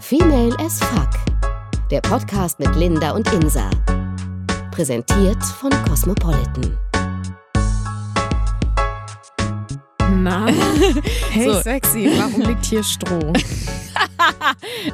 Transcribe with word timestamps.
Female 0.00 0.54
as 0.60 0.78
Fuck. 0.80 1.10
Der 1.90 2.00
Podcast 2.00 2.58
mit 2.60 2.74
Linda 2.76 3.10
und 3.12 3.30
Insa. 3.32 3.68
Präsentiert 4.70 5.42
von 5.44 5.70
Cosmopolitan. 5.88 6.78
Na, 10.10 10.46
hey 11.30 11.44
So. 11.52 11.60
sexy, 11.60 12.10
warum 12.16 12.42
liegt 12.42 12.66
hier 12.66 12.82
Stroh? 12.82 13.32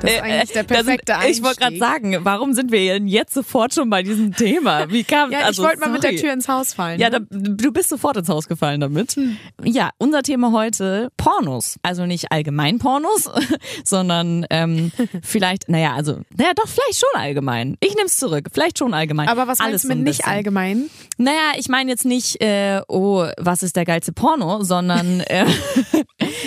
Das 0.00 0.10
ist 0.10 0.20
eigentlich 0.22 0.52
der 0.52 0.62
da 0.64 0.74
sind- 0.74 0.84
perfekte 0.86 1.16
Einstieg. 1.16 1.36
Ich 1.36 1.42
wollte 1.42 1.60
gerade 1.60 1.78
sagen, 1.78 2.16
warum 2.22 2.52
sind 2.52 2.72
wir 2.72 2.94
denn 2.94 3.08
jetzt 3.08 3.34
sofort 3.34 3.74
schon 3.74 3.90
bei 3.90 4.02
diesem 4.02 4.34
Thema? 4.34 4.90
Wie 4.90 5.04
kam 5.04 5.30
Ja, 5.30 5.40
also, 5.40 5.62
ich 5.62 5.68
wollte 5.68 5.80
mal 5.80 5.90
mit 5.90 6.02
der. 6.02 6.14
Tür 6.16 6.32
ins 6.32 6.48
Haus 6.48 6.74
fallen. 6.74 7.00
Ja, 7.00 7.10
ne? 7.10 7.20
da, 7.30 7.38
du 7.38 7.72
bist 7.72 7.88
sofort 7.88 8.16
ins 8.16 8.28
Haus 8.28 8.46
gefallen 8.48 8.80
damit. 8.80 9.12
Hm. 9.16 9.36
Ja, 9.62 9.90
unser 9.98 10.22
Thema 10.22 10.52
heute 10.52 11.10
Pornos. 11.16 11.76
Also 11.82 12.06
nicht 12.06 12.30
allgemein 12.30 12.78
Pornos, 12.78 13.28
sondern 13.84 14.46
ähm, 14.50 14.92
vielleicht, 15.22 15.68
naja, 15.68 15.94
also, 15.94 16.20
naja, 16.36 16.52
doch, 16.54 16.68
vielleicht 16.68 17.00
schon 17.00 17.20
allgemein. 17.20 17.76
Ich 17.80 17.94
nehme 17.94 18.06
es 18.06 18.16
zurück. 18.16 18.48
Vielleicht 18.52 18.78
schon 18.78 18.94
allgemein. 18.94 19.28
Aber 19.28 19.46
was 19.48 19.60
Alles 19.60 19.84
meinst 19.84 19.84
du 19.84 19.88
mit 19.88 19.98
nicht 20.08 20.26
allgemein? 20.26 20.88
Naja, 21.18 21.52
ich 21.56 21.68
meine 21.68 21.90
jetzt 21.90 22.04
nicht, 22.04 22.40
äh, 22.40 22.80
oh, 22.88 23.26
was 23.38 23.62
ist 23.62 23.76
der 23.76 23.84
geilste 23.84 24.12
Porno, 24.12 24.62
sondern 24.62 25.20
äh, 25.20 25.44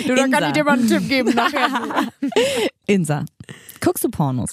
Du, 0.06 0.14
da 0.14 0.28
kann 0.28 0.44
ich 0.44 0.52
dir 0.52 0.64
mal 0.64 0.72
einen 0.78 0.88
Tipp 0.88 1.08
geben 1.08 1.34
nachher. 1.34 2.08
Insa. 2.88 3.24
Guckst 3.80 4.02
du 4.02 4.08
Pornos? 4.08 4.50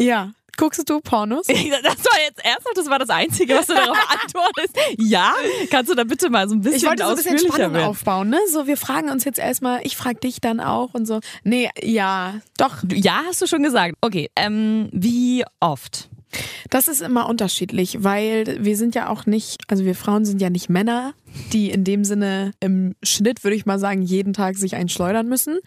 ja. 0.00 0.30
Guckst 0.60 0.90
du 0.90 1.00
Pornos? 1.00 1.46
Das 1.46 1.54
war 1.54 2.18
jetzt 2.26 2.44
ernsthaft, 2.44 2.76
das 2.76 2.90
war 2.90 2.98
das 2.98 3.10
Einzige, 3.10 3.54
was 3.54 3.66
du 3.68 3.74
darauf 3.74 3.96
antwortest. 4.24 4.76
Ja? 4.98 5.32
Kannst 5.70 5.88
du 5.88 5.94
da 5.94 6.02
bitte 6.02 6.30
mal 6.30 6.48
so 6.48 6.56
ein 6.56 6.62
bisschen 6.62 6.78
Ich 6.78 6.84
wollte 6.84 7.04
so 7.04 7.10
ein 7.10 7.14
bisschen 7.14 7.38
Spannung 7.38 7.74
werden? 7.74 7.86
aufbauen, 7.86 8.28
ne? 8.28 8.38
So, 8.50 8.66
wir 8.66 8.76
fragen 8.76 9.08
uns 9.08 9.22
jetzt 9.24 9.38
erstmal, 9.38 9.82
ich 9.86 9.96
frag 9.96 10.20
dich 10.20 10.40
dann 10.40 10.58
auch 10.58 10.94
und 10.94 11.06
so. 11.06 11.20
Nee, 11.44 11.70
ja, 11.80 12.40
doch. 12.56 12.78
Ja, 12.92 13.22
hast 13.28 13.40
du 13.40 13.46
schon 13.46 13.62
gesagt. 13.62 13.94
Okay, 14.00 14.30
ähm, 14.34 14.88
wie 14.90 15.44
oft? 15.60 16.08
Das 16.70 16.88
ist 16.88 17.02
immer 17.02 17.28
unterschiedlich, 17.28 18.02
weil 18.02 18.58
wir 18.60 18.76
sind 18.76 18.96
ja 18.96 19.08
auch 19.10 19.26
nicht, 19.26 19.62
also 19.68 19.84
wir 19.84 19.94
Frauen 19.94 20.24
sind 20.24 20.40
ja 20.42 20.50
nicht 20.50 20.68
Männer, 20.68 21.14
die 21.52 21.70
in 21.70 21.84
dem 21.84 22.04
Sinne 22.04 22.50
im 22.58 22.96
Schnitt, 23.04 23.44
würde 23.44 23.54
ich 23.56 23.64
mal 23.64 23.78
sagen, 23.78 24.02
jeden 24.02 24.32
Tag 24.32 24.56
sich 24.56 24.74
einschleudern 24.74 25.28
müssen, 25.28 25.60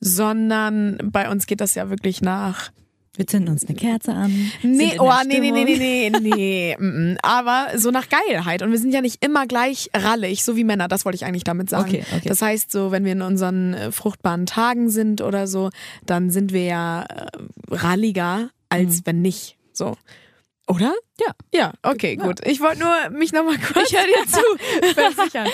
sondern 0.00 0.98
bei 1.04 1.30
uns 1.30 1.46
geht 1.46 1.60
das 1.60 1.74
ja 1.74 1.90
wirklich 1.90 2.20
nach 2.22 2.70
Wir 3.16 3.26
zünden 3.26 3.50
uns 3.50 3.64
eine 3.66 3.76
Kerze 3.76 4.12
an. 4.12 4.52
Nee, 4.62 4.96
oh, 4.98 5.10
nee, 5.26 5.40
nee, 5.40 5.50
nee, 5.50 5.64
nee, 5.64 6.10
nee, 6.10 6.76
nee. 6.80 7.16
Aber 7.22 7.68
so 7.76 7.90
nach 7.90 8.08
Geilheit. 8.08 8.62
Und 8.62 8.72
wir 8.72 8.78
sind 8.78 8.92
ja 8.92 9.00
nicht 9.00 9.24
immer 9.24 9.46
gleich 9.46 9.90
rallig, 9.94 10.44
so 10.44 10.54
wie 10.56 10.64
Männer. 10.64 10.86
Das 10.88 11.04
wollte 11.04 11.16
ich 11.16 11.24
eigentlich 11.24 11.44
damit 11.44 11.70
sagen. 11.70 11.88
Okay, 11.88 12.04
okay. 12.14 12.28
Das 12.28 12.42
heißt, 12.42 12.70
so, 12.70 12.90
wenn 12.90 13.04
wir 13.04 13.12
in 13.12 13.22
unseren 13.22 13.72
äh, 13.72 13.90
fruchtbaren 13.92 14.44
Tagen 14.44 14.90
sind 14.90 15.22
oder 15.22 15.46
so, 15.46 15.70
dann 16.04 16.30
sind 16.30 16.52
wir 16.52 16.64
ja 16.64 17.02
äh, 17.04 17.26
ralliger, 17.70 18.50
als 18.68 19.02
wenn 19.06 19.22
nicht. 19.22 19.56
So. 19.72 19.96
Oder? 20.68 20.88
Mhm. 20.88 20.94
Ja. 21.20 21.32
Ja, 21.54 21.72
okay, 21.82 22.16
gut. 22.16 22.46
Ich 22.46 22.60
wollte 22.60 22.80
nur 22.80 23.10
mich 23.10 23.32
nochmal 23.32 23.56
kurz. 23.58 23.90
Ich 23.90 23.96
höre 23.96 24.04
dir 24.04 24.30
zu. 24.30 24.94
versichern. 24.94 25.48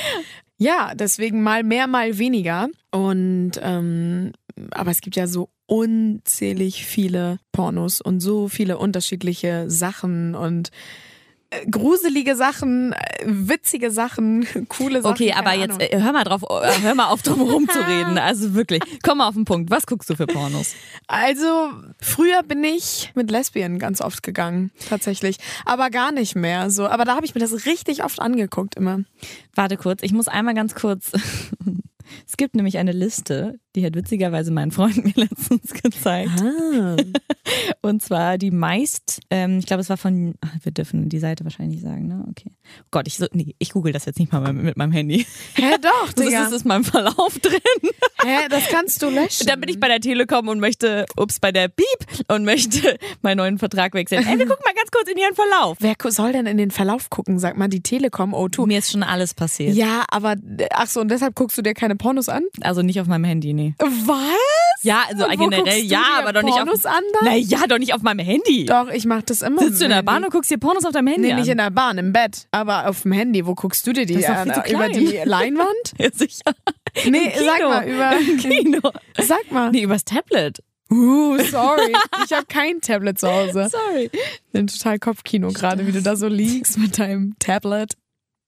Ja, 0.63 0.95
deswegen 0.95 1.43
mal 1.43 1.65
mehr, 1.65 1.89
mal 1.89 2.19
weniger. 2.19 2.69
Und 2.93 3.53
ähm, 3.61 4.31
aber 4.71 4.93
es 4.93 5.01
gibt 5.01 5.17
ja 5.17 5.27
so 5.27 5.49
unzählig 5.67 6.87
viele 6.87 7.41
Pornos 7.51 8.01
und 8.01 8.21
so 8.21 8.47
viele 8.47 8.79
unterschiedliche 8.79 9.69
Sachen 9.69 10.37
und 10.37 10.71
gruselige 11.71 12.37
Sachen, 12.37 12.95
witzige 13.25 13.91
Sachen, 13.91 14.47
coole 14.69 15.03
Sachen. 15.03 15.13
Okay, 15.13 15.33
aber 15.33 15.55
jetzt 15.55 15.75
Ahnung. 15.75 15.89
äh, 15.91 16.01
hör 16.01 16.13
mal 16.13 16.25
drauf, 16.25 16.43
äh, 16.43 16.81
hör 16.83 16.95
mal 16.95 17.09
auf 17.09 17.23
drum 17.23 17.39
herum 17.47 17.69
zu 17.69 17.79
reden. 17.79 18.19
Also 18.19 18.55
wirklich, 18.55 18.83
komm 19.03 19.19
mal 19.19 19.29
auf 19.29 19.35
den 19.35 19.45
Punkt. 19.45 19.71
Was 19.71 19.87
guckst 19.87 20.09
du 20.11 20.17
für 20.17 20.27
Pornos? 20.27 20.75
Also, 21.07 21.71
früher 22.01 22.43
bin 22.43 22.65
ich 22.65 23.13
mit 23.15 23.31
Lesbien 23.31 23.79
ganz 23.79 24.01
oft 24.01 24.23
gegangen, 24.23 24.71
tatsächlich. 24.89 25.37
Aber 25.65 25.91
gar 25.91 26.13
nicht 26.13 26.35
mehr 26.35 26.71
so. 26.71 26.87
Aber 26.87 27.05
da 27.05 27.17
habe 27.17 27.27
ich 27.27 27.35
mir 27.35 27.41
das 27.41 27.67
richtig 27.67 28.05
oft 28.05 28.21
angeguckt 28.21 28.75
immer. 28.77 29.01
Warte 29.55 29.77
kurz, 29.77 30.03
ich 30.03 30.13
muss 30.13 30.29
einmal 30.29 30.55
ganz 30.55 30.75
kurz. 30.75 31.13
Es 32.27 32.37
gibt 32.37 32.55
nämlich 32.57 32.79
eine 32.79 32.93
Liste, 32.93 33.59
die 33.75 33.85
hat 33.87 33.95
witzigerweise 33.95 34.51
mein 34.51 34.71
Freund 34.71 34.97
mir 35.05 35.13
letztens 35.15 35.73
gezeigt. 35.73 36.31
Ah. 36.41 36.97
Und 37.83 38.03
zwar 38.03 38.39
die 38.39 38.51
meist, 38.51 39.21
ähm, 39.31 39.59
ich 39.59 39.67
glaube, 39.67 39.81
es 39.81 39.89
war 39.89 39.97
von, 39.97 40.35
ach, 40.41 40.51
wir 40.63 40.73
dürfen 40.73 41.09
die 41.09 41.19
Seite 41.19 41.45
wahrscheinlich 41.45 41.81
sagen, 41.81 42.07
ne? 42.07 42.25
Okay. 42.31 42.51
Oh 42.81 42.89
Gott, 42.91 43.07
ich 43.07 43.17
so, 43.17 43.27
nee, 43.33 43.55
ich 43.59 43.71
google 43.71 43.93
das 43.93 44.05
jetzt 44.05 44.19
nicht 44.19 44.33
mal 44.33 44.53
mit 44.53 44.77
meinem 44.77 44.93
Handy. 44.93 45.27
Hä, 45.55 45.77
doch, 45.81 46.13
Das 46.17 46.27
Digga. 46.27 46.47
ist 46.47 46.53
es 46.53 46.65
meinem 46.65 46.85
Verlauf 46.85 47.39
drin. 47.41 47.59
Hä, 48.23 48.49
das 48.51 48.69
kannst 48.69 49.03
du 49.03 49.11
löschen. 49.11 49.47
Dann 49.47 49.61
bin 49.61 49.69
ich 49.69 49.81
bei 49.81 49.89
der 49.89 50.01
Telekom 50.01 50.49
und 50.49 50.61
möchte, 50.61 51.07
ups, 51.17 51.41
bei 51.41 51.51
der 51.53 51.69
Beep 51.69 52.29
und 52.29 52.45
möchte 52.45 52.99
meinen 53.23 53.39
neuen 53.39 53.59
Vertrag 53.59 53.95
wechseln. 53.95 54.25
Ey, 54.27 54.39
wir 54.39 54.47
gucken 54.47 54.65
mal 54.65 54.75
ganz 54.75 54.91
kurz 54.91 55.09
in 55.11 55.19
ihren 55.19 55.35
Verlauf. 55.35 55.77
Wer 55.81 55.95
soll 56.09 56.33
denn 56.33 56.47
in 56.47 56.59
den 56.59 56.71
Verlauf 56.71 57.11
gucken? 57.11 57.39
Sag 57.39 57.57
mal, 57.57 57.69
die 57.69 57.83
Telekom 57.83 58.35
O2. 58.35 58.67
Mir 58.67 58.79
ist 58.79 58.93
schon 58.93 59.03
alles 59.03 59.35
passiert. 59.35 59.75
Ja, 59.75 60.05
aber 60.09 60.37
ach 60.71 60.87
so, 60.87 61.01
und 61.01 61.11
deshalb 61.11 61.35
guckst 61.35 61.57
du 61.59 61.63
dir 61.63 61.75
keine 61.75 61.97
Pornos 61.97 62.29
an? 62.29 62.45
Also 62.61 62.83
nicht 62.83 63.01
auf 63.01 63.07
meinem 63.07 63.25
Handy, 63.25 63.53
nee. 63.53 63.62
Was? 63.79 64.83
Ja, 64.83 65.05
also 65.09 65.25
Wo 65.25 65.49
generell 65.49 65.79
ja, 65.83 65.99
dir 66.01 66.19
aber 66.19 66.33
doch 66.33 66.43
nicht 66.43 66.57
Pornos 66.57 66.85
auf. 66.87 66.93
an 66.93 67.03
dann? 67.21 67.29
Naja, 67.29 67.67
doch 67.69 67.79
nicht 67.79 67.95
auf 67.95 68.03
meinem 68.03 68.19
Handy. 68.25 68.65
Doch, 68.67 68.89
ich 68.89 69.05
mach 69.07 69.23
das 69.23 69.43
immer. 69.43 69.63
Sitzt 69.63 69.81
du 69.81 69.85
in 69.85 69.91
der 69.91 70.03
Bahn 70.03 70.15
Handy. 70.17 70.27
und 70.27 70.33
guckst 70.33 70.51
dir 70.51 70.59
Pornos 70.59 70.85
auf 70.85 70.93
deinem 70.93 71.07
Handy 71.09 71.29
Nee, 71.29 71.33
an? 71.35 71.39
nicht 71.41 71.49
in 71.49 71.59
der 71.59 71.71
Bahn, 71.71 71.99
im 71.99 72.13
Bett. 72.13 72.49
Aber 72.51 72.89
auf 72.89 73.03
dem 73.03 73.13
Handy, 73.13 73.47
wo 73.47 73.55
guckst 73.55 73.87
du 73.87 73.93
dir 73.93 74.07
die 74.07 74.15
Das 74.15 74.23
ist 74.23 74.29
doch 74.29 74.37
an? 74.37 74.53
viel 74.53 74.63
zu 74.65 74.75
Über 74.75 74.89
die 74.89 75.21
Leinwand? 75.25 75.69
Ja, 75.99 76.09
sicher. 76.13 76.53
Nee, 77.09 77.33
Im 77.39 77.45
sag 77.45 77.57
Kino. 77.57 77.69
mal, 77.69 77.89
über. 77.89 78.19
Im 78.19 78.37
Kino. 78.39 78.81
Sag 79.21 79.51
mal. 79.53 79.71
Nee, 79.71 79.83
übers 79.83 80.05
Tablet. 80.05 80.59
Uh, 80.91 81.39
sorry. 81.51 81.93
Ich 82.27 82.33
habe 82.33 82.47
kein 82.47 82.81
Tablet 82.81 83.19
zu 83.19 83.29
Hause. 83.33 83.69
Sorry. 83.71 84.11
Bin 84.53 84.67
total 84.67 84.99
Kopfkino 84.99 85.49
gerade, 85.53 85.87
wie 85.87 85.93
du 85.93 86.03
da 86.03 86.17
so 86.17 86.27
liegst 86.29 86.77
mit 86.79 86.99
deinem 86.99 87.35
Tablet. 87.39 87.95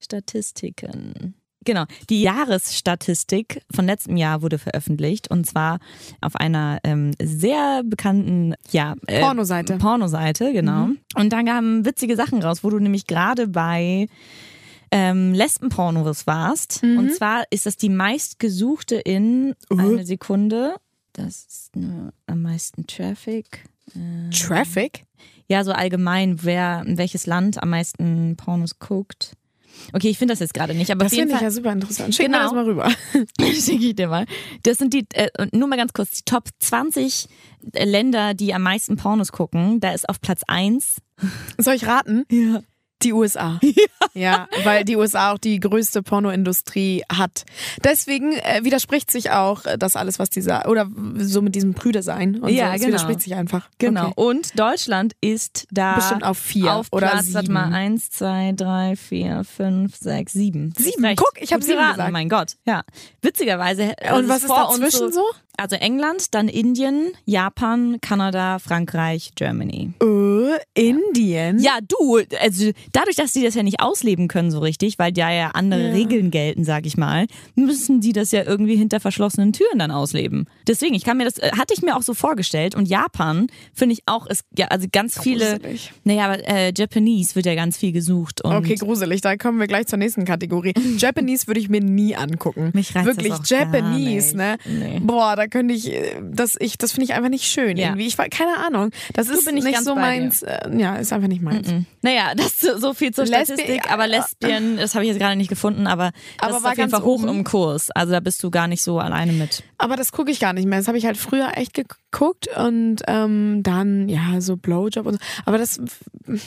Statistiken. 0.02 1.34
Genau, 1.64 1.84
die 2.10 2.22
Jahresstatistik 2.22 3.62
von 3.74 3.86
letztem 3.86 4.16
Jahr 4.16 4.42
wurde 4.42 4.58
veröffentlicht 4.58 5.30
und 5.30 5.46
zwar 5.46 5.78
auf 6.20 6.36
einer 6.36 6.78
ähm, 6.84 7.12
sehr 7.22 7.82
bekannten 7.84 8.54
ja, 8.70 8.94
äh, 9.06 9.20
Pornoseite. 9.20 9.78
Pornoseite, 9.78 10.52
genau. 10.52 10.88
Und 11.14 11.32
da 11.32 11.42
kamen 11.42 11.84
witzige 11.84 12.16
Sachen 12.16 12.42
raus, 12.42 12.64
wo 12.64 12.70
du 12.70 12.78
nämlich 12.78 13.06
gerade 13.06 13.48
bei 13.48 14.08
ähm, 14.90 15.32
Lesbenpornos 15.32 16.26
warst. 16.26 16.82
Und 16.82 17.12
zwar 17.14 17.44
ist 17.50 17.66
das 17.66 17.76
die 17.76 17.88
meistgesuchte 17.88 18.96
in 18.96 19.54
eine 19.70 20.04
Sekunde. 20.04 20.76
Das 21.12 21.46
ist 21.46 21.76
nur 21.76 22.12
am 22.26 22.42
meisten 22.42 22.86
Traffic. 22.86 23.64
Traffic? 24.30 25.04
Ja, 25.48 25.62
so 25.64 25.72
allgemein, 25.72 26.42
wer 26.42 26.82
in 26.86 26.96
welches 26.96 27.26
Land 27.26 27.62
am 27.62 27.70
meisten 27.70 28.36
Pornos 28.36 28.78
guckt. 28.78 29.36
Okay, 29.92 30.08
ich 30.08 30.18
finde 30.18 30.32
das 30.32 30.40
jetzt 30.40 30.54
gerade 30.54 30.74
nicht, 30.74 30.90
aber 30.90 31.04
Das 31.04 31.12
auf 31.12 31.16
jeden 31.16 31.28
finde 31.30 31.36
ich 31.40 31.42
ja 31.44 31.50
super 31.50 31.72
interessant. 31.72 32.14
Schick 32.14 32.28
mir 32.28 32.34
Genau. 32.38 32.44
das 32.44 32.52
mal 32.54 32.64
rüber. 32.64 32.90
schicke 33.40 33.86
ich 33.86 33.94
dir 33.96 34.08
mal. 34.08 34.26
Das 34.62 34.78
sind 34.78 34.92
die, 34.94 35.06
äh, 35.14 35.28
nur 35.52 35.68
mal 35.68 35.76
ganz 35.76 35.92
kurz, 35.92 36.10
die 36.10 36.22
Top 36.24 36.48
20 36.58 37.28
Länder, 37.74 38.34
die 38.34 38.52
am 38.54 38.62
meisten 38.62 38.96
Pornos 38.96 39.32
gucken. 39.32 39.80
Da 39.80 39.92
ist 39.92 40.08
auf 40.08 40.20
Platz 40.20 40.42
1. 40.46 40.96
Soll 41.58 41.74
ich 41.74 41.86
raten? 41.86 42.24
Ja. 42.30 42.60
Die 43.04 43.12
USA. 43.12 43.60
Ja. 44.16 44.46
weil 44.62 44.84
die 44.84 44.94
USA 44.96 45.32
auch 45.32 45.38
die 45.38 45.58
größte 45.58 46.00
Pornoindustrie 46.04 47.02
hat. 47.10 47.44
Deswegen 47.82 48.32
äh, 48.34 48.60
widerspricht 48.62 49.10
sich 49.10 49.30
auch 49.32 49.64
äh, 49.64 49.76
das 49.76 49.96
alles, 49.96 50.20
was 50.20 50.30
dieser, 50.30 50.68
oder 50.68 50.88
so 51.16 51.42
mit 51.42 51.56
diesem 51.56 51.72
Brüder 51.72 52.00
sein. 52.02 52.36
Und 52.40 52.50
Ja, 52.50 52.68
so. 52.68 52.72
Es 52.74 52.80
genau. 52.80 52.88
widerspricht 52.88 53.20
sich 53.22 53.34
einfach. 53.34 53.68
Genau. 53.78 54.10
Okay. 54.10 54.12
Und 54.16 54.56
Deutschland 54.58 55.14
ist 55.20 55.66
da 55.72 55.96
Bestimmt 55.96 56.22
auf 56.22 56.38
vier 56.38 56.74
auf 56.74 56.86
oder 56.92 57.08
Platz, 57.08 57.24
sieben. 57.24 57.34
warte 57.34 57.50
mal, 57.50 57.72
eins, 57.72 58.10
zwei, 58.10 58.52
drei, 58.54 58.94
vier, 58.94 59.42
fünf, 59.42 59.96
sechs, 59.96 60.32
sieben. 60.32 60.72
Sieben. 60.78 61.04
recht. 61.04 61.18
Guck, 61.18 61.42
ich 61.42 61.52
hab 61.52 61.58
Gut 61.60 61.66
sieben 61.66 61.78
geraten, 61.78 61.96
gesagt. 61.96 62.12
Mein 62.12 62.28
Gott, 62.28 62.52
ja. 62.66 62.84
Witzigerweise. 63.22 63.94
äh, 63.98 64.12
Und 64.12 64.24
es 64.24 64.28
was 64.30 64.42
ist 64.42 64.50
dazwischen 64.50 65.12
so? 65.12 65.24
Also 65.56 65.76
England, 65.76 66.34
dann 66.34 66.48
Indien, 66.48 67.12
Japan, 67.26 67.98
Kanada, 68.00 68.58
Frankreich, 68.58 69.32
Germany. 69.36 69.92
Äh, 70.02 70.33
Indien? 70.74 71.58
Ja, 71.60 71.78
du, 71.86 72.20
also 72.40 72.70
dadurch, 72.92 73.16
dass 73.16 73.32
die 73.32 73.42
das 73.42 73.54
ja 73.54 73.62
nicht 73.62 73.80
ausleben 73.80 74.28
können 74.28 74.50
so 74.50 74.58
richtig, 74.60 74.98
weil 74.98 75.12
da 75.12 75.30
ja 75.32 75.50
andere 75.54 75.88
Ja. 75.88 75.92
Regeln 75.92 76.30
gelten, 76.30 76.64
sag 76.64 76.86
ich 76.86 76.96
mal, 76.96 77.26
müssen 77.54 78.00
die 78.00 78.12
das 78.12 78.30
ja 78.32 78.42
irgendwie 78.44 78.76
hinter 78.76 79.00
verschlossenen 79.00 79.52
Türen 79.52 79.78
dann 79.78 79.90
ausleben. 79.90 80.46
Deswegen, 80.66 80.94
ich 80.94 81.04
kann 81.04 81.16
mir 81.16 81.24
das, 81.24 81.38
äh, 81.38 81.50
hatte 81.58 81.74
ich 81.74 81.82
mir 81.82 81.96
auch 81.96 82.02
so 82.02 82.14
vorgestellt 82.14 82.74
und 82.74 82.86
Japan 82.88 83.46
finde 83.72 83.94
ich 83.94 84.02
auch, 84.06 84.26
ist 84.26 84.42
ja, 84.56 84.66
also 84.68 84.86
ganz 84.90 85.20
viele, 85.20 85.58
Gruselig. 85.58 85.92
naja, 86.04 86.24
aber 86.26 86.48
äh, 86.48 86.72
Japanese 86.76 87.34
wird 87.34 87.46
ja 87.46 87.54
ganz 87.54 87.76
viel 87.76 87.92
gesucht 87.92 88.44
Okay, 88.44 88.74
gruselig. 88.76 89.20
Da 89.20 89.36
kommen 89.36 89.58
wir 89.60 89.66
gleich 89.66 89.86
zur 89.86 89.98
nächsten 89.98 90.24
Kategorie. 90.24 90.74
Japanese 90.98 91.46
würde 91.46 91.60
ich 91.60 91.68
mir 91.68 91.80
nie 91.80 92.14
angucken. 92.14 92.70
Mich 92.74 92.94
reizt 92.94 93.08
das 93.08 93.16
Wirklich 93.16 93.32
gar 93.48 93.60
Japanese, 93.60 94.36
ne? 94.36 94.56
Nee. 94.66 95.00
Boah, 95.02 95.34
da 95.36 95.46
könnte 95.46 95.74
ich, 95.74 95.92
äh, 95.92 96.16
das 96.22 96.56
ich, 96.60 96.78
das 96.78 96.92
finde 96.92 97.04
ich 97.06 97.14
einfach 97.14 97.30
nicht 97.30 97.44
schön 97.44 97.76
Ja. 97.76 97.86
irgendwie. 97.88 98.06
Ich 98.06 98.18
war 98.18 98.28
keine 98.28 98.56
Ahnung. 98.58 98.90
Das 99.12 99.28
ist 99.28 99.44
bin 99.44 99.56
ich 99.56 99.64
nicht 99.64 99.82
so 99.82 99.94
meins. 99.94 100.42
Äh, 100.44 100.78
ja, 100.78 100.96
ist 100.96 101.12
einfach 101.12 101.28
nicht 101.28 101.42
meins. 101.42 101.68
Mhm. 101.68 101.86
Naja, 102.02 102.32
das 102.36 102.58
so 102.60 102.94
viel 102.94 103.12
zur 103.12 103.24
Lesbi- 103.24 103.44
Statistik, 103.54 103.90
aber 103.90 104.06
Lesbien, 104.06 104.76
das 104.76 104.94
habe 104.94 105.04
ich 105.04 105.10
jetzt 105.10 105.18
gerade 105.20 105.36
nicht 105.36 105.48
gefunden, 105.48 105.86
aber 105.86 106.12
das 106.38 106.48
Aber 106.48 106.56
ist 106.58 106.62
war 106.64 106.70
auf 106.72 106.78
jeden 106.78 106.90
Fall 106.90 107.02
hoch 107.02 107.22
oben. 107.22 107.28
im 107.28 107.44
Kurs. 107.44 107.90
Also 107.90 108.12
da 108.12 108.20
bist 108.20 108.42
du 108.42 108.50
gar 108.50 108.68
nicht 108.68 108.82
so 108.82 108.98
alleine 108.98 109.32
mit. 109.32 109.62
Aber 109.78 109.96
das 109.96 110.12
gucke 110.12 110.30
ich 110.30 110.40
gar 110.40 110.52
nicht 110.52 110.66
mehr. 110.66 110.78
Das 110.78 110.88
habe 110.88 110.98
ich 110.98 111.06
halt 111.06 111.16
früher 111.16 111.56
echt 111.56 111.74
geguckt 111.74 112.48
und 112.56 112.96
ähm, 113.06 113.62
dann, 113.62 114.08
ja, 114.08 114.40
so 114.40 114.56
Blowjob 114.56 115.06
und 115.06 115.14
so. 115.14 115.18
Aber 115.46 115.58
das, 115.58 115.80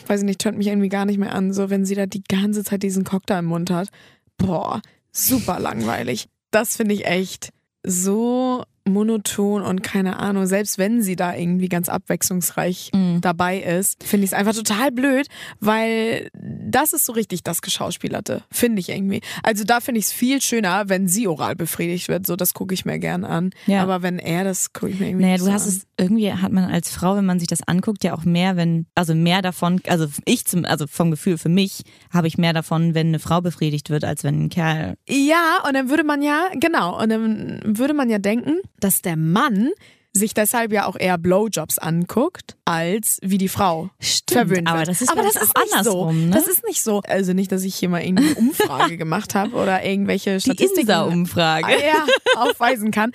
weiß 0.07 0.21
ich 0.21 0.25
nicht, 0.25 0.39
tönt 0.39 0.57
mich 0.57 0.67
irgendwie 0.67 0.89
gar 0.89 1.05
nicht 1.05 1.17
mehr 1.17 1.33
an, 1.35 1.53
so 1.53 1.69
wenn 1.69 1.85
sie 1.85 1.95
da 1.95 2.05
die 2.05 2.23
ganze 2.23 2.63
Zeit 2.63 2.83
diesen 2.83 3.03
Cocktail 3.03 3.39
im 3.39 3.45
Mund 3.45 3.69
hat. 3.71 3.89
Boah, 4.37 4.81
super 5.11 5.59
langweilig. 5.59 6.27
Das 6.51 6.75
finde 6.77 6.93
ich 6.93 7.05
echt 7.05 7.49
so 7.83 8.63
monoton 8.87 9.61
und 9.61 9.83
keine 9.83 10.17
Ahnung, 10.19 10.45
selbst 10.47 10.77
wenn 10.77 11.01
sie 11.01 11.15
da 11.15 11.35
irgendwie 11.35 11.69
ganz 11.69 11.89
abwechslungsreich 11.89 12.91
Mhm. 12.93 13.21
dabei 13.21 13.59
ist, 13.59 14.03
finde 14.03 14.25
ich 14.25 14.31
es 14.31 14.37
einfach 14.37 14.53
total 14.55 14.91
blöd, 14.91 15.27
weil 15.59 16.29
das 16.33 16.93
ist 16.93 17.05
so 17.05 17.13
richtig 17.13 17.43
das 17.43 17.61
Geschauspielerte, 17.61 18.43
finde 18.51 18.79
ich 18.79 18.89
irgendwie. 18.89 19.21
Also 19.43 19.63
da 19.63 19.79
finde 19.79 19.99
ich 19.99 20.05
es 20.07 20.11
viel 20.13 20.41
schöner, 20.41 20.89
wenn 20.89 21.07
sie 21.07 21.27
oral 21.27 21.55
befriedigt 21.55 22.07
wird, 22.09 22.25
so 22.25 22.35
das 22.35 22.53
gucke 22.53 22.73
ich 22.73 22.85
mir 22.85 22.99
gern 22.99 23.25
an. 23.25 23.51
Ja. 23.65 23.83
Aber 23.83 24.01
wenn 24.01 24.19
er, 24.19 24.43
das 24.43 24.73
gucke 24.73 24.91
ich 24.91 24.99
mir 24.99 25.07
irgendwie 25.07 25.25
Naja, 25.25 25.37
du 25.37 25.45
so 25.45 25.51
hast 25.53 25.63
an. 25.67 25.69
es, 25.69 25.87
irgendwie 25.97 26.31
hat 26.31 26.51
man 26.51 26.65
als 26.65 26.89
Frau, 26.91 27.15
wenn 27.15 27.25
man 27.25 27.39
sich 27.39 27.47
das 27.47 27.67
anguckt, 27.67 28.03
ja 28.03 28.13
auch 28.13 28.23
mehr, 28.23 28.55
wenn, 28.55 28.85
also 28.95 29.13
mehr 29.15 29.41
davon, 29.41 29.81
also 29.87 30.07
ich 30.25 30.45
zum, 30.45 30.65
also 30.65 30.85
vom 30.87 31.11
Gefühl 31.11 31.37
für 31.37 31.49
mich 31.49 31.81
habe 32.11 32.27
ich 32.27 32.37
mehr 32.37 32.53
davon, 32.53 32.93
wenn 32.93 33.07
eine 33.07 33.19
Frau 33.19 33.41
befriedigt 33.41 33.89
wird, 33.89 34.03
als 34.05 34.23
wenn 34.23 34.45
ein 34.45 34.49
Kerl. 34.49 34.95
Ja, 35.09 35.59
und 35.67 35.73
dann 35.73 35.89
würde 35.89 36.03
man 36.03 36.21
ja, 36.21 36.45
genau, 36.59 37.01
und 37.01 37.09
dann 37.09 37.61
würde 37.65 37.93
man 37.93 38.09
ja 38.09 38.19
denken, 38.19 38.57
dass 38.79 39.01
der 39.01 39.17
Mann 39.17 39.71
sich 40.17 40.33
deshalb 40.33 40.71
ja 40.73 40.85
auch 40.85 40.95
eher 40.99 41.17
Blowjobs 41.17 41.77
anguckt, 41.77 42.57
als 42.65 43.19
wie 43.21 43.37
die 43.37 43.47
Frau 43.47 43.89
verwöhnt 44.29 44.67
aber 44.67 44.79
wird. 44.79 44.89
das 44.89 45.01
ist, 45.01 45.11
aber 45.11 45.21
das 45.21 45.35
ist 45.35 45.55
auch 45.55 45.61
nicht 45.61 45.83
so. 45.83 46.01
andersrum, 46.01 46.29
ne? 46.29 46.35
Das 46.35 46.47
ist 46.47 46.65
nicht 46.65 46.81
so. 46.81 47.01
Also 47.07 47.33
nicht, 47.33 47.51
dass 47.51 47.63
ich 47.63 47.75
hier 47.75 47.89
mal 47.89 48.03
irgendwie 48.03 48.25
eine 48.25 48.35
Umfrage 48.35 48.97
gemacht 48.97 49.35
habe 49.35 49.55
oder 49.55 49.83
irgendwelche 49.85 50.35
die 50.35 50.41
Statistiken 50.41 50.81
Insa-Umfrage. 50.81 51.71
ja, 51.71 52.05
aufweisen 52.35 52.91
kann. 52.91 53.11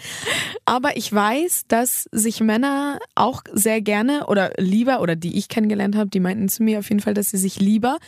Aber 0.64 0.96
ich 0.96 1.12
weiß, 1.12 1.64
dass 1.68 2.08
sich 2.12 2.40
Männer 2.40 2.98
auch 3.14 3.42
sehr 3.52 3.80
gerne 3.80 4.26
oder 4.28 4.52
lieber, 4.58 5.00
oder 5.00 5.16
die 5.16 5.36
ich 5.36 5.48
kennengelernt 5.48 5.96
habe, 5.96 6.08
die 6.08 6.20
meinten 6.20 6.48
zu 6.48 6.62
mir 6.62 6.78
auf 6.78 6.88
jeden 6.88 7.00
Fall, 7.00 7.14
dass 7.14 7.30
sie 7.30 7.38
sich 7.38 7.58
lieber 7.58 7.98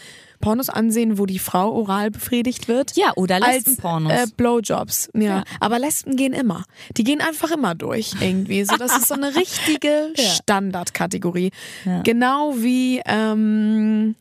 Pornos 0.41 0.69
ansehen, 0.69 1.19
wo 1.19 1.27
die 1.27 1.39
Frau 1.39 1.73
oral 1.73 2.11
befriedigt 2.11 2.69
wird. 2.69 2.97
Ja, 2.97 3.13
oder 3.17 3.37
als 3.37 3.67
Lesbenpornos. 3.67 4.13
äh, 4.13 4.27
Blowjobs. 4.37 5.09
Ja. 5.15 5.23
Ja. 5.23 5.45
Aber 5.61 5.79
Lesben 5.79 6.17
gehen 6.17 6.33
immer. 6.33 6.65
Die 6.97 7.05
gehen 7.05 7.21
einfach 7.21 7.51
immer 7.51 7.75
durch 7.75 8.13
irgendwie. 8.21 8.65
So, 8.65 8.77
das 8.77 8.97
ist 8.97 9.09
so 9.09 9.15
eine 9.15 9.35
richtige 9.35 10.13
Standardkategorie. 10.19 11.51
Ja. 11.85 12.03
Genau 12.03 12.55
wie, 12.59 13.01
ähm, 13.07 14.15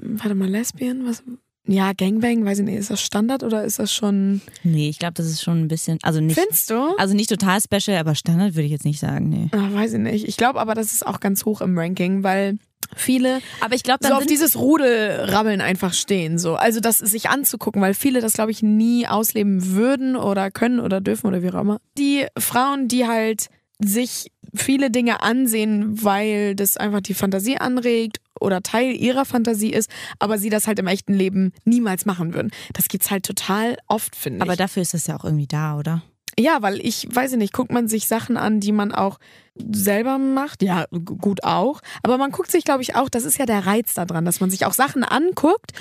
warte 0.00 0.34
mal, 0.34 0.48
Lesbien? 0.48 1.06
Was? 1.06 1.22
Ja, 1.68 1.92
Gangbang, 1.94 2.44
weiß 2.44 2.60
ich 2.60 2.64
nicht, 2.64 2.76
ist 2.76 2.90
das 2.90 3.00
Standard 3.00 3.42
oder 3.42 3.64
ist 3.64 3.80
das 3.80 3.92
schon. 3.92 4.40
nee, 4.62 4.88
ich 4.88 5.00
glaube, 5.00 5.14
das 5.14 5.26
ist 5.26 5.42
schon 5.42 5.62
ein 5.62 5.68
bisschen, 5.68 5.98
also 6.02 6.20
nicht, 6.20 6.38
Findest 6.38 6.70
du? 6.70 6.94
also 6.96 7.12
nicht 7.12 7.28
total 7.28 7.58
special, 7.60 7.98
aber 7.98 8.14
Standard 8.14 8.54
würde 8.54 8.66
ich 8.66 8.70
jetzt 8.70 8.84
nicht 8.84 9.00
sagen, 9.00 9.28
nee. 9.28 9.48
Ah, 9.50 9.72
weiß 9.72 9.94
ich 9.94 9.98
nicht. 9.98 10.28
Ich 10.28 10.36
glaube 10.36 10.60
aber, 10.60 10.74
das 10.74 10.92
ist 10.92 11.04
auch 11.04 11.18
ganz 11.18 11.44
hoch 11.44 11.60
im 11.60 11.76
Ranking, 11.76 12.22
weil 12.22 12.58
viele 12.94 13.40
Aber 13.60 13.74
ich 13.74 13.82
glaube, 13.82 14.06
so 14.06 14.14
auf 14.14 14.26
dieses 14.26 14.56
Rudelrabbeln 14.56 15.60
einfach 15.60 15.92
stehen. 15.92 16.38
So. 16.38 16.54
Also 16.54 16.80
das 16.80 16.98
sich 16.98 17.28
anzugucken, 17.28 17.82
weil 17.82 17.94
viele 17.94 18.20
das, 18.20 18.34
glaube 18.34 18.50
ich, 18.50 18.62
nie 18.62 19.06
ausleben 19.06 19.74
würden 19.74 20.16
oder 20.16 20.50
können 20.50 20.80
oder 20.80 21.00
dürfen 21.00 21.26
oder 21.26 21.42
wie 21.42 21.50
auch 21.50 21.60
immer. 21.60 21.80
Die 21.98 22.26
Frauen, 22.38 22.88
die 22.88 23.06
halt 23.06 23.48
sich 23.78 24.32
viele 24.54 24.90
Dinge 24.90 25.22
ansehen, 25.22 26.02
weil 26.02 26.54
das 26.54 26.76
einfach 26.76 27.00
die 27.00 27.14
Fantasie 27.14 27.58
anregt 27.58 28.18
oder 28.40 28.62
Teil 28.62 28.94
ihrer 28.94 29.24
Fantasie 29.24 29.70
ist, 29.70 29.90
aber 30.18 30.38
sie 30.38 30.48
das 30.48 30.66
halt 30.66 30.78
im 30.78 30.86
echten 30.86 31.12
Leben 31.12 31.52
niemals 31.64 32.06
machen 32.06 32.34
würden. 32.34 32.50
Das 32.72 32.88
gibt's 32.88 33.10
halt 33.10 33.24
total 33.24 33.76
oft, 33.86 34.16
finde 34.16 34.38
ich. 34.38 34.42
aber 34.42 34.56
dafür 34.56 34.82
ist 34.82 34.94
das 34.94 35.06
ja 35.06 35.16
auch 35.16 35.24
irgendwie 35.24 35.46
da, 35.46 35.78
oder? 35.78 36.02
Ja, 36.38 36.60
weil 36.60 36.84
ich 36.84 37.08
weiß 37.10 37.32
nicht, 37.36 37.52
guckt 37.52 37.72
man 37.72 37.88
sich 37.88 38.06
Sachen 38.06 38.36
an, 38.36 38.60
die 38.60 38.72
man 38.72 38.92
auch 38.92 39.18
selber 39.54 40.18
macht. 40.18 40.62
Ja, 40.62 40.86
gut 40.90 41.44
auch. 41.44 41.80
Aber 42.02 42.18
man 42.18 42.30
guckt 42.30 42.50
sich, 42.50 42.64
glaube 42.64 42.82
ich, 42.82 42.94
auch, 42.94 43.08
das 43.08 43.24
ist 43.24 43.38
ja 43.38 43.46
der 43.46 43.66
Reiz 43.66 43.94
daran, 43.94 44.26
dass 44.26 44.40
man 44.40 44.50
sich 44.50 44.66
auch 44.66 44.74
Sachen 44.74 45.02
anguckt, 45.02 45.72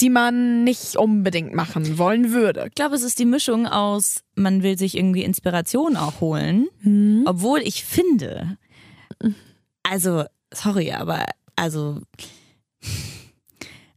die 0.00 0.10
man 0.10 0.62
nicht 0.62 0.96
unbedingt 0.96 1.54
machen 1.54 1.98
wollen 1.98 2.30
würde. 2.32 2.66
Ich 2.68 2.74
glaube, 2.74 2.94
es 2.94 3.02
ist 3.02 3.18
die 3.18 3.24
Mischung 3.24 3.66
aus, 3.66 4.22
man 4.36 4.62
will 4.62 4.78
sich 4.78 4.96
irgendwie 4.96 5.24
Inspiration 5.24 5.96
auch 5.96 6.20
holen, 6.20 6.68
obwohl 7.26 7.60
ich 7.60 7.84
finde, 7.84 8.56
also, 9.82 10.24
sorry, 10.54 10.92
aber 10.92 11.24
also 11.56 12.00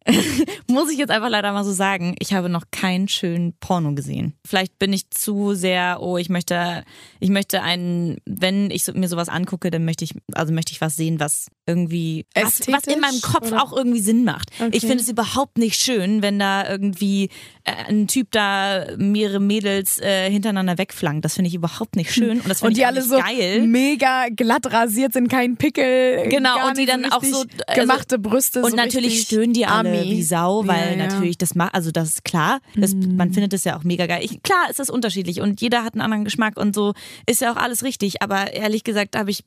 muss 0.68 0.92
ich 0.92 0.98
jetzt 0.98 1.12
einfach 1.12 1.30
leider 1.30 1.52
mal 1.52 1.64
so 1.64 1.72
sagen, 1.72 2.16
ich 2.20 2.34
habe 2.34 2.50
noch 2.50 2.66
keinen 2.72 3.08
schönen 3.08 3.54
Porno 3.60 3.94
gesehen. 3.94 4.34
Vielleicht 4.46 4.80
bin 4.80 4.94
ich 4.94 5.12
zu 5.12 5.54
sehr, 5.54 6.00
oh, 6.02 6.18
ich 6.18 6.30
möchte, 6.30 6.84
ich 7.20 7.30
möchte 7.30 7.62
einen, 7.62 8.18
wenn 8.26 8.72
ich 8.72 8.88
mir 8.94 9.08
sowas 9.08 9.30
angucke, 9.30 9.70
dann 9.70 9.86
möchte 9.86 10.04
ich, 10.04 10.14
also 10.34 10.54
möchte 10.54 10.72
ich 10.72 10.82
was 10.82 10.96
sehen, 10.96 11.20
was 11.20 11.48
irgendwie, 11.68 12.26
was, 12.34 12.68
was 12.68 12.86
in 12.88 13.00
meinem 13.00 13.22
Kopf 13.22 13.48
oder? 13.48 13.64
auch 13.64 13.74
irgendwie 13.74 14.00
Sinn 14.00 14.24
macht. 14.24 14.50
Okay. 14.60 14.72
Ich 14.74 14.82
finde 14.82 15.04
es 15.04 15.10
überhaupt 15.10 15.60
nicht 15.60 15.80
schön, 15.80 16.24
wenn 16.24 16.40
da 16.40 16.68
irgendwie 16.68 17.30
äh, 17.64 17.72
ein 17.90 18.08
Typ 18.08 18.32
da 18.32 18.88
mehrere 18.98 19.40
Mädels 19.40 20.00
äh, 20.00 20.32
hintereinander 20.32 20.80
wegflankt. 20.80 21.24
Das 21.24 21.36
finde 21.36 21.50
ich 21.50 21.56
überhaupt 21.56 21.96
nicht 21.96 22.12
schön 22.12 22.42
und 22.42 22.50
das 22.50 22.60
finde 22.60 22.68
Und 22.68 22.72
ich 22.72 22.78
die 22.80 22.86
alle 22.86 23.04
so 23.04 23.18
geil. 23.18 23.62
mega 23.68 24.28
glatt 24.36 24.72
rasiert 24.74 25.14
sind, 25.14 25.28
kein 25.28 25.58
Pickel. 25.58 26.28
Genau, 26.30 26.68
und 26.68 26.78
die 26.78 26.88
dann 26.88 27.06
auch 27.12 27.24
so, 27.24 27.46
also- 27.68 27.82
gemachte 27.82 28.18
Brüste. 28.18 28.64
Und 28.64 28.72
so 28.72 28.76
natürlich 28.76 29.22
stöhnen 29.22 29.54
die 29.54 29.68
alle 29.68 29.91
Ami. 30.00 30.12
wie 30.12 30.24
Sau, 30.24 30.68
weil 30.68 30.98
Ja, 30.98 31.04
ja. 31.04 31.08
natürlich 31.08 31.38
das 31.38 31.56
macht, 31.56 31.74
also 31.76 31.92
das 31.92 32.10
ist 32.10 32.24
klar, 32.24 32.60
das, 32.76 32.94
man 32.94 33.34
findet 33.34 33.54
es 33.54 33.64
ja 33.64 33.78
auch 33.78 33.84
mega 33.84 34.06
geil. 34.06 34.22
Ich, 34.24 34.42
klar 34.44 34.70
ist 34.70 34.80
das 34.80 34.90
unterschiedlich 34.90 35.42
und 35.42 35.62
jeder 35.62 35.84
hat 35.84 35.94
einen 35.94 36.02
anderen 36.02 36.24
Geschmack 36.24 36.58
und 36.58 36.74
so 36.76 36.94
ist 37.26 37.42
ja 37.42 37.52
auch 37.52 37.58
alles 37.58 37.84
richtig, 37.84 38.22
aber 38.22 38.54
ehrlich 38.54 38.84
gesagt 38.84 39.18
habe 39.18 39.32
ich 39.32 39.44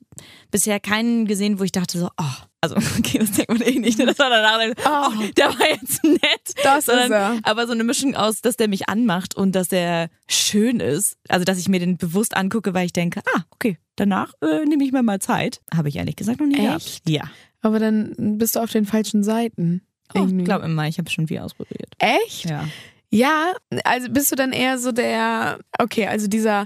bisher 0.51 0.79
keinen 0.79 1.25
gesehen, 1.25 1.59
wo 1.59 1.63
ich 1.63 1.71
dachte 1.71 1.97
so, 1.97 2.09
oh, 2.17 2.45
also 2.61 2.75
okay, 2.99 3.19
das 3.19 3.31
denkt 3.31 3.49
man 3.49 3.61
eh 3.61 3.79
nicht, 3.79 3.97
ne? 3.97 4.05
das 4.05 4.19
war 4.19 4.29
danach, 4.29 4.59
oh, 4.59 5.23
der 5.37 5.47
war 5.47 5.69
jetzt 5.69 6.03
nett. 6.03 6.21
Das 6.63 6.79
ist 6.79 6.85
Sondern, 6.85 7.11
er. 7.11 7.39
Aber 7.43 7.67
so 7.67 7.73
eine 7.73 7.83
Mischung 7.83 8.15
aus, 8.15 8.41
dass 8.41 8.57
der 8.57 8.67
mich 8.67 8.89
anmacht 8.89 9.35
und 9.35 9.53
dass 9.53 9.67
der 9.67 10.09
schön 10.27 10.79
ist, 10.79 11.17
also 11.29 11.45
dass 11.45 11.57
ich 11.59 11.67
mir 11.67 11.79
den 11.79 11.97
bewusst 11.97 12.35
angucke, 12.35 12.73
weil 12.73 12.87
ich 12.87 12.93
denke, 12.93 13.21
ah, 13.35 13.41
okay, 13.51 13.77
danach 13.95 14.33
äh, 14.41 14.65
nehme 14.65 14.83
ich 14.83 14.91
mir 14.91 15.03
mal 15.03 15.19
Zeit. 15.19 15.61
Habe 15.73 15.89
ich 15.89 15.97
ehrlich 15.97 16.15
gesagt 16.15 16.39
noch 16.39 16.47
nie 16.47 16.55
gehabt. 16.55 16.85
Echt? 16.85 17.09
Ja. 17.09 17.29
Aber 17.61 17.79
dann 17.79 18.13
bist 18.37 18.55
du 18.55 18.59
auf 18.59 18.71
den 18.71 18.85
falschen 18.85 19.23
Seiten. 19.23 19.81
Oh, 20.13 20.25
ich 20.25 20.45
glaube 20.45 20.65
immer, 20.65 20.87
ich 20.87 20.97
habe 20.97 21.09
schon 21.09 21.27
viel 21.27 21.39
ausprobiert. 21.39 21.89
Echt? 21.97 22.49
Ja. 22.49 22.67
Ja, 23.11 23.53
also 23.85 24.09
bist 24.09 24.31
du 24.31 24.35
dann 24.35 24.51
eher 24.51 24.77
so 24.77 24.91
der, 24.91 25.59
okay, 25.79 26.07
also 26.07 26.27
dieser 26.27 26.65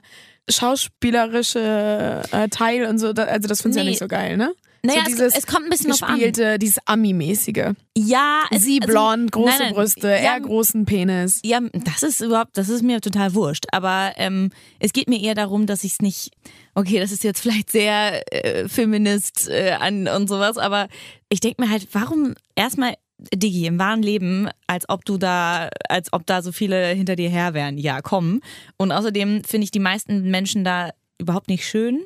schauspielerische 0.49 2.21
äh, 2.31 2.49
Teil 2.49 2.85
und 2.85 2.99
so, 2.99 3.13
da, 3.13 3.23
also 3.23 3.47
das 3.47 3.61
findest 3.61 3.77
du 3.77 3.79
ja 3.79 3.83
Nee. 3.83 3.89
nicht 3.91 3.99
so 3.99 4.07
geil, 4.07 4.37
ne? 4.37 4.53
Naja, 4.81 5.01
so 5.01 5.09
es- 5.11 5.15
dieses 5.17 5.35
es 5.35 5.45
kommt 5.47 5.65
ein 5.65 5.69
bisschen 5.69 5.89
drauf 5.91 6.03
an. 6.03 6.15
gespielte, 6.15 6.57
dieses 6.57 6.79
Ami-mäßige. 6.85 7.73
Ja, 7.97 8.43
es, 8.49 8.63
Sie 8.63 8.79
also- 8.81 8.91
blond, 8.93 9.31
große 9.31 9.49
nein, 9.49 9.59
nein, 9.59 9.73
Brüste, 9.73 10.07
ja, 10.07 10.15
er 10.15 10.39
großen 10.39 10.85
Penis. 10.85 11.41
Ja, 11.43 11.59
das 11.73 12.01
ist 12.03 12.21
überhaupt, 12.21 12.57
das 12.57 12.69
ist 12.69 12.81
mir 12.81 13.01
total 13.01 13.33
wurscht. 13.33 13.65
Aber 13.73 14.13
ähm, 14.15 14.51
es 14.79 14.93
geht 14.93 15.09
mir 15.09 15.21
eher 15.21 15.35
darum, 15.35 15.65
dass 15.65 15.83
ich 15.83 15.93
es 15.93 15.99
nicht. 15.99 16.31
Okay, 16.75 16.99
das 16.99 17.11
ist 17.11 17.23
jetzt 17.25 17.41
vielleicht 17.41 17.71
sehr 17.71 18.23
äh, 18.33 18.69
Feminist 18.69 19.49
äh, 19.49 19.71
an 19.71 20.07
und 20.07 20.29
sowas, 20.29 20.57
aber 20.57 20.87
ich 21.27 21.41
denke 21.41 21.61
mir 21.61 21.69
halt, 21.69 21.87
warum 21.91 22.35
erstmal 22.55 22.93
Digi 23.33 23.65
im 23.65 23.79
wahren 23.79 24.01
Leben, 24.01 24.49
als 24.67 24.87
ob 24.87 25.05
du 25.05 25.17
da, 25.17 25.69
als 25.89 26.13
ob 26.13 26.25
da 26.25 26.41
so 26.41 26.51
viele 26.51 26.87
hinter 26.87 27.15
dir 27.15 27.29
her 27.29 27.53
wären. 27.53 27.77
Ja, 27.77 28.01
komm. 28.01 28.41
Und 28.77 28.91
außerdem 28.91 29.43
finde 29.43 29.65
ich 29.65 29.71
die 29.71 29.79
meisten 29.79 30.29
Menschen 30.31 30.63
da 30.63 30.91
überhaupt 31.19 31.49
nicht 31.49 31.67
schön. 31.67 32.01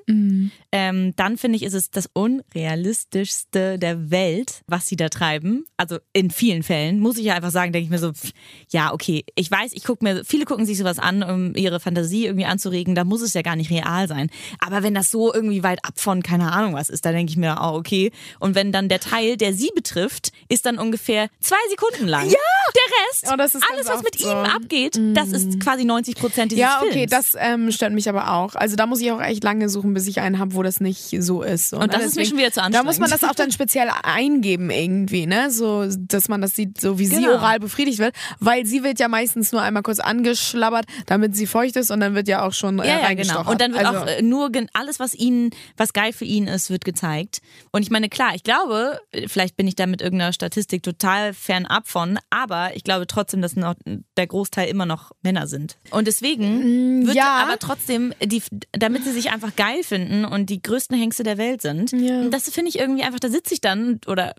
Ähm, 0.71 1.13
dann 1.15 1.37
finde 1.37 1.55
ich, 1.57 1.63
ist 1.63 1.73
es 1.75 1.91
das 1.91 2.09
unrealistischste 2.13 3.77
der 3.79 4.09
Welt, 4.11 4.61
was 4.67 4.87
sie 4.87 4.95
da 4.95 5.09
treiben. 5.09 5.65
Also 5.77 5.99
in 6.13 6.31
vielen 6.31 6.63
Fällen, 6.63 6.99
muss 6.99 7.17
ich 7.17 7.25
ja 7.25 7.35
einfach 7.35 7.51
sagen, 7.51 7.71
denke 7.73 7.85
ich 7.85 7.89
mir 7.91 7.99
so, 7.99 8.11
pff, 8.13 8.31
ja, 8.71 8.91
okay, 8.93 9.23
ich 9.35 9.49
weiß, 9.49 9.71
ich 9.73 9.83
gucke 9.83 10.03
mir, 10.03 10.23
viele 10.25 10.45
gucken 10.45 10.65
sich 10.65 10.77
sowas 10.77 10.99
an, 10.99 11.23
um 11.23 11.55
ihre 11.55 11.79
Fantasie 11.79 12.25
irgendwie 12.25 12.45
anzuregen, 12.45 12.95
da 12.95 13.03
muss 13.03 13.21
es 13.21 13.33
ja 13.33 13.41
gar 13.41 13.55
nicht 13.55 13.69
real 13.71 14.07
sein. 14.07 14.29
Aber 14.59 14.83
wenn 14.83 14.93
das 14.93 15.11
so 15.11 15.33
irgendwie 15.33 15.63
weit 15.63 15.83
ab 15.85 15.99
von, 15.99 16.23
keine 16.23 16.51
Ahnung 16.51 16.73
was 16.73 16.89
ist, 16.89 17.05
da 17.05 17.11
denke 17.11 17.29
ich 17.31 17.37
mir, 17.37 17.57
oh, 17.61 17.75
okay. 17.75 18.11
Und 18.39 18.55
wenn 18.55 18.71
dann 18.71 18.89
der 18.89 18.99
Teil, 18.99 19.37
der 19.37 19.53
sie 19.53 19.71
betrifft, 19.75 20.31
ist 20.49 20.65
dann 20.65 20.77
ungefähr 20.79 21.29
zwei 21.39 21.55
Sekunden 21.69 22.07
lang. 22.07 22.25
Ja! 22.29 22.35
Der 22.75 22.81
Rest, 23.09 23.23
Oh, 23.27 23.31
alles, 23.71 23.87
was 23.87 24.03
mit 24.03 24.17
so. 24.19 24.29
ihm 24.31 24.35
abgeht, 24.37 24.99
das 25.13 25.29
ist 25.31 25.59
quasi 25.59 25.85
90 25.85 26.15
Prozent 26.15 26.51
dieses 26.51 26.61
Ja, 26.61 26.81
okay, 26.81 27.07
Films. 27.07 27.11
das 27.11 27.35
ähm, 27.37 27.71
stört 27.71 27.93
mich 27.93 28.09
aber 28.09 28.33
auch. 28.33 28.55
Also 28.55 28.75
da 28.75 28.85
muss 28.87 28.99
ich 28.99 29.02
ich 29.03 29.11
auch 29.11 29.21
echt 29.21 29.43
lange 29.43 29.69
suchen, 29.69 29.93
bis 29.93 30.07
ich 30.07 30.21
einen 30.21 30.39
habe, 30.39 30.53
wo 30.53 30.63
das 30.63 30.79
nicht 30.79 31.15
so 31.19 31.41
ist. 31.41 31.73
Und, 31.73 31.93
das 31.93 32.05
ist 32.05 32.15
mir 32.15 32.25
schon 32.25 32.37
wieder 32.37 32.51
zu 32.51 32.61
anstrengend. 32.61 32.75
Da 32.75 32.83
muss 32.83 32.99
man 32.99 33.09
das 33.09 33.23
auch 33.23 33.35
dann 33.35 33.51
speziell 33.51 33.89
eingeben 34.03 34.69
irgendwie, 34.69 35.25
ne? 35.25 35.51
So, 35.51 35.85
dass 35.97 36.29
man 36.29 36.41
das 36.41 36.55
sieht, 36.55 36.79
so 36.79 36.99
wie 36.99 37.07
genau. 37.07 37.21
sie 37.21 37.27
oral 37.27 37.59
befriedigt 37.59 37.99
wird. 37.99 38.15
Weil 38.39 38.65
sie 38.65 38.83
wird 38.83 38.99
ja 38.99 39.07
meistens 39.07 39.51
nur 39.51 39.61
einmal 39.61 39.83
kurz 39.83 39.99
angeschlabbert, 39.99 40.85
damit 41.05 41.35
sie 41.35 41.47
feucht 41.47 41.75
ist 41.75 41.91
und 41.91 41.99
dann 41.99 42.15
wird 42.15 42.27
ja 42.27 42.45
auch 42.45 42.53
schon 42.53 42.79
äh, 42.79 42.87
ja, 42.87 42.99
ja, 43.01 43.13
genau. 43.13 43.49
Und 43.49 43.61
dann 43.61 43.73
wird 43.73 43.85
also, 43.85 43.99
auch 43.99 44.07
äh, 44.07 44.21
nur 44.21 44.51
alles, 44.73 44.99
was 44.99 45.13
ihnen, 45.15 45.51
was 45.77 45.93
geil 45.93 46.13
für 46.13 46.25
ihn 46.25 46.47
ist, 46.47 46.69
wird 46.69 46.85
gezeigt. 46.85 47.41
Und 47.71 47.81
ich 47.81 47.89
meine, 47.89 48.09
klar, 48.09 48.35
ich 48.35 48.43
glaube, 48.43 48.99
vielleicht 49.27 49.55
bin 49.55 49.67
ich 49.67 49.75
da 49.75 49.87
mit 49.87 50.01
irgendeiner 50.01 50.33
Statistik 50.33 50.83
total 50.83 51.33
fernab 51.33 51.87
von, 51.87 52.19
aber 52.29 52.75
ich 52.75 52.83
glaube 52.83 53.07
trotzdem, 53.07 53.41
dass 53.41 53.55
noch 53.55 53.75
der 54.17 54.27
Großteil 54.27 54.69
immer 54.69 54.85
noch 54.85 55.11
Männer 55.21 55.47
sind. 55.47 55.77
Und 55.91 56.07
deswegen 56.07 57.01
mm, 57.01 57.07
wird 57.07 57.15
ja. 57.15 57.43
aber 57.43 57.57
trotzdem, 57.59 58.13
die, 58.21 58.41
damit 58.71 58.92
sie 59.01 59.11
sich 59.11 59.31
einfach 59.31 59.55
geil 59.55 59.83
finden 59.83 60.25
und 60.25 60.49
die 60.49 60.61
größten 60.61 60.97
Hengste 60.97 61.23
der 61.23 61.37
Welt 61.37 61.61
sind. 61.61 61.91
Ja. 61.91 62.27
das 62.29 62.49
finde 62.49 62.69
ich 62.69 62.79
irgendwie 62.79 63.03
einfach, 63.03 63.19
da 63.19 63.29
sitze 63.29 63.53
ich 63.53 63.61
dann 63.61 63.99
oder 64.07 64.35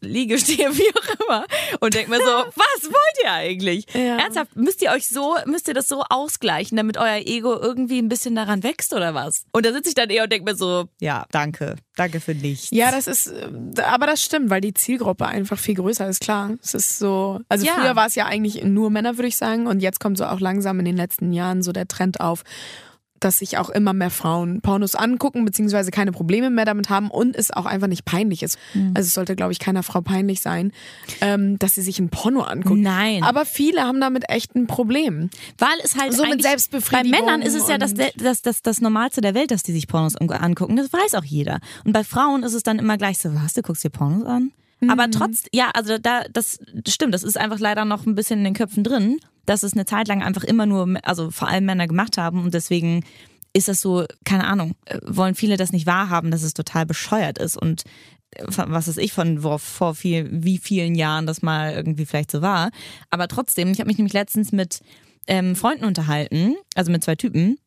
liege, 0.00 0.38
stehe, 0.38 0.76
wie 0.76 0.90
auch 0.94 1.26
immer 1.26 1.44
und 1.80 1.94
denke 1.94 2.10
mir 2.10 2.18
so, 2.18 2.24
was 2.54 2.84
wollt 2.84 3.22
ihr 3.22 3.32
eigentlich? 3.32 3.86
Ja. 3.94 4.18
Ernsthaft, 4.18 4.56
müsst 4.56 4.82
ihr 4.82 4.90
euch 4.90 5.08
so, 5.08 5.36
müsst 5.46 5.68
ihr 5.68 5.74
das 5.74 5.88
so 5.88 6.02
ausgleichen, 6.08 6.76
damit 6.76 6.96
euer 6.96 7.18
Ego 7.24 7.54
irgendwie 7.54 7.98
ein 7.98 8.08
bisschen 8.08 8.34
daran 8.34 8.62
wächst 8.62 8.92
oder 8.92 9.14
was? 9.14 9.44
Und 9.52 9.66
da 9.66 9.72
sitze 9.72 9.90
ich 9.90 9.94
dann 9.94 10.10
eher 10.10 10.24
und 10.24 10.32
denke 10.32 10.50
mir 10.50 10.56
so, 10.56 10.86
ja, 11.00 11.26
danke, 11.30 11.76
danke 11.96 12.20
für 12.20 12.34
nichts. 12.34 12.68
Ja, 12.70 12.90
das 12.90 13.06
ist, 13.06 13.28
äh, 13.28 13.82
aber 13.82 14.06
das 14.06 14.22
stimmt, 14.22 14.50
weil 14.50 14.60
die 14.60 14.74
Zielgruppe 14.74 15.26
einfach 15.26 15.58
viel 15.58 15.74
größer 15.74 16.08
ist, 16.08 16.20
klar. 16.20 16.54
Es 16.62 16.74
ist 16.74 16.98
so, 16.98 17.40
also 17.48 17.66
ja. 17.66 17.74
früher 17.74 17.96
war 17.96 18.06
es 18.06 18.14
ja 18.14 18.26
eigentlich 18.26 18.62
nur 18.64 18.90
Männer, 18.90 19.16
würde 19.16 19.28
ich 19.28 19.36
sagen, 19.36 19.66
und 19.66 19.80
jetzt 19.80 20.00
kommt 20.00 20.18
so 20.18 20.24
auch 20.24 20.40
langsam 20.40 20.78
in 20.78 20.84
den 20.84 20.96
letzten 20.96 21.32
Jahren 21.32 21.62
so 21.62 21.72
der 21.72 21.88
Trend 21.88 22.20
auf, 22.20 22.44
dass 23.20 23.38
sich 23.38 23.58
auch 23.58 23.70
immer 23.70 23.92
mehr 23.92 24.10
Frauen 24.10 24.60
Pornos 24.60 24.94
angucken, 24.94 25.44
beziehungsweise 25.44 25.90
keine 25.90 26.12
Probleme 26.12 26.50
mehr 26.50 26.64
damit 26.64 26.90
haben 26.90 27.10
und 27.10 27.36
es 27.36 27.50
auch 27.50 27.66
einfach 27.66 27.86
nicht 27.86 28.04
peinlich 28.04 28.42
ist. 28.42 28.58
Mhm. 28.74 28.92
Also 28.94 29.08
es 29.08 29.14
sollte, 29.14 29.36
glaube 29.36 29.52
ich, 29.52 29.58
keiner 29.58 29.82
Frau 29.82 30.00
peinlich 30.00 30.40
sein, 30.40 30.72
ähm, 31.20 31.58
dass 31.58 31.74
sie 31.74 31.82
sich 31.82 31.98
ein 31.98 32.08
Porno 32.08 32.42
anguckt. 32.42 32.80
Nein. 32.80 33.22
Aber 33.22 33.44
viele 33.44 33.82
haben 33.82 34.00
damit 34.00 34.28
echt 34.28 34.54
ein 34.54 34.66
Problem. 34.66 35.30
Weil 35.58 35.78
es 35.82 35.96
halt 35.96 36.12
so 36.12 36.24
mit 36.24 36.42
Selbstbefriedigung. 36.42 37.12
Bei 37.12 37.20
Männern 37.20 37.42
ist 37.42 37.54
es 37.54 37.68
ja 37.68 37.78
das, 37.78 37.94
das, 37.94 38.42
das, 38.42 38.62
das 38.62 38.80
Normalste 38.80 39.20
der 39.20 39.34
Welt, 39.34 39.50
dass 39.50 39.62
die 39.62 39.72
sich 39.72 39.88
Pornos 39.88 40.16
angucken. 40.16 40.76
Das 40.76 40.92
weiß 40.92 41.14
auch 41.14 41.24
jeder. 41.24 41.60
Und 41.84 41.92
bei 41.92 42.04
Frauen 42.04 42.42
ist 42.42 42.54
es 42.54 42.62
dann 42.62 42.78
immer 42.78 42.96
gleich 42.96 43.18
so, 43.18 43.34
was, 43.34 43.54
du 43.54 43.62
guckst 43.62 43.84
dir 43.84 43.90
Pornos 43.90 44.26
an? 44.26 44.52
Mhm. 44.80 44.90
Aber 44.90 45.10
trotz, 45.10 45.44
ja, 45.52 45.70
also 45.74 45.98
da, 45.98 46.22
das 46.32 46.58
stimmt, 46.86 47.14
das 47.14 47.24
ist 47.24 47.36
einfach 47.36 47.58
leider 47.58 47.84
noch 47.84 48.06
ein 48.06 48.14
bisschen 48.14 48.38
in 48.38 48.44
den 48.44 48.54
Köpfen 48.54 48.84
drin 48.84 49.18
dass 49.48 49.62
es 49.62 49.72
eine 49.72 49.86
Zeit 49.86 50.08
lang 50.08 50.22
einfach 50.22 50.44
immer 50.44 50.66
nur, 50.66 50.98
also 51.02 51.30
vor 51.30 51.48
allem 51.48 51.64
Männer 51.64 51.86
gemacht 51.86 52.18
haben 52.18 52.42
und 52.42 52.54
deswegen 52.54 53.04
ist 53.54 53.68
das 53.68 53.80
so, 53.80 54.04
keine 54.24 54.46
Ahnung, 54.46 54.74
äh, 54.84 54.98
wollen 55.04 55.34
viele 55.34 55.56
das 55.56 55.72
nicht 55.72 55.86
wahrhaben, 55.86 56.30
dass 56.30 56.42
es 56.42 56.54
total 56.54 56.84
bescheuert 56.84 57.38
ist 57.38 57.56
und 57.56 57.84
äh, 58.32 58.44
was 58.46 58.88
weiß 58.88 58.98
ich 58.98 59.12
von 59.12 59.40
vor, 59.40 59.58
vor 59.58 59.94
viel, 59.94 60.28
wie 60.30 60.58
vielen 60.58 60.94
Jahren 60.94 61.26
das 61.26 61.40
mal 61.42 61.72
irgendwie 61.72 62.04
vielleicht 62.04 62.30
so 62.30 62.42
war. 62.42 62.70
Aber 63.10 63.26
trotzdem, 63.26 63.70
ich 63.70 63.80
habe 63.80 63.88
mich 63.88 63.98
nämlich 63.98 64.12
letztens 64.12 64.52
mit 64.52 64.80
ähm, 65.26 65.56
Freunden 65.56 65.84
unterhalten, 65.84 66.56
also 66.74 66.92
mit 66.92 67.02
zwei 67.02 67.16
Typen. 67.16 67.58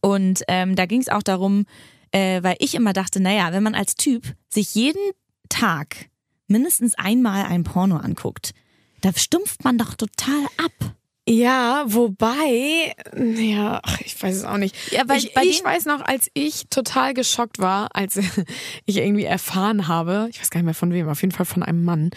Und 0.00 0.42
ähm, 0.48 0.74
da 0.74 0.86
ging 0.86 1.00
es 1.00 1.08
auch 1.08 1.22
darum, 1.22 1.66
äh, 2.10 2.42
weil 2.42 2.56
ich 2.58 2.74
immer 2.74 2.92
dachte, 2.92 3.20
naja, 3.20 3.52
wenn 3.52 3.62
man 3.62 3.76
als 3.76 3.94
Typ 3.94 4.34
sich 4.48 4.74
jeden 4.74 5.12
Tag 5.48 6.08
mindestens 6.48 6.94
einmal 6.96 7.44
ein 7.44 7.62
Porno 7.62 7.96
anguckt, 7.96 8.52
da 9.00 9.12
stumpft 9.14 9.64
man 9.64 9.78
doch 9.78 9.94
total 9.94 10.44
ab. 10.64 10.96
Ja, 11.28 11.82
wobei, 11.86 12.94
ja, 13.16 13.82
ich 14.04 14.22
weiß 14.22 14.36
es 14.36 14.44
auch 14.44 14.58
nicht. 14.58 14.76
Ja, 14.92 15.02
weil 15.06 15.18
ich, 15.18 15.36
ich 15.36 15.64
weiß 15.64 15.86
noch, 15.86 16.00
als 16.00 16.30
ich 16.34 16.68
total 16.70 17.14
geschockt 17.14 17.58
war, 17.58 17.96
als 17.96 18.16
ich 18.86 18.96
irgendwie 18.96 19.24
erfahren 19.24 19.88
habe, 19.88 20.28
ich 20.30 20.40
weiß 20.40 20.50
gar 20.50 20.60
nicht 20.60 20.66
mehr 20.66 20.74
von 20.74 20.92
wem, 20.92 21.08
auf 21.08 21.22
jeden 21.22 21.32
Fall 21.32 21.46
von 21.46 21.64
einem 21.64 21.84
Mann, 21.84 22.10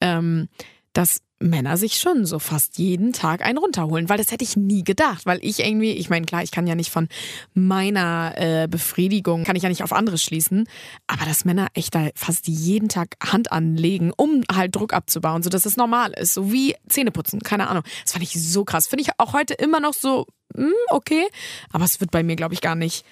ähm, 0.00 0.48
dass 0.96 1.20
Männer 1.38 1.76
sich 1.76 1.98
schon 1.98 2.24
so 2.24 2.38
fast 2.38 2.78
jeden 2.78 3.12
Tag 3.12 3.44
einen 3.44 3.58
runterholen, 3.58 4.08
weil 4.08 4.16
das 4.16 4.32
hätte 4.32 4.44
ich 4.44 4.56
nie 4.56 4.82
gedacht, 4.82 5.26
weil 5.26 5.38
ich 5.42 5.60
irgendwie, 5.60 5.90
ich 5.90 6.08
meine, 6.08 6.24
klar, 6.24 6.42
ich 6.42 6.50
kann 6.50 6.66
ja 6.66 6.74
nicht 6.74 6.90
von 6.90 7.08
meiner 7.52 8.32
äh, 8.36 8.68
Befriedigung, 8.68 9.44
kann 9.44 9.56
ich 9.56 9.62
ja 9.62 9.68
nicht 9.68 9.82
auf 9.82 9.92
andere 9.92 10.16
schließen, 10.16 10.66
aber 11.06 11.26
dass 11.26 11.44
Männer 11.44 11.68
echt 11.74 11.94
da 11.94 12.08
fast 12.14 12.48
jeden 12.48 12.88
Tag 12.88 13.16
Hand 13.22 13.52
anlegen, 13.52 14.12
um 14.16 14.44
halt 14.50 14.74
Druck 14.74 14.94
abzubauen, 14.94 15.42
so 15.42 15.50
dass 15.50 15.66
es 15.66 15.76
normal 15.76 16.12
ist, 16.12 16.32
so 16.32 16.50
wie 16.50 16.74
Zähneputzen, 16.88 17.40
keine 17.40 17.68
Ahnung. 17.68 17.82
Das 18.02 18.12
fand 18.12 18.22
ich 18.22 18.32
so 18.32 18.64
krass. 18.64 18.86
Finde 18.86 19.02
ich 19.02 19.10
auch 19.18 19.34
heute 19.34 19.52
immer 19.52 19.80
noch 19.80 19.92
so, 19.92 20.26
mh, 20.54 20.64
hm, 20.64 20.72
okay, 20.88 21.26
aber 21.70 21.84
es 21.84 22.00
wird 22.00 22.10
bei 22.10 22.22
mir, 22.22 22.36
glaube 22.36 22.54
ich, 22.54 22.62
gar 22.62 22.74
nicht 22.74 23.04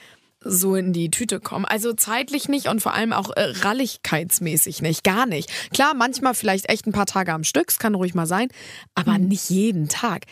so 0.45 0.77
in 0.77 0.93
die 0.93 1.11
Tüte 1.11 1.41
kommen. 1.41 1.65
Also 1.65 1.93
zeitlich 1.93 2.49
nicht 2.49 2.69
und 2.69 2.81
vor 2.81 2.95
allem 2.95 3.13
auch 3.13 3.31
äh, 3.31 3.53
ralligkeitsmäßig 3.61 4.83
nicht. 4.83 5.05
Gar 5.05 5.27
nicht. 5.27 5.51
Klar, 5.73 5.95
manchmal 5.95 6.35
vielleicht 6.35 6.69
echt 6.69 6.87
ein 6.87 6.93
paar 6.93 7.07
Tage 7.07 7.33
am 7.33 7.45
Stück, 7.45 7.71
es 7.71 7.79
kann 7.79 7.95
ruhig 7.95 8.15
mal 8.15 8.27
sein, 8.27 8.49
aber 8.95 9.19
mhm. 9.19 9.29
nicht 9.29 9.51
jeden 9.51 9.89
Tag. 9.89 10.27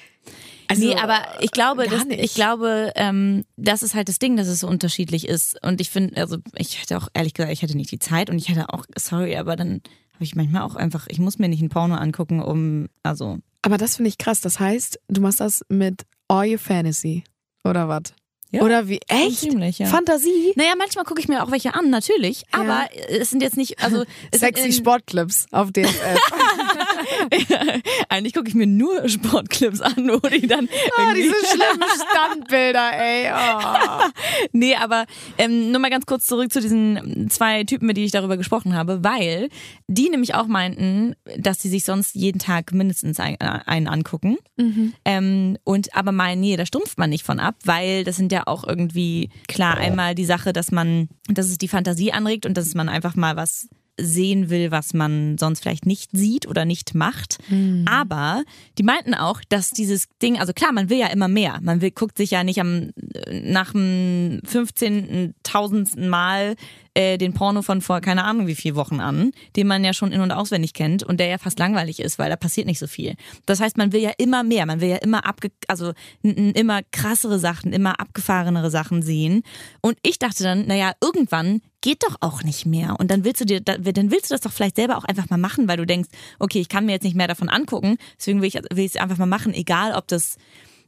Also, 0.69 0.87
nee, 0.87 0.95
aber 0.95 1.21
ich 1.41 1.51
glaube, 1.51 1.87
das, 1.87 2.05
ich 2.09 2.35
glaube, 2.35 2.93
ähm, 2.95 3.45
das 3.57 3.83
ist 3.83 3.95
halt 3.95 4.09
das 4.09 4.19
Ding, 4.19 4.37
dass 4.37 4.47
es 4.47 4.61
so 4.61 4.69
unterschiedlich 4.69 5.29
ist. 5.29 5.63
Und 5.63 5.81
ich 5.81 5.91
finde, 5.91 6.17
also 6.17 6.39
ich 6.57 6.81
hätte 6.81 6.97
auch 6.97 7.09
ehrlich 7.13 7.35
gesagt, 7.35 7.53
ich 7.53 7.63
hätte 7.63 7.77
nicht 7.77 7.91
die 7.91 7.99
Zeit 7.99 8.31
und 8.31 8.39
ich 8.39 8.49
hätte 8.49 8.73
auch, 8.73 8.87
sorry, 8.97 9.37
aber 9.37 9.57
dann 9.57 9.83
habe 10.15 10.25
ich 10.25 10.35
manchmal 10.35 10.63
auch 10.63 10.77
einfach, 10.77 11.07
ich 11.09 11.19
muss 11.19 11.39
mir 11.39 11.49
nicht 11.49 11.63
ein 11.63 11.69
Porno 11.69 11.97
angucken, 11.97 12.41
um, 12.41 12.87
also. 13.03 13.39
Aber 13.63 13.77
das 13.77 13.97
finde 13.97 14.09
ich 14.09 14.19
krass. 14.19 14.41
Das 14.41 14.61
heißt, 14.61 14.99
du 15.09 15.21
machst 15.21 15.41
das 15.41 15.65
mit 15.69 16.05
All 16.29 16.49
Your 16.49 16.59
Fantasy 16.59 17.25
oder 17.65 17.89
was? 17.89 18.15
Ja, 18.53 18.63
Oder 18.63 18.87
wie? 18.87 19.01
Echt? 19.09 19.39
Ziemlich, 19.39 19.79
ja. 19.79 19.87
Fantasie? 19.87 20.53
Naja, 20.57 20.75
manchmal 20.77 21.07
gucke 21.07 21.21
ich 21.21 21.27
mir 21.27 21.43
auch 21.43 21.51
welche 21.51 21.75
an, 21.75 21.89
natürlich. 21.89 22.45
Ja. 22.53 22.61
Aber 22.61 22.85
es 23.09 23.31
sind 23.31 23.43
jetzt 23.43 23.57
nicht, 23.57 23.83
also. 23.83 24.05
Sexy 24.35 24.73
Sportclips 24.73 25.47
auf 25.51 25.71
DSF. 25.73 25.89
Eigentlich 28.09 28.35
gucke 28.35 28.49
ich 28.49 28.55
mir 28.55 28.67
nur 28.67 29.09
Sportclips 29.09 29.81
an, 29.81 29.95
wo 29.97 30.29
die 30.29 30.47
dann. 30.47 30.69
Oh, 30.69 31.15
diese 31.15 31.35
schlimmen 31.47 31.89
Standbilder, 32.11 32.91
ey. 32.95 33.31
Oh. 33.33 34.11
nee, 34.53 34.75
aber 34.75 35.07
ähm, 35.39 35.71
nur 35.71 35.81
mal 35.81 35.91
ganz 35.91 36.07
kurz 36.07 36.27
zurück 36.27 36.53
zu 36.53 36.61
diesen 36.61 37.29
zwei 37.31 37.65
Typen, 37.65 37.87
mit 37.87 37.97
denen 37.97 38.07
ich 38.07 38.13
darüber 38.13 38.37
gesprochen 38.37 38.75
habe, 38.75 39.05
weil 39.05 39.49
die 39.89 40.09
nämlich 40.09 40.35
auch 40.35 40.47
meinten, 40.47 41.15
dass 41.37 41.61
sie 41.63 41.69
sich 41.69 41.85
sonst 41.85 42.15
jeden 42.15 42.39
Tag 42.39 42.73
mindestens 42.73 43.21
einen, 43.21 43.41
einen 43.41 43.89
angucken. 43.89 44.39
Mhm. 44.57 44.95
Ähm, 45.05 45.59
und 45.65 45.95
aber 45.95 46.13
meinen, 46.13 46.41
nee, 46.41 46.57
da 46.57 46.67
stumpft 46.67 46.99
man 46.99 47.11
nicht 47.11 47.25
von 47.25 47.41
ab, 47.41 47.57
weil 47.65 48.05
das 48.05 48.17
sind 48.17 48.33
ja 48.33 48.47
auch 48.47 48.65
irgendwie 48.67 49.31
klar 49.49 49.77
einmal 49.77 50.15
die 50.15 50.25
Sache, 50.25 50.53
dass 50.53 50.71
man, 50.73 51.09
dass 51.29 51.47
es 51.47 51.59
die 51.59 51.69
Fantasie 51.69 52.13
anregt 52.13 52.47
und 52.47 52.57
dass 52.57 52.75
man 52.75 52.89
einfach 52.89 53.15
mal 53.15 53.37
was 53.37 53.69
sehen 54.01 54.51
will, 54.51 54.71
was 54.71 54.95
man 54.95 55.37
sonst 55.39 55.61
vielleicht 55.61 55.87
nicht 55.87 56.11
sieht 56.13 56.47
oder 56.47 56.65
nicht 56.65 56.95
macht. 56.95 57.39
Mhm. 57.49 57.85
Aber 57.89 58.43
die 58.79 58.83
meinten 58.83 59.15
auch, 59.15 59.41
dass 59.49 59.71
dieses 59.71 60.09
Ding, 60.23 60.39
also 60.39 60.53
klar, 60.53 60.73
man 60.73 60.89
will 60.89 60.99
ja 60.99 61.09
immer 61.09 61.29
mehr. 61.29 61.59
Man 61.63 61.81
will, 61.81 61.91
guckt 61.91 62.17
sich 62.17 62.31
ja 62.31 62.43
nicht 62.43 62.61
am, 62.61 62.91
nach 63.31 63.73
dem 63.73 64.41
15.000. 64.47 66.09
Mal 66.09 66.57
äh, 66.95 67.19
den 67.19 67.33
Porno 67.33 67.63
von 67.63 67.81
vor 67.81 68.01
keine 68.01 68.25
Ahnung 68.25 68.47
wie 68.47 68.55
vier 68.55 68.75
Wochen 68.75 69.01
an, 69.01 69.33
den 69.57 69.67
man 69.67 69.85
ja 69.85 69.93
schon 69.93 70.13
in- 70.13 70.21
und 70.21 70.31
auswendig 70.31 70.75
kennt 70.75 71.03
und 71.03 71.21
der 71.21 71.29
ja 71.29 71.39
fast 71.39 71.59
langweilig 71.59 72.01
ist, 72.01 72.19
weil 72.19 72.31
da 72.31 72.37
passiert 72.37 72.67
nicht 72.67 72.79
so 72.79 72.87
viel. 72.87 73.15
Das 73.47 73.61
heißt, 73.61 73.77
man 73.77 73.93
will 73.93 74.01
ja 74.01 74.13
immer 74.19 74.43
mehr, 74.43 74.67
man 74.67 74.81
will 74.81 74.91
ja 74.91 74.97
immer 74.97 75.27
abge 75.27 75.51
also 75.69 75.93
immer 76.23 76.83
krassere 76.91 77.39
Sachen, 77.39 77.73
immer 77.73 77.99
abgefahrenere 78.01 78.71
Sachen 78.71 79.03
sehen. 79.03 79.43
Und 79.81 79.99
ich 80.03 80.19
dachte 80.19 80.43
dann, 80.43 80.67
naja, 80.67 80.93
irgendwann 81.01 81.63
geht 81.83 82.03
doch 82.03 82.17
auch 82.21 82.43
nicht 82.43 82.65
mehr. 82.65 82.97
Und 82.99 83.11
dann 83.11 83.25
willst 83.25 83.43
du 83.43 83.45
dir, 83.45 83.61
dann 83.61 83.85
willst 83.85 84.31
du 84.31 84.35
das 84.35 84.41
doch 84.41 84.53
vielleicht 84.53 84.77
selber 84.77 84.97
auch 84.97 85.05
einfach 85.05 85.29
mal 85.29 85.37
machen, 85.37 85.69
weil 85.69 85.77
du 85.77 85.85
denkst, 85.85 86.09
okay, 86.39 86.61
ich 86.61 86.71
kann 86.71 86.87
mir 86.87 86.93
jetzt 86.93 87.05
nicht 87.05 87.17
mehr 87.17 87.29
davon 87.29 87.51
angucken, 87.51 87.99
deswegen 88.19 88.41
will 88.41 88.49
ich, 88.49 88.55
will 88.55 88.85
ich 88.85 88.95
es 88.95 88.97
einfach 88.97 89.19
mal 89.19 89.27
machen, 89.27 89.53
egal 89.53 89.93
ob 89.93 90.09
das 90.09 90.37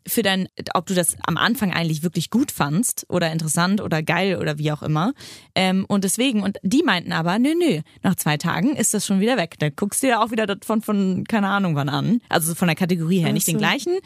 für 0.07 0.23
dein, 0.23 0.49
ob 0.75 0.87
du 0.87 0.95
das 0.95 1.17
am 1.27 1.37
Anfang 1.37 1.73
eigentlich 1.73 2.03
wirklich 2.03 2.31
gut 2.31 2.51
fandst 2.51 3.07
oder 3.09 3.33
interessant 3.33 3.81
oder 3.81 4.03
geil 4.03 4.37
oder 4.37 4.59
wie 4.59 4.71
auch 4.71 4.83
immer. 4.83 5.15
Ähm, 5.55 5.85
und 5.89 6.05
deswegen, 6.05 6.43
und 6.43 6.59
die 6.63 6.83
meinten 6.83 7.13
aber, 7.13 7.39
nö, 7.39 7.55
nö, 7.59 7.81
nach 8.03 8.15
zwei 8.15 8.37
Tagen 8.37 8.77
ist 8.77 8.93
das 8.93 9.07
schon 9.07 9.21
wieder 9.21 9.37
weg. 9.37 9.55
Dann 9.59 9.73
guckst 9.75 10.03
du 10.03 10.09
dir 10.09 10.21
auch 10.21 10.31
wieder 10.31 10.57
von, 10.63 10.83
von 10.83 11.25
keine 11.27 11.49
Ahnung 11.49 11.75
wann 11.75 11.89
an. 11.89 12.21
Also 12.29 12.55
von 12.55 12.69
der 12.69 12.77
Kategorie 12.77 13.21
her, 13.21 13.33
nicht 13.33 13.49
den 13.49 13.59
gleichen. 13.59 13.99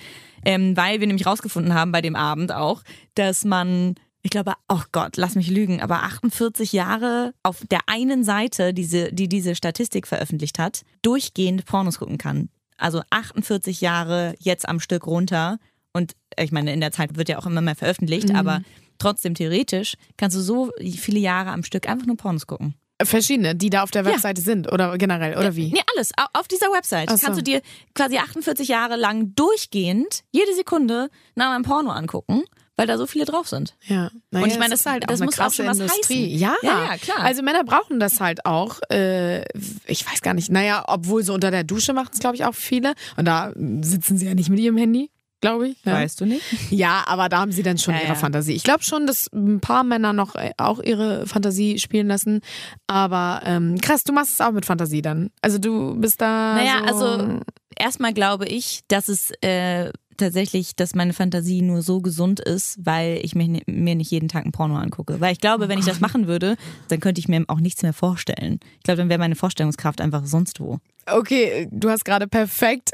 Ähm, 0.45 0.77
weil 0.77 1.01
wir 1.01 1.07
nämlich 1.07 1.27
rausgefunden 1.27 1.75
haben 1.75 1.91
bei 1.91 2.01
dem 2.01 2.15
Abend 2.15 2.53
auch, 2.53 2.83
dass 3.15 3.45
man 3.45 3.97
ich 4.23 4.31
glaube, 4.31 4.55
oh 4.69 4.83
Gott, 4.93 5.17
lass 5.17 5.35
mich 5.37 5.49
lügen, 5.49 5.81
aber 5.81 6.03
48 6.03 6.73
Jahre 6.73 7.35
auf 7.43 7.65
der 7.71 7.81
einen 7.87 8.25
Seite, 8.25 8.75
diese, 8.75 9.13
die 9.13 9.29
diese 9.29 9.55
Statistik 9.55 10.07
veröffentlicht 10.07 10.59
hat, 10.59 10.83
durchgehend 11.03 11.65
Pornos 11.65 11.99
gucken 11.99 12.19
kann. 12.19 12.49
Also 12.77 13.03
48 13.11 13.81
Jahre 13.81 14.35
jetzt 14.39 14.69
am 14.69 14.81
Stück 14.81 15.07
runter 15.07 15.59
und 15.93 16.13
ich 16.39 16.53
meine, 16.53 16.73
in 16.73 16.81
der 16.81 16.93
Zeit 16.93 17.17
wird 17.17 17.29
ja 17.29 17.39
auch 17.39 17.47
immer 17.47 17.61
mehr 17.61 17.75
veröffentlicht, 17.75 18.29
mhm. 18.29 18.37
aber 18.37 18.61
trotzdem 18.99 19.35
theoretisch 19.35 19.95
kannst 20.17 20.37
du 20.37 20.41
so 20.41 20.71
viele 20.97 21.19
Jahre 21.19 21.51
am 21.51 21.65
Stück 21.65 21.89
einfach 21.89 22.07
nur 22.07 22.17
Pornos 22.17 22.47
gucken. 22.47 22.75
Verschiedene, 23.01 23.55
die 23.55 23.71
da 23.71 23.85
auf 23.85 23.93
der 23.93 24.05
Webseite 24.05 24.41
ja. 24.41 24.45
sind 24.45 24.73
oder 24.73 24.99
generell, 24.99 25.39
oder 25.39 25.55
wie? 25.55 25.71
Nee, 25.73 25.83
alles. 25.95 26.11
Auf 26.33 26.49
dieser 26.49 26.67
Website 26.67 27.09
so. 27.11 27.17
kannst 27.17 27.39
du 27.39 27.45
dir 27.45 27.63
quasi 27.95 28.19
48 28.19 28.67
Jahre 28.67 28.97
lang 28.97 29.37
durchgehend 29.37 30.25
jede 30.33 30.53
Sekunde 30.55 31.09
nach 31.37 31.55
einem 31.55 31.63
Porno 31.63 31.91
angucken 31.91 32.43
weil 32.79 32.87
da 32.87 32.97
so 32.97 33.07
viele 33.07 33.25
drauf 33.27 33.49
sind. 33.49 33.75
Ja, 33.87 34.11
naja, 34.31 34.45
Und 34.45 34.51
ich 34.53 34.59
meine, 34.59 34.71
das- 34.71 34.81
ist 34.81 34.87
halt 34.87 35.11
das 35.11 35.21
auch 35.21 35.25
muss 35.27 35.35
auch 35.35 35.39
krasse 35.43 35.57
schon 35.57 35.67
was 35.67 35.79
Industrie. 35.81 36.35
Ja. 36.35 36.55
Ja, 36.63 36.85
ja, 36.93 36.97
klar. 36.97 37.19
Also 37.21 37.43
Männer 37.43 37.65
brauchen 37.65 38.01
das 38.01 38.21
halt 38.21 38.47
auch. 38.47 38.79
Äh, 38.91 39.43
ich 39.87 40.07
weiß 40.11 40.23
gar 40.23 40.33
nicht. 40.33 40.51
Naja, 40.51 40.85
obwohl 40.87 41.23
so 41.25 41.35
unter 41.35 41.51
der 41.51 41.65
Dusche 41.65 41.93
machen 41.93 42.11
es, 42.13 42.21
glaube 42.21 42.37
ich, 42.37 42.45
auch 42.45 42.55
viele. 42.55 42.95
Und 43.17 43.27
da 43.27 43.53
sitzen 43.83 44.17
sie 44.17 44.27
ja 44.27 44.35
nicht 44.35 44.49
mit 44.49 44.61
ihrem 44.61 44.77
Handy, 44.77 45.11
glaube 45.41 45.69
ich. 45.71 45.77
Ja. 45.85 45.95
Weißt 45.95 46.21
du 46.21 46.25
nicht? 46.27 46.43
Ja, 46.71 47.03
aber 47.09 47.29
da 47.29 47.41
haben 47.41 47.51
sie 47.53 47.63
dann 47.65 47.79
schon 47.79 47.95
Ja, 47.95 48.03
ihre. 48.03 48.15
Fantasie. 48.17 48.53
Ich 48.53 48.63
glaube 48.63 48.85
schon, 48.85 49.07
dass 49.09 49.29
ein 49.33 49.59
paar 49.61 49.83
Männer 49.83 50.13
noch 50.13 50.37
äh, 50.37 50.53
auch 50.57 50.79
ihre 50.81 51.27
Fantasie 51.27 51.79
spielen 51.81 52.07
lassen. 52.07 52.41
Aber 52.87 53.43
ähm, 53.45 53.81
krass, 53.81 54.05
du 54.05 54.13
machst 54.13 54.35
es 54.35 54.41
auch 54.41 54.53
mit 54.53 54.67
Fantasie 54.67 55.03
dann. 55.03 55.31
Also 55.43 55.59
du 55.59 55.95
bist 55.97 56.21
da. 56.21 56.55
Naja, 56.55 56.81
so 56.95 57.05
also 57.07 57.41
erstmal 57.77 58.13
glaube 58.13 58.47
ich, 58.47 58.83
dass 58.89 59.09
es 59.09 59.33
äh, 59.43 59.91
tatsächlich, 60.19 60.77
dass 60.77 60.95
meine 60.95 61.13
Fantasie 61.15 61.63
nur 61.63 61.81
so 61.83 62.01
gesund 62.01 62.41
ist, 62.41 62.79
weil 62.85 63.19
ich 63.23 63.35
ni- 63.35 63.63
mir 63.67 63.95
nicht 63.95 64.11
jeden 64.11 64.29
Tag 64.29 64.45
ein 64.45 64.53
Porno 64.53 64.77
angucke. 64.77 65.21
Weil 65.21 65.33
ich 65.33 65.41
glaube, 65.41 65.69
wenn 65.69 65.79
ich 65.79 65.87
das 65.87 66.01
machen 66.01 66.27
würde, 66.27 66.57
dann 66.89 67.01
könnte 67.01 67.21
ich 67.21 67.29
mir 67.29 67.45
auch 67.49 67.61
nichts 67.61 67.83
mehr 67.83 67.93
vorstellen. 67.95 68.61
Ich 68.79 68.83
glaube, 68.83 68.99
dann 68.99 69.09
wäre 69.09 69.19
meine 69.19 69.37
Vorstellungskraft 69.37 70.01
einfach 70.01 70.25
sonst 70.27 70.61
wo. 70.61 70.79
Okay, 71.07 71.69
du 71.71 71.91
hast 71.91 72.05
gerade 72.05 72.27
perfekt 72.27 72.91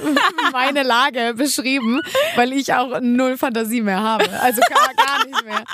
meine 0.52 0.82
Lage 0.82 1.34
beschrieben, 1.36 2.00
weil 2.34 2.52
ich 2.52 2.74
auch 2.74 3.00
null 3.00 3.36
Fantasie 3.36 3.82
mehr 3.82 4.00
habe. 4.00 4.28
Also 4.40 4.60
gar, 4.68 4.94
gar 4.94 5.26
nicht 5.26 5.44
mehr. 5.44 5.64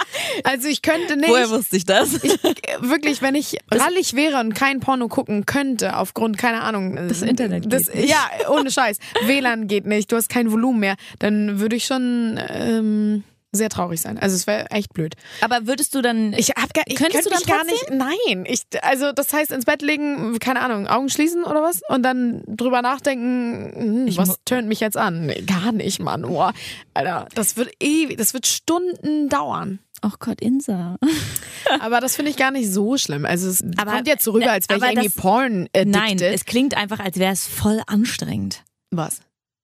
Also 0.44 0.68
ich 0.68 0.82
könnte 0.82 1.16
nicht. 1.16 1.30
wusste 1.30 1.76
ich 1.76 1.86
das? 1.86 2.22
Ich, 2.22 2.42
wirklich, 2.80 3.22
wenn 3.22 3.34
ich 3.34 3.58
rallig 3.70 4.14
wäre 4.14 4.40
und 4.40 4.54
kein 4.54 4.80
Porno 4.80 5.08
gucken 5.08 5.46
könnte, 5.46 5.96
aufgrund, 5.96 6.36
keine 6.38 6.62
Ahnung. 6.62 6.96
Das 7.08 7.22
Internet 7.22 7.72
das, 7.72 7.86
geht 7.86 7.94
nicht. 7.94 8.10
Ja, 8.10 8.50
ohne 8.50 8.70
Scheiß. 8.70 8.98
WLAN 9.24 9.66
geht 9.66 9.86
nicht, 9.86 10.12
du 10.12 10.16
hast 10.16 10.28
kein 10.28 10.50
Volumen 10.52 10.80
mehr, 10.80 10.96
dann 11.18 11.60
würde 11.60 11.76
ich 11.76 11.86
schon 11.86 12.38
ähm, 12.48 13.24
sehr 13.52 13.70
traurig 13.70 14.00
sein. 14.00 14.18
Also 14.18 14.36
es 14.36 14.46
wäre 14.46 14.70
echt 14.70 14.92
blöd. 14.92 15.14
Aber 15.40 15.66
würdest 15.66 15.94
du 15.94 16.02
dann. 16.02 16.32
Ich 16.34 16.50
hab 16.50 16.74
gar, 16.74 16.84
ich 16.86 16.96
Könntest 16.96 17.30
könnte 17.30 17.44
du 17.44 17.50
dann 17.50 17.58
gar 17.58 17.64
nicht. 17.64 17.90
Nein, 17.90 18.44
ich 18.46 18.62
also 18.82 19.12
das 19.12 19.32
heißt 19.32 19.52
ins 19.52 19.64
Bett 19.64 19.82
legen, 19.82 20.38
keine 20.38 20.60
Ahnung, 20.60 20.86
Augen 20.86 21.08
schließen 21.08 21.44
oder 21.44 21.62
was 21.62 21.80
und 21.88 22.02
dann 22.02 22.42
drüber 22.46 22.82
nachdenken, 22.82 24.06
hm, 24.08 24.16
was 24.16 24.36
tönt 24.44 24.68
mich 24.68 24.80
jetzt 24.80 24.96
an? 24.96 25.26
Nee, 25.26 25.42
gar 25.42 25.72
nicht, 25.72 25.98
Mann. 26.00 26.24
Oh, 26.24 26.50
Alter, 26.94 27.26
das 27.34 27.56
wird 27.56 27.72
ewig, 27.80 28.18
das 28.18 28.34
wird 28.34 28.46
Stunden 28.46 29.28
dauern. 29.28 29.78
Oh 30.04 30.12
Gott, 30.20 30.40
Insa. 30.40 30.96
Aber 31.80 32.00
das 32.00 32.16
finde 32.16 32.30
ich 32.30 32.36
gar 32.36 32.50
nicht 32.50 32.70
so 32.70 32.96
schlimm. 32.98 33.24
Also 33.24 33.48
es 33.48 33.64
Aber- 33.78 33.92
kommt 33.92 34.06
jetzt 34.06 34.24
so 34.24 34.32
rüber, 34.32 34.52
als 34.52 34.68
wäre 34.68 34.78
ich 34.78 34.84
irgendwie 34.84 35.08
porn 35.08 35.68
addicted. 35.74 35.86
Nein, 35.88 36.18
es 36.20 36.44
klingt 36.44 36.76
einfach, 36.76 37.00
als 37.00 37.18
wäre 37.18 37.32
es 37.32 37.46
voll 37.46 37.80
anstrengend. 37.86 38.62
was? 38.90 39.20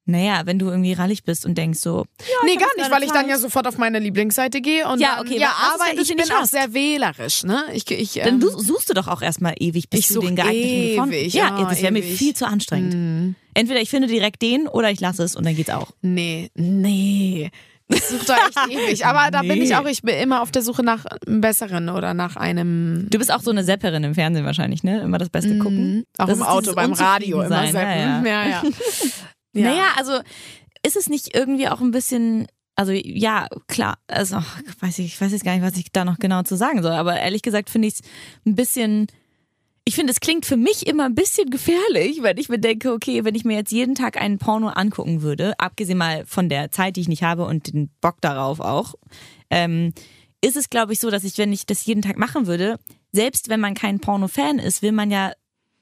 Naja, 0.07 0.43
wenn 0.45 0.59
du 0.59 0.67
irgendwie 0.69 0.93
rallig 0.93 1.25
bist 1.25 1.47
und 1.47 1.57
denkst 1.57 1.79
so, 1.79 2.05
nee, 2.45 2.53
hab 2.53 2.61
gar 2.61 2.69
nicht, 2.77 2.91
weil 2.91 3.03
ich 3.05 3.11
dann 3.13 3.27
ja 3.29 3.39
sofort 3.39 3.67
auf 3.67 3.79
meine 3.79 3.99
Lieblingsseite 3.99 4.61
gehe 4.61 4.87
und 4.87 5.01
Ja, 5.01 5.17
dann, 5.17 5.27
okay, 5.27 5.39
ja, 5.39 5.49
was 5.49 5.75
ist, 5.77 5.81
aber 5.83 5.97
du 5.97 6.03
ich 6.03 6.09
bin 6.17 6.31
auch 6.37 6.41
hast? 6.43 6.51
sehr 6.51 6.75
wählerisch, 6.75 7.43
ne? 7.45 7.63
Ich 7.73 7.91
ich 7.91 8.13
dann 8.15 8.35
ähm, 8.35 8.41
du, 8.41 8.51
suchst 8.51 8.91
du 8.91 8.95
doch 8.95 9.09
auch 9.09 9.23
erstmal 9.23 9.55
ewig, 9.59 9.89
bis 9.89 10.09
du 10.09 10.21
den 10.21 10.37
geeigneten 10.37 10.89
gefunden 10.91 11.13
ewig, 11.15 11.33
Ja, 11.33 11.59
ja, 11.59 11.69
das 11.71 11.81
wäre 11.81 11.93
mir 11.93 12.03
viel 12.03 12.35
zu 12.35 12.47
anstrengend. 12.47 12.93
hm, 12.93 13.35
Entweder 13.55 13.81
ich 13.81 13.89
finde 13.89 14.09
direkt 14.09 14.43
den 14.43 14.69
oder 14.69 14.91
ich 14.91 15.01
lasse 15.01 15.23
es 15.23 15.37
und 15.37 15.47
dann 15.47 15.57
geht's 15.57 15.71
auch. 15.71 15.89
nee, 16.03 16.51
nee. 16.55 17.51
Ich 17.89 18.03
suche 18.03 18.25
da 18.25 18.37
echt 18.49 18.59
ewig. 18.71 19.05
Aber 19.05 19.31
da 19.31 19.41
bin 19.41 19.59
Nee. 19.59 19.65
ich 19.65 19.77
auch, 19.77 19.85
ich 19.85 20.01
bin 20.01 20.17
immer 20.17 20.41
auf 20.41 20.51
der 20.51 20.63
Suche 20.63 20.83
nach 20.83 21.05
einem 21.05 21.43
besseren 21.43 21.91
oder 21.91 22.15
nach 22.15 22.37
einem. 22.37 23.09
Du 23.11 23.19
bist 23.19 23.31
auch 23.31 23.43
so 23.43 23.51
eine 23.51 23.63
Sepperin 23.63 24.03
im 24.05 24.15
Fernsehen 24.15 24.47
wahrscheinlich, 24.47 24.83
ne? 24.85 25.03
Immer 25.03 25.19
das 25.19 25.29
Beste 25.29 25.59
gucken. 25.59 25.97
Mhm. 25.99 26.05
Auch 26.17 26.27
Das 26.27 26.37
im 26.39 26.43
ist 26.45 26.49
Auto, 26.49 26.75
beim 26.75 26.95
Radio 26.95 27.43
immer 27.43 27.67
zappen. 27.71 27.75
ja, 27.77 28.25
ja. 28.25 28.47
ja, 28.49 28.63
ja. 29.55 29.63
ja. 29.63 29.71
Naja, 29.71 29.87
also 29.97 30.21
ist 30.85 30.97
es 30.97 31.09
nicht 31.09 31.35
irgendwie 31.35 31.69
auch 31.69 31.81
ein 31.81 31.91
bisschen, 31.91 32.47
also 32.77 32.93
ja, 32.93 33.49
klar, 33.69 33.99
also 34.07 34.37
weiß 34.81 34.99
ich, 34.99 35.07
ich 35.07 35.21
weiß 35.21 35.33
jetzt 35.33 35.45
gar 35.45 35.55
nicht, 35.55 35.65
was 35.65 35.77
ich 35.77 35.91
da 35.93 36.05
noch 36.05 36.19
genau 36.19 36.43
zu 36.43 36.57
sagen 36.57 36.83
soll, 36.83 36.93
aber 36.93 37.19
ehrlich 37.19 37.43
gesagt 37.43 37.71
finde 37.71 37.89
ich 37.89 37.95
es 37.95 38.01
ein 38.45 38.55
bisschen, 38.55 39.07
ich 39.85 39.95
finde, 39.95 40.13
es 40.13 40.21
klingt 40.21 40.47
für 40.47 40.57
mich 40.57 40.87
immer 40.87 41.05
ein 41.05 41.15
bisschen 41.15 41.51
gefährlich, 41.51 42.23
wenn 42.23 42.39
ich 42.39 42.49
mir 42.49 42.59
denke, 42.59 42.93
okay, 42.93 43.25
wenn 43.25 43.35
ich 43.35 43.45
mir 43.45 43.57
jetzt 43.57 43.73
jeden 43.73 43.95
Tag 43.95 44.21
einen 44.21 44.39
Porno 44.39 44.69
angucken 44.69 45.23
würde, 45.23 45.59
abgesehen 45.59 45.99
mal 45.99 46.25
von 46.27 46.49
der 46.49 46.71
Zeit, 46.71 46.97
die 46.97 47.01
ich 47.01 47.09
nicht 47.09 47.23
habe 47.23 47.45
und 47.45 47.73
den 47.73 47.91
Bock 48.01 48.21
darauf 48.21 48.61
auch, 48.61 48.95
ähm, 49.51 49.93
ist 50.43 50.57
es, 50.57 50.69
glaube 50.69 50.93
ich, 50.93 50.99
so, 50.99 51.11
dass 51.11 51.25
ich, 51.25 51.39
wenn 51.39 51.53
ich 51.53 51.65
das 51.65 51.87
jeden 51.87 52.03
Tag 52.03 52.19
machen 52.19 52.47
würde, 52.47 52.79
selbst 53.13 53.49
wenn 53.49 53.61
man 53.61 53.75
kein 53.75 54.01
Porno-Fan 54.01 54.59
ist, 54.59 54.83
will 54.83 54.93
man 54.93 55.11
ja 55.11 55.33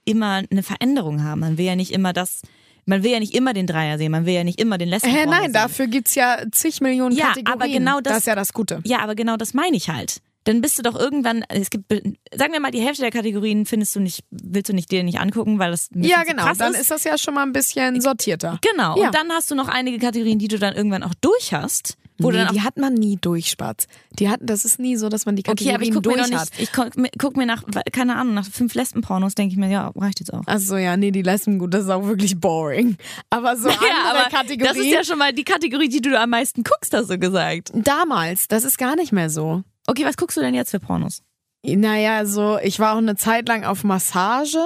immer 0.04 0.42
eine 0.50 0.62
Veränderung 0.62 1.22
haben. 1.24 1.40
Man 1.40 1.58
will 1.58 1.64
ja 1.64 1.76
nicht 1.76 1.92
immer 1.92 2.12
das, 2.12 2.42
man 2.86 3.02
will 3.02 3.10
ja 3.12 3.20
nicht 3.20 3.34
immer 3.34 3.52
den 3.52 3.66
Dreier 3.66 3.98
sehen, 3.98 4.10
man 4.12 4.26
will 4.26 4.34
ja 4.34 4.44
nicht 4.44 4.60
immer 4.60 4.78
den 4.78 4.88
Lesben 4.88 5.10
Hä, 5.10 5.26
nein, 5.26 5.42
sehen. 5.44 5.52
dafür 5.52 5.86
gibt's 5.86 6.14
ja 6.14 6.38
zig 6.50 6.80
Millionen 6.80 7.14
Ja, 7.16 7.28
Kategorien. 7.28 7.52
aber 7.60 7.68
genau 7.68 8.00
das- 8.00 8.12
das 8.12 8.18
ist 8.20 8.26
ja 8.26 8.34
das 8.34 8.52
Gute. 8.52 8.80
Ja, 8.84 8.98
aber 9.00 9.14
genau 9.14 9.36
das 9.36 9.54
meine 9.54 9.76
ich 9.76 9.88
halt. 9.88 10.20
Dann 10.44 10.60
bist 10.60 10.76
du 10.76 10.82
doch 10.82 10.98
irgendwann, 10.98 11.44
es 11.48 11.70
gibt, 11.70 11.92
sagen 12.34 12.52
wir 12.52 12.58
mal, 12.58 12.72
die 12.72 12.80
Hälfte 12.80 13.02
der 13.02 13.12
Kategorien 13.12 13.64
findest 13.64 13.94
du 13.94 14.00
nicht, 14.00 14.24
willst 14.32 14.68
du 14.70 14.74
nicht 14.74 14.90
dir 14.90 15.04
nicht 15.04 15.20
angucken, 15.20 15.60
weil 15.60 15.70
das 15.70 15.88
ein 15.94 16.02
Ja, 16.02 16.24
genau. 16.24 16.42
krass 16.42 16.58
Dann 16.58 16.72
ist. 16.74 16.80
ist 16.80 16.90
das 16.90 17.04
ja 17.04 17.16
schon 17.16 17.34
mal 17.34 17.44
ein 17.44 17.52
bisschen 17.52 18.00
sortierter. 18.00 18.58
Genau. 18.60 18.98
Ja. 18.98 19.06
Und 19.06 19.14
dann 19.14 19.30
hast 19.30 19.52
du 19.52 19.54
noch 19.54 19.68
einige 19.68 19.98
Kategorien, 20.00 20.40
die 20.40 20.48
du 20.48 20.58
dann 20.58 20.74
irgendwann 20.74 21.04
auch 21.04 21.14
durch 21.20 21.54
hast. 21.54 21.96
Nee, 22.18 22.46
die 22.52 22.60
hat 22.62 22.76
man 22.76 22.94
nie 22.94 23.16
durch, 23.20 23.46
Spatz. 23.50 23.86
Die 24.18 24.28
hatten, 24.28 24.46
das 24.46 24.64
ist 24.64 24.78
nie 24.78 24.96
so, 24.96 25.08
dass 25.08 25.26
man 25.26 25.34
die 25.34 25.42
Okay, 25.42 25.64
Kategorien 25.64 25.74
aber 25.76 25.84
ich 25.84 25.90
gucke 25.92 26.08
mir 26.10 26.14
durch 26.16 26.30
noch 26.30 26.38
hat. 26.40 26.50
nicht, 26.50 26.62
ich 26.62 26.72
guck, 26.72 26.96
mir- 26.96 27.10
guck 27.18 27.36
mir 27.36 27.46
nach, 27.46 27.64
keine 27.92 28.16
Ahnung, 28.16 28.34
nach 28.34 28.46
fünf 28.46 28.74
Lesben-Pornos 28.74 29.34
denke 29.34 29.52
ich 29.52 29.58
mir, 29.58 29.68
ja, 29.70 29.88
reicht 29.96 30.20
jetzt 30.20 30.32
auch. 30.32 30.42
Achso, 30.46 30.76
ja, 30.76 30.96
nee, 30.96 31.10
die 31.10 31.22
leisten 31.22 31.58
gut, 31.58 31.74
das 31.74 31.84
ist 31.84 31.90
auch 31.90 32.04
wirklich 32.06 32.38
boring. 32.38 32.96
Aber 33.30 33.56
so 33.56 33.68
andere 33.70 33.84
Ja, 33.86 34.10
aber 34.10 34.30
Kategorien. 34.30 34.74
das 34.74 34.76
ist 34.84 34.92
ja 34.92 35.04
schon 35.04 35.18
mal 35.18 35.32
die 35.32 35.44
Kategorie, 35.44 35.88
die 35.88 36.00
du 36.00 36.18
am 36.18 36.30
meisten 36.30 36.62
guckst, 36.62 36.92
hast 36.94 37.10
du 37.10 37.18
gesagt. 37.18 37.70
damals, 37.74 38.46
das 38.48 38.64
ist 38.64 38.78
gar 38.78 38.94
nicht 38.96 39.12
mehr 39.12 39.28
so. 39.30 39.62
Okay, 39.86 40.04
was 40.04 40.16
guckst 40.16 40.36
du 40.36 40.40
denn 40.42 40.54
jetzt 40.54 40.70
für 40.70 40.80
Pornos? 40.80 41.22
Naja, 41.64 42.24
so, 42.26 42.58
ich 42.62 42.78
war 42.78 42.94
auch 42.94 42.98
eine 42.98 43.16
Zeit 43.16 43.48
lang 43.48 43.64
auf 43.64 43.84
Massage. 43.84 44.58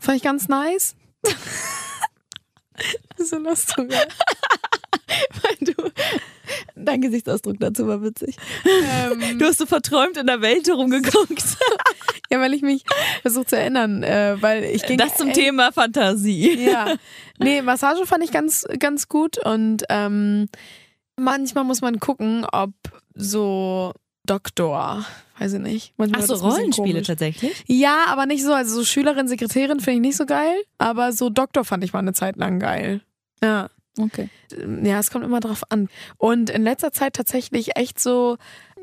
Fand 0.00 0.16
ich 0.16 0.22
ganz 0.22 0.48
nice. 0.48 0.94
so 3.18 3.36
lustig. 3.38 3.92
ja. 3.92 4.00
Du, 5.60 5.72
dein 6.74 7.00
Gesichtsausdruck 7.00 7.58
dazu 7.60 7.86
war 7.86 8.02
witzig. 8.02 8.36
ähm, 8.64 9.38
Du 9.38 9.46
hast 9.46 9.58
so 9.58 9.66
verträumt 9.66 10.16
in 10.16 10.26
der 10.26 10.40
Welt 10.40 10.68
herumgeguckt. 10.68 11.44
ja, 12.30 12.40
weil 12.40 12.54
ich 12.54 12.62
mich 12.62 12.84
versuche 13.22 13.46
zu 13.46 13.56
erinnern, 13.56 14.02
äh, 14.02 14.36
weil 14.40 14.64
ich 14.64 14.84
ging. 14.84 14.98
Das 14.98 15.16
zum 15.16 15.28
ey, 15.28 15.34
Thema 15.34 15.72
Fantasie. 15.72 16.58
Ja. 16.64 16.94
Nee, 17.42 17.62
Massage 17.62 18.04
fand 18.04 18.22
ich 18.22 18.32
ganz, 18.32 18.66
ganz 18.78 19.08
gut 19.08 19.38
und 19.38 19.84
ähm, 19.88 20.50
manchmal 21.16 21.64
muss 21.64 21.80
man 21.80 21.98
gucken, 21.98 22.44
ob 22.52 22.74
so 23.14 23.94
Doktor, 24.26 25.06
weiß 25.38 25.54
ich 25.54 25.60
nicht. 25.60 25.94
Manchmal 25.96 26.20
Ach 26.22 26.26
so, 26.26 26.34
Rollenspiele 26.34 27.02
tatsächlich? 27.02 27.64
Ja, 27.66 28.04
aber 28.08 28.26
nicht 28.26 28.44
so. 28.44 28.52
Also 28.52 28.76
so 28.76 28.84
Schülerin, 28.84 29.26
Sekretärin 29.26 29.80
finde 29.80 29.94
ich 29.94 30.00
nicht 30.00 30.16
so 30.16 30.26
geil. 30.26 30.54
Aber 30.78 31.12
so 31.12 31.30
Doktor 31.30 31.64
fand 31.64 31.82
ich 31.82 31.92
mal 31.92 32.00
eine 32.00 32.12
Zeit 32.12 32.36
lang 32.36 32.58
geil. 32.58 33.00
Ja. 33.42 33.70
Okay. 33.98 34.28
Ja, 34.82 34.98
es 35.00 35.10
kommt 35.10 35.24
immer 35.24 35.40
drauf 35.40 35.62
an. 35.68 35.88
Und 36.16 36.50
in 36.50 36.62
letzter 36.62 36.92
Zeit 36.92 37.14
tatsächlich 37.14 37.76
echt 37.76 38.00
so, 38.00 38.36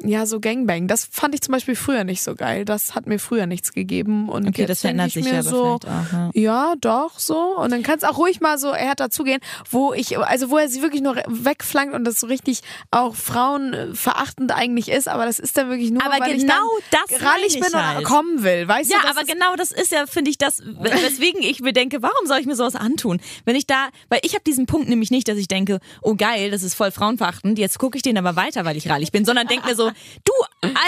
ja, 0.04 0.26
so 0.26 0.40
Gangbang. 0.40 0.88
Das 0.88 1.08
fand 1.12 1.34
ich 1.36 1.42
zum 1.42 1.54
Beispiel 1.54 1.76
früher 1.76 2.04
nicht 2.04 2.22
so 2.22 2.36
geil. 2.36 2.66
Das 2.66 2.96
hat 2.96 3.08
mir 3.08 3.20
früher 3.20 3.46
nichts 3.48 3.74
gegeben. 3.74 4.30
Und 4.30 4.48
Okay, 4.48 4.62
jetzt 4.62 4.70
das 4.70 4.82
verändert 4.82 5.08
ich 5.08 5.14
sich 5.16 5.26
mir 5.26 5.34
ja 5.36 5.44
so, 5.44 5.64
auch. 5.64 5.80
Ja. 5.84 6.30
ja, 6.34 6.74
doch, 6.80 7.18
so. 7.20 7.58
Und 7.58 7.72
dann 7.72 7.84
kann 7.84 7.98
es 7.98 8.04
auch 8.04 8.18
ruhig 8.18 8.40
mal 8.42 8.58
so 8.58 8.74
härter 8.74 9.10
zugehen, 9.10 9.40
wo 9.70 9.94
ich, 9.94 10.18
also 10.18 10.50
wo 10.50 10.58
er 10.58 10.70
sie 10.70 10.82
wirklich 10.82 11.02
nur 11.02 11.16
wegflankt 11.28 11.94
und 11.96 12.04
das 12.06 12.20
so 12.20 12.28
richtig 12.28 12.62
auch 12.92 13.16
frauenverachtend 13.16 14.52
eigentlich 14.52 14.90
ist, 14.90 15.08
aber 15.08 15.26
das 15.26 15.40
ist 15.40 15.58
dann 15.58 15.70
wirklich 15.70 15.92
nur, 15.92 16.04
Aber 16.04 16.20
weil 16.24 16.38
genau 16.38 16.54
ich 16.80 16.86
dann 16.92 17.02
das 17.10 17.22
rallig 17.22 17.56
ich 17.56 17.60
bin 17.60 17.74
halt. 17.74 18.00
und 18.00 18.04
kommen 18.04 18.44
will, 18.44 18.68
weißt 18.68 18.92
Ja, 18.92 19.00
du? 19.02 19.10
aber 19.10 19.24
genau 19.26 19.56
das 19.56 19.72
ist 19.72 19.92
ja, 19.92 20.06
finde 20.06 20.30
ich, 20.32 20.38
das, 20.38 20.62
weswegen 20.62 21.42
ich 21.42 21.62
mir 21.62 21.74
denke, 21.74 22.02
warum 22.02 22.28
soll 22.28 22.40
ich 22.40 22.46
mir 22.46 22.56
sowas 22.56 22.76
antun? 22.76 23.20
Wenn 23.46 23.56
ich 23.56 23.68
da, 23.68 23.88
weil 24.10 24.20
ich 24.24 24.34
habe 24.34 24.44
diesen 24.46 24.66
Punkt 24.66 24.90
nämlich 24.90 25.12
nicht, 25.12 25.28
dass 25.28 25.38
ich 25.38 25.48
denke, 25.48 25.80
oh 26.02 26.16
geil, 26.16 26.52
das 26.52 26.64
ist 26.64 26.76
voll 26.76 26.92
frauenverachtend, 26.92 27.60
jetzt 27.60 27.80
gucke 27.80 27.98
ich 27.98 28.04
den 28.04 28.18
aber 28.18 28.36
weiter, 28.36 28.66
weil 28.66 28.78
ich 28.78 28.90
rallig 28.90 29.12
bin, 29.12 29.26
sondern 29.26 29.48
denke 29.48 29.68
mir 29.68 29.76
so, 29.76 29.87
du 30.24 30.32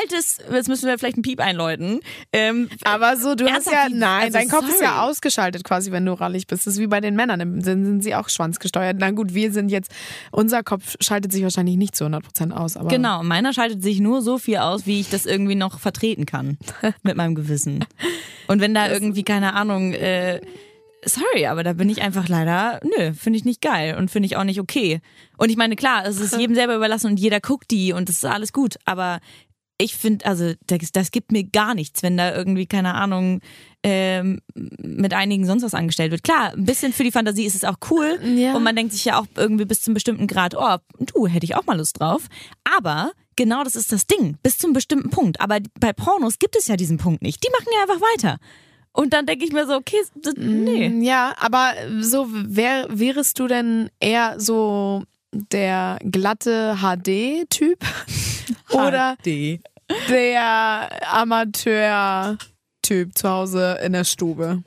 altes, 0.01 0.37
jetzt 0.51 0.67
müssen 0.67 0.87
wir 0.87 0.97
vielleicht 0.97 1.15
einen 1.15 1.23
Piep 1.23 1.39
einläuten. 1.39 1.99
Ähm, 2.33 2.69
Aber 2.83 3.17
so, 3.17 3.35
du 3.35 3.49
hast 3.49 3.67
ja, 3.67 3.87
nein, 3.89 4.25
also 4.25 4.37
dein 4.37 4.49
Kopf 4.49 4.67
ist 4.69 4.81
ja 4.81 4.95
sorry. 4.95 5.09
ausgeschaltet 5.09 5.63
quasi, 5.63 5.91
wenn 5.91 6.05
du 6.05 6.13
rallig 6.13 6.47
bist. 6.47 6.65
Das 6.67 6.73
ist 6.75 6.79
wie 6.79 6.87
bei 6.87 7.01
den 7.01 7.15
Männern, 7.15 7.39
dann 7.39 7.61
sind, 7.61 7.85
sind 7.85 8.03
sie 8.03 8.15
auch 8.15 8.29
schwanzgesteuert. 8.29 8.97
Na 8.99 9.11
gut, 9.11 9.33
wir 9.33 9.51
sind 9.51 9.69
jetzt, 9.69 9.91
unser 10.31 10.63
Kopf 10.63 10.95
schaltet 10.99 11.31
sich 11.31 11.43
wahrscheinlich 11.43 11.77
nicht 11.77 11.95
zu 11.95 12.05
100% 12.05 12.51
aus. 12.51 12.77
Aber 12.77 12.89
Genau, 12.89 13.23
meiner 13.23 13.53
schaltet 13.53 13.83
sich 13.83 13.99
nur 13.99 14.21
so 14.21 14.37
viel 14.37 14.57
aus, 14.57 14.85
wie 14.85 14.99
ich 14.99 15.09
das 15.09 15.25
irgendwie 15.25 15.55
noch 15.55 15.79
vertreten 15.79 16.25
kann 16.25 16.57
mit 17.03 17.15
meinem 17.15 17.35
Gewissen. 17.35 17.85
Und 18.47 18.61
wenn 18.61 18.73
da 18.73 18.89
irgendwie, 18.91 19.23
keine 19.23 19.53
Ahnung, 19.53 19.93
äh, 19.93 20.41
sorry, 21.05 21.45
aber 21.47 21.63
da 21.63 21.73
bin 21.73 21.89
ich 21.89 22.01
einfach 22.01 22.27
leider, 22.27 22.79
nö, 22.83 23.13
finde 23.13 23.37
ich 23.37 23.45
nicht 23.45 23.61
geil 23.61 23.95
und 23.97 24.09
finde 24.11 24.27
ich 24.27 24.35
auch 24.37 24.43
nicht 24.43 24.59
okay. 24.59 25.01
Und 25.37 25.49
ich 25.49 25.57
meine, 25.57 25.75
klar, 25.75 26.05
es 26.05 26.19
ist 26.19 26.37
jedem 26.39 26.55
selber 26.55 26.75
überlassen 26.75 27.07
und 27.07 27.19
jeder 27.19 27.39
guckt 27.39 27.71
die 27.71 27.93
und 27.93 28.09
das 28.09 28.17
ist 28.17 28.25
alles 28.25 28.53
gut, 28.53 28.75
aber 28.85 29.19
ich 29.81 29.95
finde, 29.95 30.25
also 30.25 30.51
das, 30.67 30.91
das 30.91 31.11
gibt 31.11 31.31
mir 31.31 31.45
gar 31.45 31.73
nichts, 31.73 32.03
wenn 32.03 32.17
da 32.17 32.35
irgendwie, 32.35 32.65
keine 32.65 32.95
Ahnung, 32.95 33.39
ähm, 33.81 34.41
mit 34.53 35.13
einigen 35.13 35.45
sonst 35.45 35.63
was 35.63 35.73
angestellt 35.73 36.11
wird. 36.11 36.23
Klar, 36.23 36.51
ein 36.51 36.65
bisschen 36.65 36.91
für 36.91 37.05
die 37.05 37.13
Fantasie 37.13 37.45
ist 37.45 37.55
es 37.55 37.63
auch 37.63 37.77
cool 37.89 38.19
Ja. 38.35 38.55
und 38.57 38.63
man 38.63 38.75
denkt 38.75 38.91
sich 38.91 39.05
ja 39.05 39.17
auch 39.17 39.25
irgendwie 39.37 39.63
bis 39.63 39.81
zum 39.81 39.93
bestimmten 39.93 40.27
Grad, 40.27 40.53
oh, 40.57 40.77
du, 40.99 41.27
hätte 41.27 41.45
ich 41.45 41.55
auch 41.55 41.65
mal 41.65 41.77
Lust 41.77 41.97
drauf. 41.97 42.23
Aber 42.77 43.13
genau 43.37 43.63
das 43.63 43.77
ist 43.77 43.93
das 43.93 44.05
Ding, 44.05 44.37
bis 44.43 44.57
zum 44.57 44.73
bestimmten 44.73 45.11
Punkt. 45.11 45.39
Aber 45.39 45.59
bei 45.79 45.93
Pornos 45.93 46.39
gibt 46.39 46.57
es 46.57 46.67
ja 46.67 46.75
diesen 46.75 46.97
Punkt 46.97 47.21
nicht. 47.21 47.41
Die 47.41 47.49
machen 47.57 47.71
ja 47.73 47.81
einfach 47.83 48.01
weiter. 48.01 48.37
Und 48.91 49.13
dann 49.13 49.25
denke 49.25 49.45
ich 49.45 49.51
mir 49.51 49.65
so, 49.67 49.73
okay, 49.75 49.97
nee. 50.37 50.89
Mm, 50.89 51.01
Ja, 51.03 51.33
aber 51.39 51.73
so 52.01 52.27
wär, 52.29 52.87
wärest 52.89 53.37
du 53.39 53.47
denn 53.47 53.89
eher 53.99 54.35
so 54.39 55.03
der 55.31 55.99
glatte 56.03 56.77
HD-Typ 56.81 57.79
oder 58.71 59.15
HD. 59.23 59.59
der 60.09 60.89
Amateur-Typ 61.13 63.17
zu 63.17 63.29
Hause 63.29 63.79
in 63.83 63.93
der 63.93 64.03
Stube? 64.03 64.63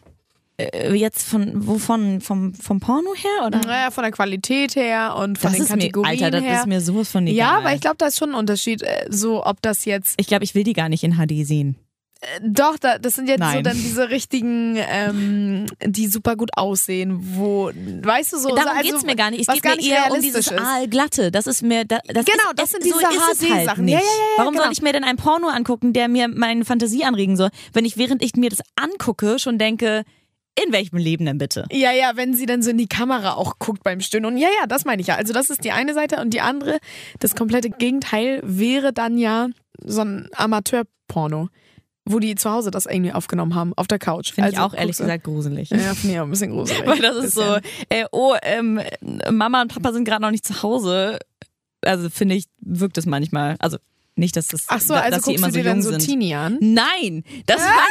Äh, 0.59 0.95
Jetzt 0.95 1.29
von, 1.29 1.67
wovon? 1.67 2.21
Vom, 2.21 2.55
vom 2.55 2.81
Porno 2.81 3.13
her? 3.15 3.47
Oder? 3.47 3.59
Naja, 3.61 3.91
von 3.91 4.03
der 4.05 4.13
Qualität 4.13 4.77
her 4.77 5.17
und 5.17 5.39
von 5.39 5.51
Das 5.51 5.57
den 5.57 5.63
ist 5.65 5.71
mir, 5.71 5.77
Kategorien 5.79 6.11
Alter, 6.25 6.31
das 6.31 6.43
her. 6.43 6.61
ist 6.61 6.67
mir 6.67 6.81
sowas 6.81 7.09
von 7.11 7.27
egal. 7.27 7.37
ja, 7.37 7.59
aber 7.59 7.75
ich 7.75 7.81
glaube, 7.81 7.97
da 7.99 8.07
ist 8.07 8.19
schon 8.19 8.31
ein 8.31 8.35
Unterschied, 8.37 8.83
äh, 8.83 9.07
so 9.09 9.45
ob 9.45 9.61
das 9.63 9.85
jetzt 9.85 10.15
Ich 10.19 10.27
glaube, 10.27 10.45
ich 10.45 10.55
will 10.55 10.65
die 10.65 10.73
gar 10.75 10.89
nicht 10.89 11.05
in 11.05 11.15
HD 11.17 11.47
sehen. 11.47 11.77
Doch, 12.41 12.79
da, 12.79 12.99
das 12.99 13.15
sind 13.15 13.29
jetzt 13.29 13.41
so 13.41 13.45
Nein. 13.47 13.65
dann 13.65 13.77
diese 13.77 14.09
richtigen, 14.11 14.77
ähm, 14.79 15.67
die 15.85 16.07
super 16.07 16.37
gut 16.37 16.51
aussehen, 16.57 17.19
wo, 17.37 17.71
weißt 17.75 18.33
du 18.35 18.39
so, 18.39 18.55
Darum 18.55 18.77
also, 18.77 18.91
geht's 18.93 19.05
mir 19.05 19.17
gar 19.17 19.31
nicht. 19.33 19.49
Es 19.49 19.53
geht 19.53 19.63
gar 19.63 19.73
mir 19.73 19.79
nicht 19.79 19.91
eher 19.91 20.05
um 20.07 20.13
realistisch 20.13 20.47
dieses 20.47 20.53
ist. 20.53 20.61
Aalglatte. 20.61 21.31
Das 21.33 21.49
ist 21.49 21.63
mir, 21.63 21.85
da- 21.85 21.99
das 22.07 22.25
Genau, 22.25 22.51
ist, 22.51 22.59
das 22.59 22.71
sind 22.71 22.85
so 22.85 22.91
diese 22.97 23.09
halt 23.09 23.65
HD-Sachen. 23.65 23.85
nicht. 23.87 23.95
Ja, 23.95 23.99
ja, 24.01 24.05
ja, 24.05 24.11
ja, 24.13 24.39
Warum 24.39 24.53
genau. 24.53 24.65
soll 24.65 24.73
ich 24.73 24.83
mir 24.83 24.93
denn 24.93 25.03
ein 25.05 25.17
Porno 25.17 25.49
angucken, 25.49 25.93
der 25.93 26.07
mir 26.09 26.29
meine 26.29 26.65
Fantasie 26.65 27.05
anregen 27.05 27.37
soll, 27.37 27.51
wenn 27.73 27.85
ich 27.85 27.97
während 27.97 28.23
ich 28.23 28.35
mir 28.37 28.51
das 28.51 28.61
angucke 28.77 29.41
schon 29.41 29.59
denke, 29.59 30.05
in 30.65 30.73
welchem 30.73 30.99
Leben 30.99 31.25
denn 31.25 31.39
bitte? 31.39 31.65
Ja, 31.73 31.91
ja, 31.93 32.13
wenn 32.15 32.35
sie 32.35 32.47
dann 32.47 32.63
so 32.63 32.71
in 32.71 32.79
die 32.79 32.87
Kamera 32.87 33.33
auch 33.35 33.59
guckt 33.59 33.83
beim 33.83 34.01
Stöhnen. 34.01 34.27
Und 34.27 34.37
ja, 34.37 34.49
ja, 34.61 34.67
das 34.69 34.85
meine 34.85 35.01
ich 35.01 35.09
ja. 35.09 35.17
Also 35.17 35.33
das 35.33 35.51
ist 35.51 35.65
die 35.65 35.73
eine 35.73 35.93
Seite 35.95 36.21
und 36.21 36.31
die 36.35 36.41
andere, 36.43 36.79
das 37.21 37.35
komplette 37.35 37.71
Gegenteil 37.71 38.41
wäre 38.45 38.93
dann 38.93 39.17
ja 39.19 39.49
so 39.85 40.03
ein 40.03 40.29
Amateur-Porno, 40.37 41.49
wo 42.05 42.19
die 42.19 42.35
zu 42.35 42.51
Hause 42.51 42.71
das 42.71 42.87
irgendwie 42.87 43.13
aufgenommen 43.13 43.55
haben, 43.55 43.73
auf 43.77 43.87
der 43.87 43.99
Couch. 43.99 44.33
Finde 44.33 44.51
ich 44.51 44.59
Also, 44.59 44.69
auch 44.75 44.79
ehrlich 44.79 44.97
gesagt 44.97 45.25
gruselig. 45.25 45.71
Ja, 45.71 45.95
finde 45.95 46.15
ich 46.15 46.21
auch 46.21 46.25
ein 46.25 46.31
bisschen 46.31 46.51
gruselig. 46.51 46.83
Weil 46.87 46.99
das 47.01 47.17
ist 47.17 47.35
so, 47.35 47.43
Bisschen. 47.43 47.63
äh, 47.91 48.05
oh, 48.11 48.35
ähm, 48.43 48.81
Mama 49.31 49.63
und 49.63 49.73
Papa 49.73 49.93
sind 49.93 50.05
gerade 50.05 50.23
noch 50.23 50.31
nicht 50.31 50.45
zu 50.47 50.63
Hause. 50.63 51.19
Also 51.85 52.11
finde 52.11 52.35
ich, 52.35 52.47
wirkt 52.61 52.99
es 52.99 53.07
manchmal. 53.07 53.57
Also 53.59 53.79
nicht, 54.15 54.37
dass 54.37 54.49
das, 54.49 54.65
Ach 54.69 54.81
so, 54.81 54.93
also 54.95 55.17
dass 55.17 55.23
guckst 55.25 55.39
immer 55.39 55.49
du 55.49 55.53
so 55.55 55.59
dir 55.59 55.65
dann 55.65 55.77
jung 55.79 55.83
so 55.83 55.91
sind. 55.91 56.01
Teenie 56.01 56.35
an? 56.35 56.59
Nein, 56.61 57.25
das 57.47 57.61
war, 57.61 57.87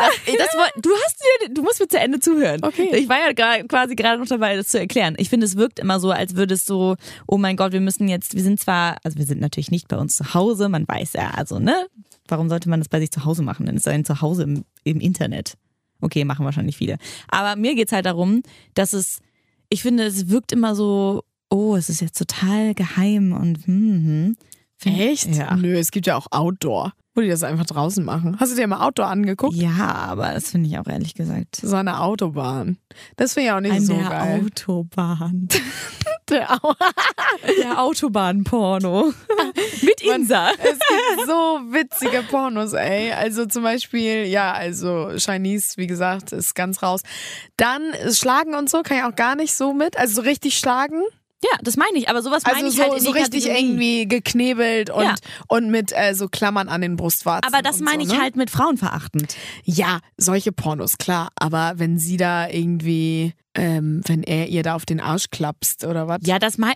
das, 0.00 0.36
das 0.38 0.56
war, 0.56 0.68
du 0.80 0.90
hast 1.04 1.16
mir, 1.42 1.52
du 1.54 1.62
musst 1.62 1.80
mir 1.80 1.88
zu 1.88 1.98
Ende 1.98 2.18
zuhören. 2.18 2.60
Okay. 2.62 2.94
Ich 2.96 3.08
war 3.08 3.18
ja 3.18 3.28
gra- 3.32 3.66
quasi 3.68 3.94
gerade 3.94 4.18
noch 4.18 4.26
dabei, 4.26 4.56
das 4.56 4.68
zu 4.68 4.78
erklären. 4.78 5.16
Ich 5.18 5.28
finde, 5.28 5.44
es 5.44 5.56
wirkt 5.56 5.78
immer 5.78 6.00
so, 6.00 6.10
als 6.10 6.34
würde 6.34 6.54
es 6.54 6.64
so, 6.64 6.96
oh 7.26 7.36
mein 7.36 7.56
Gott, 7.56 7.72
wir 7.72 7.82
müssen 7.82 8.08
jetzt, 8.08 8.34
wir 8.34 8.42
sind 8.42 8.58
zwar, 8.58 8.96
also 9.04 9.18
wir 9.18 9.26
sind 9.26 9.40
natürlich 9.40 9.70
nicht 9.70 9.88
bei 9.88 9.98
uns 9.98 10.16
zu 10.16 10.32
Hause, 10.32 10.68
man 10.70 10.88
weiß 10.88 11.12
ja, 11.12 11.32
also, 11.32 11.58
ne? 11.58 11.86
Warum 12.26 12.48
sollte 12.48 12.68
man 12.70 12.80
das 12.80 12.88
bei 12.88 12.98
sich 12.98 13.10
zu 13.10 13.24
Hause 13.24 13.42
machen? 13.42 13.66
Denn 13.66 13.76
es 13.76 13.82
ist 13.82 13.88
ein 13.88 14.04
Zuhause 14.04 14.44
im, 14.44 14.64
im 14.84 14.98
Internet. 15.00 15.54
Okay, 16.00 16.24
machen 16.24 16.44
wahrscheinlich 16.44 16.76
viele. 16.76 16.96
Aber 17.28 17.54
mir 17.56 17.74
geht's 17.74 17.92
halt 17.92 18.06
darum, 18.06 18.42
dass 18.74 18.92
es, 18.94 19.20
ich 19.68 19.82
finde, 19.82 20.04
es 20.04 20.28
wirkt 20.30 20.52
immer 20.52 20.74
so, 20.74 21.22
oh, 21.50 21.76
es 21.76 21.88
ist 21.90 22.00
jetzt 22.00 22.18
total 22.18 22.74
geheim 22.74 23.32
und 23.32 23.66
hm, 23.66 24.04
hm. 24.04 24.36
Echt? 24.84 25.34
Ja. 25.34 25.56
Nö, 25.56 25.76
es 25.78 25.90
gibt 25.90 26.06
ja 26.06 26.16
auch 26.16 26.26
Outdoor, 26.30 26.92
wo 27.14 27.20
die 27.22 27.28
das 27.28 27.42
einfach 27.42 27.66
draußen 27.66 28.04
machen. 28.04 28.36
Hast 28.38 28.52
du 28.52 28.56
dir 28.56 28.66
mal 28.66 28.84
Outdoor 28.86 29.06
angeguckt? 29.08 29.54
Ja, 29.56 29.94
aber 30.08 30.32
das 30.32 30.50
finde 30.50 30.68
ich 30.68 30.78
auch 30.78 30.86
ehrlich 30.86 31.14
gesagt. 31.14 31.56
So 31.56 31.74
eine 31.76 32.00
Autobahn. 32.00 32.78
Das 33.16 33.34
finde 33.34 33.48
ich 33.48 33.52
auch 33.52 33.60
nicht 33.60 33.72
An 33.72 33.84
so 33.84 33.94
der 33.94 34.08
geil. 34.08 34.42
Autobahn. 34.44 35.48
Der 36.28 36.50
Au 36.64 36.74
Der 37.62 37.80
Autobahnporno. 37.80 39.12
Mit 39.82 40.00
Insa. 40.02 40.48
es 40.58 40.72
gibt 40.72 41.26
so 41.26 41.60
witzige 41.70 42.24
Pornos, 42.24 42.72
ey. 42.72 43.12
Also 43.12 43.46
zum 43.46 43.62
Beispiel, 43.62 44.24
ja, 44.26 44.52
also 44.52 45.10
Chinese, 45.18 45.74
wie 45.76 45.86
gesagt, 45.86 46.32
ist 46.32 46.56
ganz 46.56 46.82
raus. 46.82 47.02
Dann 47.56 47.92
Schlagen 48.10 48.56
und 48.56 48.68
so 48.68 48.82
kann 48.82 48.96
ich 48.98 49.04
auch 49.04 49.14
gar 49.14 49.36
nicht 49.36 49.54
so 49.54 49.72
mit. 49.72 49.96
Also 49.96 50.16
so 50.16 50.22
richtig 50.22 50.58
schlagen. 50.58 51.00
Ja, 51.44 51.50
das 51.62 51.76
meine 51.76 51.98
ich. 51.98 52.08
Aber 52.08 52.22
sowas 52.22 52.42
meine 52.44 52.56
Also 52.56 52.68
ich 52.68 52.76
so, 52.76 52.82
halt 52.82 52.94
in 52.94 53.00
so 53.04 53.10
richtig 53.10 53.44
Kategorie. 53.44 53.64
irgendwie 53.64 54.08
geknebelt 54.08 54.90
und, 54.90 55.02
Ja. 55.04 55.14
und 55.48 55.70
mit 55.70 55.92
äh, 55.92 56.14
so 56.14 56.28
Klammern 56.28 56.68
an 56.68 56.80
den 56.80 56.96
Brustwarzen. 56.96 57.52
Aber 57.52 57.62
das 57.62 57.80
meine 57.80 58.04
so, 58.04 58.10
ich 58.12 58.16
ne? 58.16 58.22
halt 58.22 58.36
mit 58.36 58.50
frauenverachtend. 58.50 59.36
Ja, 59.64 60.00
solche 60.16 60.52
Pornos, 60.52 60.96
klar. 60.98 61.28
Aber 61.38 61.74
wenn 61.76 61.98
sie 61.98 62.16
da 62.16 62.48
irgendwie, 62.48 63.34
ähm, 63.56 64.02
wenn 64.06 64.22
er 64.22 64.48
ihr 64.48 64.62
da 64.62 64.74
auf 64.74 64.86
den 64.86 65.00
Arsch 65.00 65.30
klapst 65.30 65.84
oder 65.84 66.06
was? 66.08 66.20
Ja, 66.24 66.38
das 66.38 66.58
mein, 66.58 66.74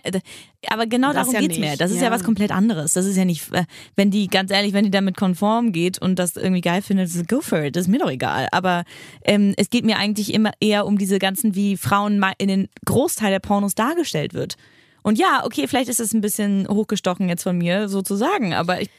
aber 0.67 0.87
genau 0.87 1.07
Das 1.13 1.27
darum 1.27 1.33
ja 1.33 1.39
geht's 1.41 1.57
mir. 1.59 1.69
nicht, 1.69 1.81
Das 1.81 1.91
ist 1.91 1.97
ja. 1.97 2.05
ja. 2.05 2.11
was 2.11 2.23
komplett 2.23 2.51
anderes. 2.51 2.93
Das 2.93 3.05
ist 3.05 3.15
ja 3.17 3.25
nicht, 3.25 3.51
äh, 3.53 3.65
wenn 3.95 4.11
die, 4.11 4.27
ganz 4.27 4.51
ehrlich, 4.51 4.73
wenn 4.73 4.83
die 4.83 4.91
damit 4.91 5.17
konform 5.17 5.71
geht 5.71 6.01
und 6.01 6.17
das 6.19 6.35
irgendwie 6.35 6.61
geil 6.61 6.81
findet, 6.81 7.27
go 7.27 7.41
for 7.41 7.63
it. 7.63 7.75
Das 7.75 7.83
ist 7.83 7.87
mir 7.87 7.99
doch 7.99 8.09
egal. 8.09 8.47
Aber 8.51 8.83
ähm, 9.23 9.53
es 9.57 9.69
geht 9.69 9.85
mir 9.85 9.97
eigentlich 9.97 10.33
immer 10.33 10.51
eher 10.59 10.85
um 10.85 10.97
diese 10.97 11.19
ganzen, 11.19 11.55
wie 11.55 11.77
Frauen 11.77 12.23
in 12.37 12.47
den 12.47 12.67
Großteil 12.85 13.31
der 13.31 13.39
Pornos 13.39 13.75
dargestellt 13.75 14.33
wird. 14.33 14.55
Und 15.03 15.17
ja, 15.17 15.43
okay, 15.45 15.67
vielleicht 15.67 15.89
ist 15.89 15.99
es 15.99 16.13
ein 16.13 16.21
bisschen 16.21 16.67
hochgestochen 16.67 17.27
jetzt 17.27 17.43
von 17.43 17.57
mir 17.57 17.89
sozusagen, 17.89 18.53
aber 18.53 18.81
ich, 18.81 18.89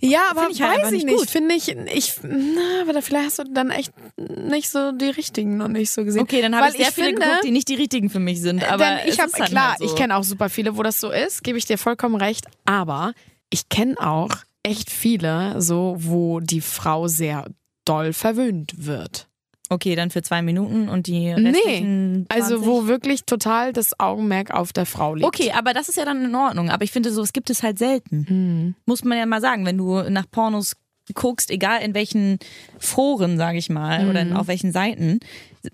Ja, 0.00 0.22
aber 0.30 0.48
ich 0.50 0.60
halt 0.60 0.82
weiß 0.82 0.92
ich 0.92 1.04
nicht 1.04 1.18
nicht. 1.18 1.30
Finde 1.30 1.54
ich, 1.54 1.68
ich, 1.68 2.14
na, 2.22 2.82
aber 2.82 2.92
da 2.92 3.00
vielleicht 3.00 3.26
hast 3.26 3.38
du 3.38 3.44
dann 3.44 3.70
echt 3.70 3.92
nicht 4.18 4.68
so 4.70 4.92
die 4.92 5.06
richtigen 5.06 5.56
noch 5.56 5.68
nicht 5.68 5.90
so 5.90 6.04
gesehen. 6.04 6.22
okay, 6.22 6.42
dann 6.42 6.56
habe 6.56 6.68
ich 6.68 6.76
sehr 6.76 6.92
viele 6.92 7.08
finde, 7.08 7.22
geguckt, 7.22 7.44
die 7.44 7.50
nicht 7.50 7.68
die 7.68 7.74
richtigen 7.74 8.10
für 8.10 8.18
mich 8.18 8.40
sind. 8.40 8.64
Aber 8.70 8.84
denn 8.84 9.08
ich 9.08 9.20
habe 9.20 9.32
halt 9.32 9.50
klar, 9.50 9.70
halt 9.70 9.78
so. 9.78 9.84
ich 9.84 9.94
kenne 9.94 10.16
auch 10.16 10.24
super 10.24 10.48
viele, 10.48 10.76
wo 10.76 10.82
das 10.82 11.00
so 11.00 11.10
ist, 11.10 11.44
gebe 11.44 11.58
ich 11.58 11.64
dir 11.64 11.78
vollkommen 11.78 12.16
recht. 12.16 12.46
Aber 12.64 13.12
ich 13.50 13.68
kenne 13.68 13.94
auch 14.00 14.30
echt 14.62 14.90
viele, 14.90 15.60
so 15.60 15.96
wo 15.98 16.40
die 16.40 16.60
Frau 16.60 17.06
sehr 17.06 17.46
doll 17.84 18.12
verwöhnt 18.12 18.74
wird. 18.76 19.28
Okay, 19.68 19.96
dann 19.96 20.10
für 20.10 20.22
zwei 20.22 20.42
Minuten 20.42 20.88
und 20.88 21.06
die 21.06 21.34
Nee, 21.34 21.34
restlichen 21.34 22.26
20? 22.30 22.30
Also 22.30 22.66
wo 22.66 22.86
wirklich 22.86 23.24
total 23.24 23.72
das 23.72 23.98
Augenmerk 23.98 24.50
auf 24.52 24.72
der 24.72 24.86
Frau 24.86 25.14
liegt. 25.14 25.26
Okay, 25.26 25.52
aber 25.56 25.74
das 25.74 25.88
ist 25.88 25.96
ja 25.96 26.04
dann 26.04 26.24
in 26.24 26.34
Ordnung. 26.34 26.70
Aber 26.70 26.84
ich 26.84 26.92
finde, 26.92 27.10
sowas 27.12 27.32
gibt 27.32 27.50
es 27.50 27.62
halt 27.62 27.78
selten. 27.78 28.26
Hm. 28.28 28.74
Muss 28.86 29.04
man 29.04 29.18
ja 29.18 29.26
mal 29.26 29.40
sagen, 29.40 29.66
wenn 29.66 29.76
du 29.78 30.02
nach 30.10 30.26
Pornos 30.30 30.76
guckst, 31.14 31.50
egal 31.52 31.82
in 31.82 31.94
welchen 31.94 32.38
Foren, 32.78 33.38
sage 33.38 33.58
ich 33.58 33.70
mal, 33.70 34.02
Mhm. 34.04 34.10
oder 34.10 34.20
in, 34.22 34.32
auf 34.32 34.48
welchen 34.48 34.72
Seiten, 34.72 35.20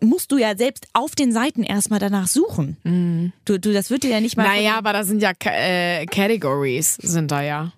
musst 0.01 0.31
du 0.31 0.37
ja 0.37 0.57
selbst 0.57 0.87
auf 0.93 1.15
den 1.15 1.33
Seiten 1.33 1.63
erstmal 1.63 1.99
danach 2.01 2.27
suchen. 2.29 3.33
Du, 3.47 3.59
du, 3.59 3.73
das 3.73 3.89
wird 3.91 4.03
dir 4.03 4.11
ja 4.11 4.21
nicht 4.21 4.37
mal. 4.37 4.43
Mhm. 4.47 4.57
Naja, 4.57 4.77
aber 4.77 4.93
da 4.93 5.05
sind 5.05 5.23
ja 5.23 5.33
äh, 5.45 6.05
Categories, 6.07 6.97
sind 6.97 7.31
da 7.31 7.43
ja. 7.43 7.73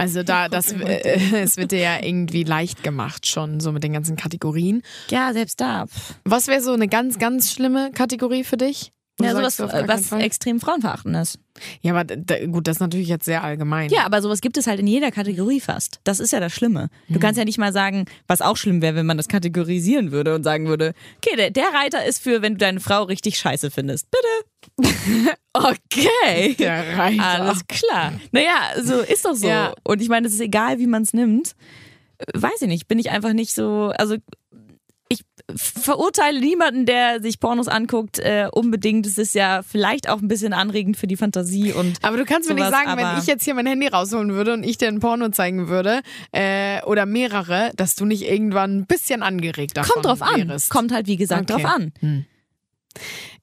Also 0.00 0.22
da, 0.22 0.48
das, 0.48 0.72
äh, 0.72 1.20
es 1.42 1.58
wird 1.58 1.72
dir 1.72 1.80
ja 1.80 2.02
irgendwie 2.02 2.42
leicht 2.42 2.82
gemacht 2.82 3.26
schon, 3.26 3.60
so 3.60 3.70
mit 3.70 3.84
den 3.84 3.92
ganzen 3.92 4.16
Kategorien. 4.16 4.80
ja, 5.10 5.34
selbst 5.34 5.60
da. 5.60 5.84
Was 6.24 6.46
wäre 6.46 6.62
so 6.62 6.72
eine 6.72 6.88
ganz, 6.88 7.18
ganz 7.18 7.52
schlimme 7.52 7.90
Kategorie 7.92 8.42
für 8.44 8.56
dich? 8.56 8.92
Ja, 9.20 9.34
sowas, 9.34 9.58
was 9.58 10.12
extrem 10.12 10.60
frauenverachtend 10.60 11.14
ist. 11.16 11.38
Ja, 11.82 11.92
aber 11.92 12.04
da, 12.04 12.46
gut, 12.46 12.66
das 12.66 12.76
ist 12.76 12.80
natürlich 12.80 13.08
jetzt 13.08 13.26
sehr 13.26 13.44
allgemein. 13.44 13.90
Ja, 13.90 14.06
aber 14.06 14.22
sowas 14.22 14.40
gibt 14.40 14.56
es 14.56 14.66
halt 14.66 14.80
in 14.80 14.86
jeder 14.86 15.10
Kategorie 15.10 15.60
fast. 15.60 16.00
Das 16.04 16.18
ist 16.18 16.32
ja 16.32 16.40
das 16.40 16.54
Schlimme. 16.54 16.88
Du 17.10 17.18
kannst 17.18 17.36
ja 17.36 17.44
nicht 17.44 17.58
mal 17.58 17.74
sagen, 17.74 18.06
was 18.26 18.40
auch 18.40 18.56
schlimm 18.56 18.80
wäre, 18.80 18.94
wenn 18.94 19.04
man 19.04 19.18
das 19.18 19.28
kategorisieren 19.28 20.12
würde 20.12 20.34
und 20.34 20.44
sagen 20.44 20.68
würde, 20.68 20.94
okay, 21.18 21.36
der, 21.36 21.50
der 21.50 21.66
Reiter 21.74 22.06
ist 22.06 22.22
für, 22.22 22.40
wenn 22.40 22.54
du 22.54 22.58
deine 22.58 22.80
Frau 22.80 23.02
richtig 23.02 23.36
scheiße 23.36 23.70
findest. 23.70 24.10
Bitte. 24.10 24.49
okay. 25.52 26.54
Der 26.58 26.98
Reiter. 26.98 27.22
Alles 27.24 27.66
klar. 27.66 28.12
Naja, 28.32 28.82
so 28.82 29.00
ist 29.00 29.24
doch 29.24 29.34
so. 29.34 29.46
Ja. 29.48 29.74
Und 29.84 30.00
ich 30.02 30.08
meine, 30.08 30.26
es 30.26 30.34
ist 30.34 30.40
egal, 30.40 30.78
wie 30.78 30.86
man 30.86 31.02
es 31.02 31.12
nimmt. 31.12 31.54
Weiß 32.34 32.62
ich 32.62 32.68
nicht, 32.68 32.86
bin 32.88 32.98
ich 32.98 33.10
einfach 33.10 33.32
nicht 33.32 33.54
so. 33.54 33.92
Also 33.96 34.16
ich 35.12 35.22
verurteile 35.56 36.38
niemanden, 36.38 36.86
der 36.86 37.20
sich 37.20 37.40
Pornos 37.40 37.66
anguckt, 37.66 38.20
äh, 38.20 38.46
unbedingt. 38.52 39.06
Es 39.06 39.18
ist 39.18 39.34
ja 39.34 39.62
vielleicht 39.62 40.08
auch 40.08 40.20
ein 40.20 40.28
bisschen 40.28 40.52
anregend 40.52 40.96
für 40.96 41.08
die 41.08 41.16
Fantasie 41.16 41.72
und. 41.72 41.98
Aber 42.02 42.16
du 42.16 42.24
kannst 42.24 42.48
mir 42.48 42.54
nicht 42.54 42.66
sowas, 42.66 42.78
sagen, 42.84 42.96
wenn 42.96 43.18
ich 43.18 43.26
jetzt 43.26 43.42
hier 43.44 43.54
mein 43.54 43.66
Handy 43.66 43.88
rausholen 43.88 44.30
würde 44.32 44.52
und 44.52 44.62
ich 44.62 44.78
dir 44.78 44.86
ein 44.86 45.00
Porno 45.00 45.30
zeigen 45.30 45.66
würde, 45.66 46.02
äh, 46.30 46.80
oder 46.84 47.06
mehrere, 47.06 47.72
dass 47.74 47.96
du 47.96 48.04
nicht 48.04 48.22
irgendwann 48.22 48.78
ein 48.78 48.86
bisschen 48.86 49.22
angeregt 49.24 49.76
davon 49.76 49.94
Kommt 49.94 50.06
drauf 50.06 50.22
an. 50.22 50.48
wärest. 50.48 50.70
Kommt 50.70 50.92
halt, 50.92 51.08
wie 51.08 51.16
gesagt, 51.16 51.50
Okay. 51.50 51.60
drauf 51.62 51.72
an. 51.74 52.26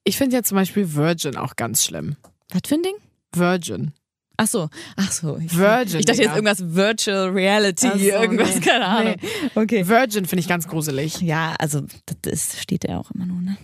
Ich 0.07 0.17
finde 0.17 0.37
ja 0.37 0.43
zum 0.43 0.55
Beispiel 0.55 0.95
Virgin 0.95 1.35
auch 1.35 1.57
ganz 1.57 1.83
schlimm. 1.83 2.15
Was 2.53 2.61
für 2.65 2.75
ein 2.75 2.81
Ding? 2.81 2.95
Virgin. 3.35 3.91
Ach 4.37 4.47
so, 4.47 4.69
ach 4.95 5.11
so. 5.11 5.37
Ich, 5.37 5.57
Virgin, 5.57 5.99
Ich 5.99 6.05
dachte 6.05 6.21
jetzt 6.21 6.33
irgendwas 6.33 6.73
Virtual 6.73 7.27
Reality, 7.27 7.89
so, 7.89 7.97
irgendwas, 7.97 8.55
nee. 8.55 8.61
keine 8.61 8.85
Ahnung. 8.85 9.15
Okay. 9.55 9.85
Virgin 9.85 10.25
finde 10.25 10.39
ich 10.39 10.47
ganz 10.47 10.69
gruselig. 10.69 11.19
Ja, 11.19 11.55
also 11.59 11.81
das 12.05 12.31
ist, 12.31 12.61
steht 12.61 12.87
ja 12.87 12.99
auch 12.99 13.11
immer 13.11 13.25
nur, 13.25 13.41
ne? 13.41 13.57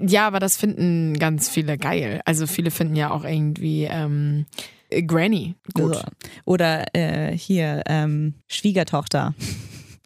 Ja, 0.00 0.26
aber 0.26 0.40
das 0.40 0.56
finden 0.56 1.16
ganz 1.16 1.48
viele 1.48 1.78
geil. 1.78 2.22
Also 2.24 2.48
viele 2.48 2.72
finden 2.72 2.96
ja 2.96 3.12
auch 3.12 3.24
irgendwie 3.24 3.84
ähm, 3.84 4.46
äh, 4.90 5.00
Granny. 5.00 5.54
Gut. 5.74 6.02
Oder 6.44 6.92
äh, 6.96 7.38
hier 7.38 7.84
ähm, 7.86 8.34
Schwiegertochter. 8.48 9.32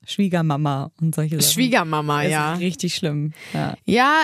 Schwiegermama 0.09 0.91
und 1.03 1.15
solche 1.15 1.39
Sachen. 1.39 1.53
Schwiegermama, 1.53 2.23
Das 2.23 2.33
ja. 2.33 2.55
ist 2.55 2.61
richtig 2.61 2.95
schlimm. 2.95 3.33
Ja. 3.53 3.75
Ja, 3.85 4.15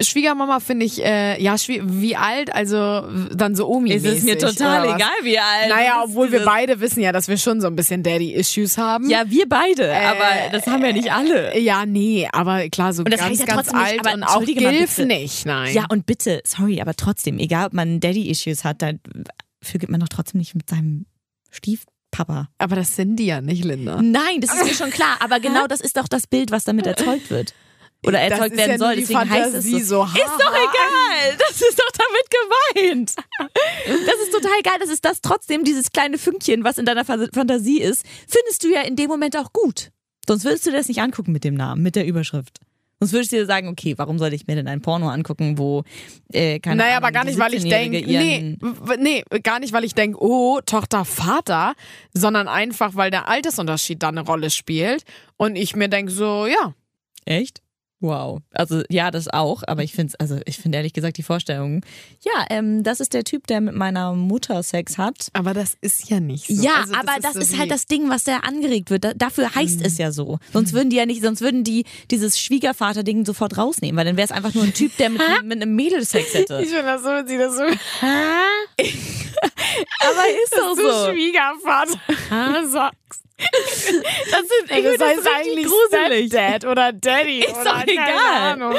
Schwiegermama 0.00 0.60
finde 0.60 0.84
ich, 0.84 1.02
äh, 1.02 1.42
ja, 1.42 1.56
wie 1.66 2.16
alt? 2.16 2.54
Also 2.54 2.76
dann 3.34 3.54
so 3.54 3.66
omi 3.66 3.92
Es 3.92 4.04
ist 4.04 4.24
mir 4.24 4.38
total 4.38 4.84
egal, 4.84 5.08
wie 5.22 5.38
alt. 5.38 5.70
Naja, 5.70 6.02
obwohl 6.04 6.32
wir 6.32 6.44
beide 6.44 6.80
wissen 6.80 7.00
ja, 7.00 7.12
dass 7.12 7.28
wir 7.28 7.38
schon 7.38 7.62
so 7.62 7.66
ein 7.66 7.76
bisschen 7.76 8.02
Daddy-Issues 8.02 8.76
haben. 8.76 9.08
Ja, 9.08 9.22
wir 9.30 9.48
beide, 9.48 9.90
aber 9.96 10.52
das 10.52 10.66
haben 10.66 10.84
ja 10.84 10.92
nicht 10.92 11.10
alle. 11.10 11.58
Ja, 11.58 11.86
nee, 11.86 12.28
aber 12.32 12.68
klar, 12.68 12.92
so 12.92 13.02
Und 13.02 13.10
das 13.10 13.20
ganz, 13.20 13.30
heißt 13.30 13.40
ja 13.40 13.46
ganz 13.46 13.68
trotzdem 13.68 13.78
nicht, 13.80 13.90
alt 13.92 14.00
aber 14.06 14.14
und 14.14 14.22
auch 14.24 14.44
Gilf 14.44 14.96
bitte. 14.96 15.06
nicht, 15.06 15.46
nein. 15.46 15.74
Ja, 15.74 15.86
und 15.88 16.04
bitte, 16.04 16.42
sorry, 16.44 16.82
aber 16.82 16.94
trotzdem, 16.94 17.38
egal 17.38 17.68
ob 17.68 17.72
man 17.72 18.00
Daddy-Issues 18.00 18.64
hat, 18.64 18.82
dafür 18.82 19.80
gibt 19.80 19.90
man 19.90 20.00
doch 20.00 20.08
trotzdem 20.08 20.40
nicht 20.40 20.54
mit 20.54 20.68
seinem 20.68 21.06
Stiefpapa. 22.14 22.48
aber 22.58 22.76
das 22.76 22.96
sind 22.96 23.16
die 23.16 23.26
ja 23.26 23.40
nicht, 23.40 23.64
Linda. 23.64 24.00
Nein, 24.00 24.40
das 24.40 24.54
ist 24.54 24.64
mir 24.64 24.74
schon 24.74 24.90
klar, 24.90 25.16
aber 25.20 25.40
genau 25.40 25.66
das 25.66 25.80
ist 25.80 25.96
doch 25.96 26.08
das 26.08 26.26
Bild, 26.26 26.50
was 26.50 26.64
damit 26.64 26.86
erzeugt 26.86 27.30
wird. 27.30 27.54
Oder 28.04 28.20
Das 28.20 28.32
erzeugt 28.38 28.52
ist 28.52 28.58
werden 28.58 28.70
ja 28.72 28.78
soll, 28.78 28.96
deswegen 28.96 29.18
heißt 29.30 29.46
es 29.54 29.64
Fantasie 29.64 29.80
so. 29.82 30.04
so, 30.04 30.04
Ist 30.04 30.24
doch 30.38 30.52
egal, 30.52 31.36
das 31.38 31.60
ist 31.60 31.78
doch 31.78 31.90
damit 31.92 32.84
gemeint. 32.84 33.14
Das 34.06 34.20
ist 34.22 34.32
total 34.32 34.62
geil, 34.62 34.76
das 34.80 34.90
ist 34.90 35.04
das 35.04 35.20
trotzdem, 35.20 35.64
dieses 35.64 35.90
kleine 35.90 36.18
Fünkchen, 36.18 36.62
was 36.62 36.78
in 36.78 36.84
deiner 36.86 37.04
Fa- 37.04 37.26
Fantasie 37.32 37.80
ist, 37.80 38.04
findest 38.28 38.62
du 38.62 38.68
ja 38.72 38.82
in 38.82 38.96
dem 38.96 39.08
Moment 39.08 39.36
auch 39.36 39.52
gut. 39.52 39.90
Sonst 40.28 40.44
würdest 40.44 40.66
du 40.66 40.72
das 40.72 40.88
nicht 40.88 41.00
angucken 41.00 41.32
mit 41.32 41.44
dem 41.44 41.54
Namen, 41.54 41.82
mit 41.82 41.96
der 41.96 42.06
Überschrift. 42.06 42.60
Sonst 42.98 43.12
würdest 43.12 43.32
du 43.32 43.36
dir 43.36 43.46
sagen, 43.46 43.68
okay, 43.68 43.94
warum 43.98 44.18
soll 44.18 44.32
ich 44.32 44.46
mir 44.46 44.56
denn 44.56 44.68
ein 44.68 44.80
Porno 44.80 45.08
angucken, 45.10 45.58
wo 45.58 45.84
äh, 46.32 46.58
keine 46.60 46.76
Naja, 46.76 46.96
Ahnung, 46.96 47.04
aber 47.04 47.12
gar 47.12 47.24
nicht, 47.24 47.38
weil 47.38 47.52
ich 47.52 47.64
17-Jährige 47.64 48.06
denke, 48.06 48.98
nee, 48.98 49.22
nee, 49.30 49.40
gar 49.40 49.60
nicht, 49.60 49.74
weil 49.74 49.84
ich 49.84 49.94
denke, 49.94 50.18
oh, 50.20 50.60
Tochter, 50.64 51.04
Vater, 51.04 51.74
sondern 52.14 52.48
einfach, 52.48 52.94
weil 52.94 53.10
der 53.10 53.28
Altersunterschied 53.28 54.02
da 54.02 54.08
eine 54.08 54.22
Rolle 54.22 54.48
spielt 54.48 55.04
und 55.36 55.56
ich 55.56 55.76
mir 55.76 55.88
denke 55.88 56.10
so, 56.10 56.46
ja, 56.46 56.74
Echt? 57.26 57.60
Wow. 58.00 58.40
Also 58.52 58.82
ja, 58.90 59.10
das 59.10 59.26
auch, 59.28 59.62
aber 59.66 59.82
ich 59.82 59.92
finde 59.92 60.12
also 60.18 60.38
ich 60.44 60.58
finde 60.58 60.76
ehrlich 60.76 60.92
gesagt 60.92 61.16
die 61.16 61.22
Vorstellung. 61.22 61.82
Ja, 62.20 62.44
ähm, 62.50 62.82
das 62.82 63.00
ist 63.00 63.14
der 63.14 63.24
Typ, 63.24 63.46
der 63.46 63.62
mit 63.62 63.74
meiner 63.74 64.12
Mutter 64.12 64.62
Sex 64.62 64.98
hat. 64.98 65.28
aber 65.32 65.54
das 65.54 65.78
ist 65.80 66.10
ja 66.10 66.20
nicht 66.20 66.46
so. 66.46 66.62
Ja, 66.62 66.80
Also, 66.82 66.94
aber 66.94 67.12
das 67.22 67.32
so 67.32 67.40
ist 67.40 67.58
halt 67.58 67.70
das 67.70 67.86
Ding, 67.86 68.10
was 68.10 68.24
da 68.24 68.38
angeregt 68.40 68.90
wird. 68.90 69.04
Da, 69.04 69.14
dafür 69.14 69.54
heißt 69.54 69.80
es 69.84 69.96
ja 69.96 70.12
so. 70.12 70.38
Sonst 70.52 70.74
würden 70.74 70.90
die 70.90 70.96
ja 70.96 71.06
nicht, 71.06 71.22
sonst 71.22 71.40
würden 71.40 71.64
die 71.64 71.84
dieses 72.10 72.38
Schwiegervater-Ding 72.38 73.24
sofort 73.24 73.56
rausnehmen, 73.56 73.96
weil 73.96 74.04
dann 74.04 74.18
wäre 74.18 74.26
es 74.26 74.32
einfach 74.32 74.52
nur 74.52 74.64
ein 74.64 74.74
Typ, 74.74 74.94
der 74.98 75.08
mit, 75.08 75.22
mit 75.44 75.62
einem 75.62 75.74
Mädel 75.74 76.04
Sex 76.04 76.34
hätte. 76.34 76.60
Ich 76.62 76.68
finde 76.68 76.82
das 76.84 77.02
so, 77.02 77.08
wenn 77.08 77.26
sie 77.26 77.38
das 77.38 77.56
so. 77.56 77.62
Aber 80.00 80.24
ist 80.44 80.54
doch 80.54 80.74
so. 80.76 81.12
Schwiegervater 81.12 82.68
sagst. 82.68 83.22
Das, 83.38 83.84
sind, 83.84 84.02
das 84.30 84.40
find 84.70 85.00
das 85.00 85.08
heißt 85.08 85.18
richtig 85.18 85.32
eigentlich 85.34 85.66
gruselig. 85.66 86.26
Stepdad 86.28 86.64
oder 86.64 86.92
Daddy. 86.92 87.40
Ist 87.40 87.50
oder 87.52 87.64
doch 87.64 87.78
keine 87.80 87.92
egal. 87.92 88.52
Ahnung. 88.52 88.74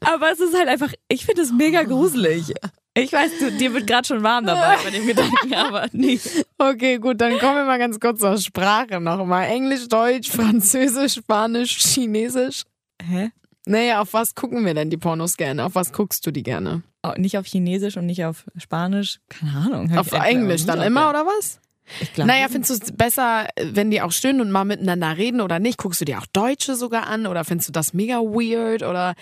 Aber 0.00 0.32
es 0.32 0.40
ist 0.40 0.54
halt 0.56 0.68
einfach, 0.68 0.92
ich 1.08 1.24
finde 1.24 1.42
es 1.42 1.52
mega 1.52 1.82
gruselig. 1.82 2.52
Ich 2.94 3.12
weiß, 3.12 3.30
du, 3.40 3.52
dir 3.52 3.74
wird 3.74 3.86
gerade 3.86 4.06
schon 4.06 4.22
warm 4.22 4.46
dabei 4.46 4.76
bei 4.82 4.90
dem 4.90 5.06
Gedanken, 5.06 5.52
aber 5.54 5.86
nee. 5.92 6.18
Okay, 6.56 6.98
gut, 6.98 7.20
dann 7.20 7.38
kommen 7.38 7.56
wir 7.56 7.64
mal 7.64 7.78
ganz 7.78 8.00
kurz 8.00 8.20
zur 8.20 8.38
Sprache 8.38 9.00
nochmal. 9.00 9.48
Englisch, 9.48 9.86
Deutsch, 9.88 10.30
Französisch, 10.30 11.14
Spanisch, 11.14 11.76
Chinesisch. 11.78 12.62
Hä? 13.02 13.30
Naja, 13.66 14.00
auf 14.00 14.12
was 14.14 14.34
gucken 14.34 14.64
wir 14.64 14.72
denn 14.74 14.90
die 14.90 14.96
Pornos 14.96 15.36
gerne? 15.36 15.64
Auf 15.64 15.74
was 15.74 15.92
guckst 15.92 16.24
du 16.26 16.30
die 16.30 16.42
gerne? 16.42 16.82
Oh, 17.02 17.12
nicht 17.16 17.36
auf 17.36 17.46
Chinesisch 17.46 17.96
und 17.96 18.06
nicht 18.06 18.24
auf 18.24 18.44
Spanisch. 18.56 19.18
Keine 19.28 19.52
Ahnung. 19.56 19.98
Auf 19.98 20.12
Englisch 20.12 20.64
dann 20.66 20.80
immer, 20.82 21.00
der- 21.12 21.22
oder 21.22 21.26
was? 21.26 21.60
Ich 22.00 22.12
glaube. 22.12 22.28
Naja, 22.28 22.48
findest 22.48 22.70
du 22.70 22.84
es 22.84 22.92
besser, 22.92 23.48
wenn 23.62 23.90
die 23.90 24.00
auch 24.02 24.12
stöhnen 24.12 24.40
und 24.40 24.50
mal 24.50 24.64
miteinander 24.64 25.16
reden 25.16 25.40
oder 25.40 25.58
nicht? 25.58 25.78
Guckst 25.78 26.00
du 26.00 26.04
dir 26.04 26.18
auch 26.18 26.26
Deutsche 26.26 26.76
sogar 26.76 27.06
an 27.06 27.26
oder 27.26 27.44
findest 27.44 27.68
du 27.68 27.72
das 27.72 27.92
mega 27.92 28.18
weird 28.18 28.82
oder? 28.82 29.14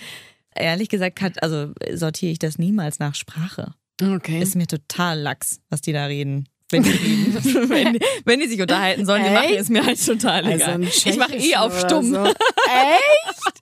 ehrlich 0.54 0.88
gesagt, 0.88 1.20
hat, 1.20 1.42
also 1.42 1.72
sortiere 1.92 2.32
ich 2.32 2.38
das 2.38 2.58
niemals 2.58 2.98
nach 2.98 3.14
Sprache. 3.14 3.74
Okay. 4.02 4.40
Ist 4.40 4.56
mir 4.56 4.66
total 4.66 5.20
lax, 5.20 5.60
was 5.70 5.80
die 5.80 5.92
da 5.92 6.06
reden. 6.06 6.48
Wenn 6.70 6.82
die, 6.82 6.90
reden. 6.90 7.34
wenn, 7.68 7.98
wenn 8.24 8.40
die 8.40 8.48
sich 8.48 8.60
unterhalten 8.60 9.06
sollen, 9.06 9.24
die 9.24 9.30
machen, 9.30 9.54
ist 9.54 9.70
mir 9.70 9.84
halt 9.84 10.04
total 10.04 10.44
Also 10.44 10.50
egal. 10.50 10.74
ein 10.74 10.82
ich 10.82 11.16
mache 11.16 11.36
eh 11.36 11.56
auf 11.56 11.78
stumm. 11.78 12.12
So. 12.12 12.24
Echt? 12.24 13.60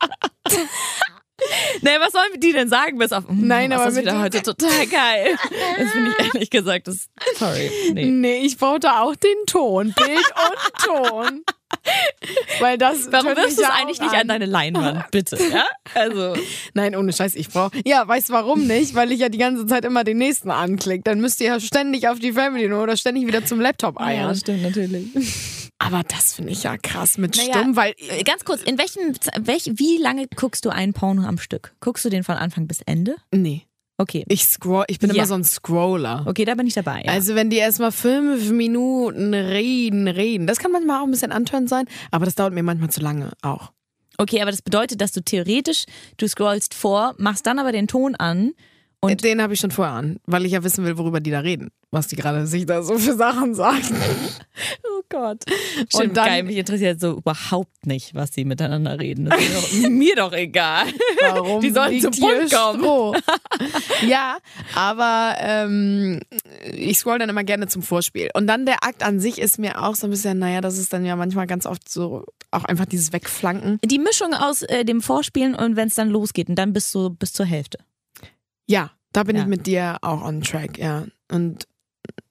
Nee, 1.83 1.91
was 1.99 2.13
sollen 2.13 2.41
die 2.41 2.53
denn 2.53 2.69
sagen 2.69 2.99
bis 2.99 3.13
auf 3.13 3.29
hm, 3.29 3.47
Nein, 3.47 3.73
aber 3.73 3.89
ist 3.89 3.97
das 3.97 4.05
mit 4.05 4.05
wieder 4.07 4.23
heute 4.23 4.43
total 4.43 4.87
geil. 4.87 5.37
Das 5.79 5.91
finde 5.91 6.15
ich 6.19 6.35
ehrlich 6.35 6.51
gesagt, 6.51 6.89
das 6.89 7.09
sorry. 7.37 7.71
Nee. 7.93 8.07
Nee, 8.07 8.39
ich 8.45 8.57
brauchte 8.57 8.93
auch 8.93 9.15
den 9.17 9.37
Ton. 9.47 9.93
Bild 9.95 10.09
und 10.09 10.85
Ton. 10.85 11.45
Weil 12.61 12.79
das. 12.79 13.11
Warum 13.11 13.35
wirfst 13.37 13.59
du 13.59 13.63
es 13.63 13.69
ja 13.69 13.75
eigentlich 13.75 14.01
auch 14.01 14.05
nicht 14.05 14.15
an 14.15 14.29
deine 14.29 14.47
Leinwand, 14.47 15.05
bitte? 15.11 15.37
Ja? 15.53 15.67
Also, 15.95 16.35
Nein, 16.75 16.95
ohne 16.95 17.13
Scheiß, 17.13 17.35
ich 17.35 17.49
brauche. 17.49 17.73
Ja, 17.85 18.07
weißt 18.07 18.29
du 18.29 18.33
warum 18.35 18.67
nicht? 18.67 18.95
Weil 18.95 19.11
ich 19.11 19.21
ja 19.21 19.29
die 19.29 19.39
ganze 19.39 19.67
Zeit 19.67 19.85
immer 19.85 20.05
den 20.05 20.19
nächsten 20.19 20.51
anklicke. 20.51 21.03
Dann 21.05 21.21
müsst 21.21 21.41
ihr 21.41 21.49
ja 21.49 21.61
ständig 21.61 22.09
auf 22.09 22.19
die 22.19 22.33
Fernbedienung 22.33 22.81
oder 22.81 22.97
ständig 22.97 23.27
wieder 23.27 23.45
zum 23.45 23.61
Laptop 23.61 24.01
eiern. 24.01 24.35
stimmt 24.37 24.63
natürlich. 24.63 25.09
Aber 25.85 26.03
das 26.05 26.35
finde 26.35 26.53
ich 26.53 26.63
ja 26.63 26.77
krass 26.77 27.19
mit 27.19 27.37
Naja, 27.37 27.55
Stumm, 27.59 27.77
weil. 27.77 27.95
Äh, 27.99 28.23
Ganz 28.23 28.45
kurz, 28.45 28.63
in 28.63 28.79
welchem, 28.79 29.15
welch, 29.41 29.71
wie 29.75 29.99
lange 29.99 30.27
guckst 30.35 30.65
du 30.65 30.71
einen 30.71 30.93
Porno 30.93 31.23
am 31.27 31.39
Stück? 31.39 31.75
Guckst 31.81 32.05
du 32.05 32.09
den 32.09 32.25
von 32.25 32.37
Anfang 32.37 32.67
bis 32.67 32.81
Ende? 32.83 33.17
Nee. 33.33 33.63
Okay. 33.99 34.25
Ich 34.29 34.47
scroll, 34.47 34.85
ich 34.89 34.99
bin 34.99 35.11
Ja. 35.11 35.17
immer 35.17 35.27
so 35.27 35.35
ein 35.35 35.45
Scroller. 35.45 36.25
Okay, 36.27 36.45
da 36.45 36.55
bin 36.55 36.67
ich 36.67 36.75
dabei. 36.75 37.03
Ja. 37.05 37.13
Also 37.13 37.35
wenn 37.35 37.51
die 37.51 37.57
erstmal 37.59 37.93
fünf 37.93 38.51
Minuten 38.51 39.35
reden, 39.35 40.09
reden, 40.09 40.47
das 40.47 40.59
kann 40.59 40.73
manchmal 40.73 41.01
auch 41.01 41.05
ein 41.05 41.11
bisschen 41.11 41.31
antörend 41.31 41.69
sein, 41.69 41.87
aber 42.11 42.25
das 42.25 42.35
dauert 42.35 42.53
mir 42.55 42.63
manchmal 42.63 42.91
zu 42.91 43.01
lange 43.01 43.31
auch. 43.43 43.73
Okay, 44.19 44.41
aber 44.43 44.51
das 44.51 44.63
bedeutet, 44.63 45.01
dass 45.01 45.13
du 45.13 45.23
theoretisch, 45.23 45.85
du 46.17 46.27
scrollst 46.29 46.75
vor, 46.75 47.15
machst 47.19 47.47
dann 47.47 47.59
aber 47.59 47.73
den 47.73 47.87
Ton 47.89 48.15
an. 48.15 48.53
Und- 49.01 49.23
den 49.25 49.43
habe 49.43 49.55
ich 49.55 49.61
schon 49.61 49.71
vorher 49.73 49.95
an, 49.95 50.19
weil 50.27 50.47
ich 50.47 50.53
ja 50.53 50.63
wissen 50.65 50.85
will, 50.85 50.97
worüber 50.97 51.19
die 51.21 51.31
da 51.33 51.41
reden, 51.41 51.71
was 51.91 52.07
die 52.09 52.15
gerade 52.17 52.47
sich 52.47 52.67
da 52.67 52.83
so 52.83 52.99
für 52.99 53.15
Sachen 53.17 53.55
sagen. 53.55 53.83
Oh 54.85 55.02
Gott. 55.13 55.45
Und 55.79 55.93
Stimmt, 55.95 56.17
dann- 56.17 56.27
geil, 56.27 56.43
mich 56.43 56.57
interessiert 56.57 56.99
so 57.01 57.19
überhaupt 57.19 57.87
nicht, 57.87 58.15
was 58.15 58.33
sie 58.35 58.45
miteinander 58.45 58.99
reden. 58.99 59.27
Das 59.27 59.39
ist 59.41 59.85
doch, 59.85 59.89
mir 59.91 60.17
doch 60.17 60.33
egal. 60.33 60.87
Warum 61.21 61.61
Die 61.61 61.71
sollen 61.71 62.01
zum 62.01 62.11
Punkt 62.13 62.53
kommen. 62.53 63.17
Ja, 64.09 64.39
aber 64.75 65.37
ähm, 65.39 66.21
ich 66.73 66.99
scroll 66.99 67.19
dann 67.19 67.29
immer 67.29 67.45
gerne 67.45 67.69
zum 67.69 67.83
Vorspiel. 67.83 68.31
Und 68.35 68.47
dann 68.49 68.67
der 68.67 68.83
Akt 68.85 69.03
an 69.05 69.21
sich 69.21 69.39
ist 69.39 69.59
mir 69.59 69.83
auch 69.83 69.95
so 69.95 70.07
ein 70.07 70.11
bisschen, 70.11 70.39
naja, 70.39 70.61
das 70.61 70.79
ist 70.79 70.93
dann 70.93 71.05
ja 71.05 71.15
manchmal 71.15 71.47
ganz 71.47 71.67
oft 71.67 71.89
so, 71.89 72.25
auch 72.51 72.65
einfach 72.65 72.87
dieses 72.87 73.13
Wegflanken. 73.13 73.79
Die 73.85 73.99
Mischung 74.01 74.35
aus 74.35 74.63
äh, 74.63 74.85
dem 74.85 75.01
Vorspielen 75.03 75.55
und 75.55 75.77
wenn 75.77 75.89
es 75.89 75.95
dann 75.95 76.09
losgeht 76.09 76.49
und 76.49 76.57
dann 76.57 76.73
bis, 76.73 76.91
so, 76.91 77.11
bis 77.11 77.33
zur 77.33 77.47
Hälfte. 77.47 77.79
Ja, 78.67 78.91
da 79.13 79.23
bin 79.25 79.37
Ja. 79.37 79.43
ich 79.43 79.49
mit 79.49 79.67
dir 79.67 79.99
auch 80.03 80.23
on 80.25 80.41
track, 80.43 80.79
ja. 80.79 81.05
Und 81.31 81.67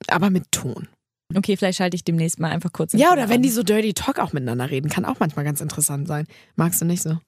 aber 0.08 0.28
mit 0.30 0.50
Ton. 0.52 0.88
Okay, 1.36 1.56
vielleicht 1.56 1.78
schalte 1.78 1.94
ich 1.94 2.04
demnächst 2.04 2.40
mal 2.40 2.50
einfach 2.50 2.72
kurz. 2.72 2.92
Ja, 2.92 3.12
oder 3.12 3.28
wenn 3.28 3.36
an. 3.36 3.42
die 3.42 3.50
so 3.50 3.62
Dirty 3.62 3.94
Talk 3.94 4.18
auch 4.18 4.32
miteinander 4.32 4.70
reden, 4.70 4.88
kann 4.88 5.04
auch 5.04 5.20
manchmal 5.20 5.44
ganz 5.44 5.60
interessant 5.60 6.08
sein. 6.08 6.26
Magst 6.56 6.80
du 6.80 6.84
nicht 6.84 7.02
so? 7.02 7.18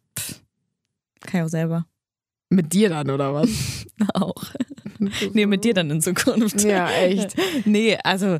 Kann 1.21 1.41
ich 1.41 1.43
auch 1.43 1.49
selber. 1.49 1.87
Mit 2.51 2.73
dir 2.73 2.89
dann, 2.89 3.11
oder 3.11 3.35
was? 3.35 3.49
Auch. 4.15 4.35
Nee, 5.35 5.45
mit 5.45 5.65
dir 5.65 5.75
dann 5.75 5.91
in 5.91 6.01
Zukunft. 6.01 6.63
Ja, 6.63 6.89
echt. 6.89 7.37
nee, 7.67 7.99
also, 8.05 8.39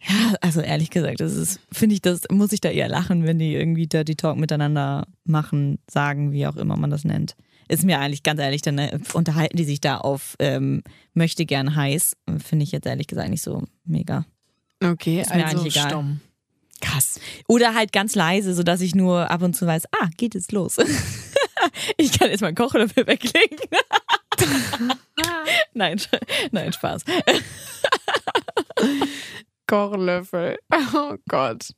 ja, 0.00 0.34
also 0.40 0.60
ehrlich 0.60 0.90
gesagt, 0.90 1.20
das 1.20 1.36
ist, 1.36 1.60
finde 1.70 1.94
ich, 1.94 2.02
das 2.02 2.22
muss 2.32 2.52
ich 2.52 2.60
da 2.60 2.70
eher 2.70 2.88
lachen, 2.88 3.26
wenn 3.26 3.38
die 3.38 3.54
irgendwie 3.54 3.86
Dirty 3.86 4.16
Talk 4.16 4.36
miteinander 4.36 5.06
machen, 5.24 5.78
sagen, 5.88 6.32
wie 6.32 6.46
auch 6.46 6.56
immer 6.56 6.76
man 6.76 6.90
das 6.90 7.04
nennt. 7.04 7.36
Ist 7.68 7.84
mir 7.84 8.00
eigentlich 8.00 8.24
ganz 8.24 8.40
ehrlich, 8.40 8.62
dann 8.62 8.78
äh, 8.78 8.98
unterhalten 9.12 9.56
die 9.56 9.64
sich 9.64 9.80
da 9.80 9.98
auf 9.98 10.34
ähm, 10.40 10.82
möchte 11.14 11.46
gern 11.46 11.76
heiß. 11.76 12.16
Finde 12.44 12.64
ich 12.64 12.72
jetzt 12.72 12.86
ehrlich 12.86 13.06
gesagt 13.06 13.28
nicht 13.28 13.42
so 13.42 13.62
mega. 13.84 14.24
Okay, 14.82 15.20
Ist 15.20 15.34
mir 15.34 15.44
also 15.44 15.58
eigentlich 15.58 15.76
egal. 15.76 15.90
stumm. 15.90 16.20
Krass. 16.80 17.20
Oder 17.46 17.74
halt 17.74 17.92
ganz 17.92 18.14
leise, 18.14 18.54
sodass 18.54 18.80
ich 18.80 18.94
nur 18.94 19.30
ab 19.30 19.42
und 19.42 19.54
zu 19.54 19.66
weiß, 19.66 19.84
ah, 19.92 20.08
geht 20.16 20.34
jetzt 20.34 20.52
los. 20.52 20.78
ich 21.98 22.18
kann 22.18 22.30
jetzt 22.30 22.40
meinen 22.40 22.54
Kochlöffel 22.54 23.06
weglegen. 23.06 23.58
nein, 25.74 26.00
nein, 26.52 26.72
Spaß. 26.72 27.04
Kochlöffel. 29.66 30.58
Oh 30.94 31.16
Gott. 31.28 31.70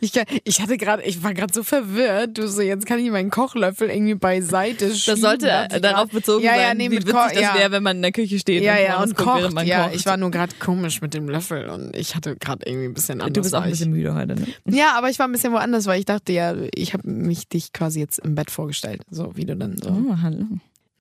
Ich, 0.00 0.12
ich 0.44 0.60
hatte 0.60 0.76
gerade, 0.76 1.02
ich 1.02 1.22
war 1.22 1.34
gerade 1.34 1.52
so 1.52 1.62
verwirrt. 1.62 2.38
Du 2.38 2.46
so, 2.48 2.60
jetzt 2.60 2.86
kann 2.86 2.98
ich 2.98 3.10
meinen 3.10 3.30
Kochlöffel 3.30 3.88
irgendwie 3.90 4.14
beiseite 4.14 4.94
schieben. 4.94 5.20
Das 5.20 5.20
sollte 5.20 5.46
darauf 5.80 5.80
grad. 5.80 6.10
bezogen 6.12 6.44
ja, 6.44 6.52
sein, 6.52 6.60
ja, 6.60 6.74
nee, 6.74 6.90
wie 6.90 6.96
witzig 6.96 7.12
das 7.12 7.40
ja. 7.40 7.54
wäre, 7.54 7.72
wenn 7.72 7.82
man 7.82 7.96
in 7.96 8.02
der 8.02 8.12
Küche 8.12 8.38
steht 8.38 8.62
Ja, 8.62 8.78
ja, 8.78 8.92
Pornos 8.92 9.10
und 9.10 9.16
guckt, 9.16 9.30
kocht. 9.30 9.52
man 9.54 9.66
Ja, 9.66 9.84
kocht. 9.84 9.96
ich 9.96 10.06
war 10.06 10.16
nur 10.16 10.30
gerade 10.30 10.54
komisch 10.58 11.00
mit 11.00 11.14
dem 11.14 11.28
Löffel 11.28 11.68
und 11.68 11.96
ich 11.96 12.14
hatte 12.14 12.36
gerade 12.36 12.66
irgendwie 12.66 12.86
ein 12.86 12.94
bisschen 12.94 13.20
anders. 13.20 13.32
du 13.34 13.40
bist 13.42 13.54
auch 13.54 13.62
ein 13.62 13.70
bisschen 13.70 13.90
müde 13.90 14.14
heute, 14.14 14.34
ne? 14.34 14.46
Ja, 14.66 14.92
aber 14.96 15.10
ich 15.10 15.18
war 15.18 15.26
ein 15.26 15.32
bisschen 15.32 15.52
woanders, 15.52 15.86
weil 15.86 15.98
ich 15.98 16.04
dachte 16.06 16.32
ja, 16.32 16.54
ich 16.74 16.92
habe 16.94 17.08
mich 17.08 17.48
dich 17.48 17.72
quasi 17.72 18.00
jetzt 18.00 18.18
im 18.18 18.34
Bett 18.34 18.50
vorgestellt, 18.50 19.02
so 19.10 19.32
wie 19.36 19.44
du 19.46 19.56
dann 19.56 19.76
so. 19.76 19.90
Oh, 19.90 20.16
hallo. 20.22 20.44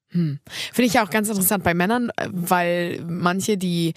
Hm. 0.09 0.39
Finde 0.73 0.87
ich 0.87 0.93
ja 0.93 1.05
auch 1.05 1.09
ganz 1.09 1.27
interessant 1.29 1.63
bei 1.63 1.73
Männern, 1.73 2.09
äh, 2.15 2.29
weil 2.31 3.01
manche, 3.07 3.57
die 3.57 3.93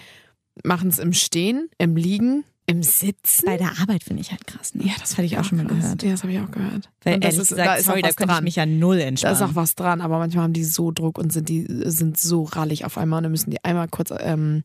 machen 0.64 0.88
es 0.88 0.98
im 0.98 1.12
Stehen, 1.12 1.68
im 1.79 1.96
Liegen, 1.96 2.44
im 2.70 2.83
Sitzen. 2.83 3.46
Bei 3.46 3.56
der 3.56 3.78
Arbeit 3.80 4.04
finde 4.04 4.22
ich 4.22 4.30
halt 4.30 4.46
krass. 4.46 4.74
Ne? 4.74 4.85
ja, 4.87 4.92
das 4.98 5.12
hatte 5.12 5.24
ich 5.24 5.38
auch 5.38 5.44
schon 5.44 5.59
mal 5.59 5.66
gehört. 5.66 6.02
Ja, 6.02 6.11
das 6.12 6.22
habe 6.22 6.33
ich 6.33 6.40
auch 6.40 6.50
gehört. 6.50 6.88
Weil 7.02 7.14
Und 7.14 7.24
das 7.24 7.35
ehrlich 7.35 7.42
ist, 7.42 7.48
gesagt, 7.50 7.68
da 7.68 7.74
ist 7.74 7.85
sorry, 7.87 8.02
da 8.02 8.12
könnte 8.12 8.35
ich 8.35 8.40
mich 8.42 8.56
ja 8.56 8.66
null 8.66 8.98
Da 8.98 9.04
entspannen. 9.04 9.37
ist 9.37 9.42
auch 9.42 9.54
was 9.54 9.74
dran, 9.74 10.00
aber 10.00 10.18
manchmal 10.18 10.44
haben 10.44 10.52
die 10.52 10.64
so 10.64 10.90
Druck 10.90 11.18
und 11.18 11.33
sind 11.33 11.48
die 11.48 11.66
sind 11.68 12.18
so 12.18 12.44
rallig 12.44 12.85
auf 12.85 12.96
einmal 12.98 13.18
und 13.18 13.24
dann 13.24 13.33
müssen 13.33 13.50
die 13.50 13.62
einmal 13.64 13.88
kurz 13.88 14.12
ähm, 14.18 14.62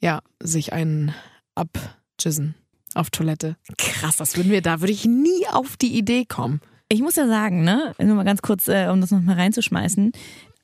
ja 0.00 0.20
sich 0.42 0.72
einen 0.72 1.14
abjissen 1.54 2.54
auf 2.94 3.10
Toilette. 3.10 3.56
Krass, 3.78 4.16
das 4.16 4.36
würden 4.36 4.50
wir, 4.52 4.62
da 4.62 4.80
würde 4.80 4.92
ich 4.92 5.04
nie 5.04 5.46
auf 5.50 5.76
die 5.76 5.96
Idee 5.96 6.24
kommen. 6.24 6.60
Ich 6.88 7.00
muss 7.00 7.16
ja 7.16 7.26
sagen, 7.26 7.64
ne, 7.64 7.94
nur 8.00 8.14
mal 8.14 8.24
ganz 8.24 8.42
kurz, 8.42 8.68
äh, 8.68 8.88
um 8.90 9.00
das 9.00 9.10
nochmal 9.10 9.36
reinzuschmeißen. 9.36 10.12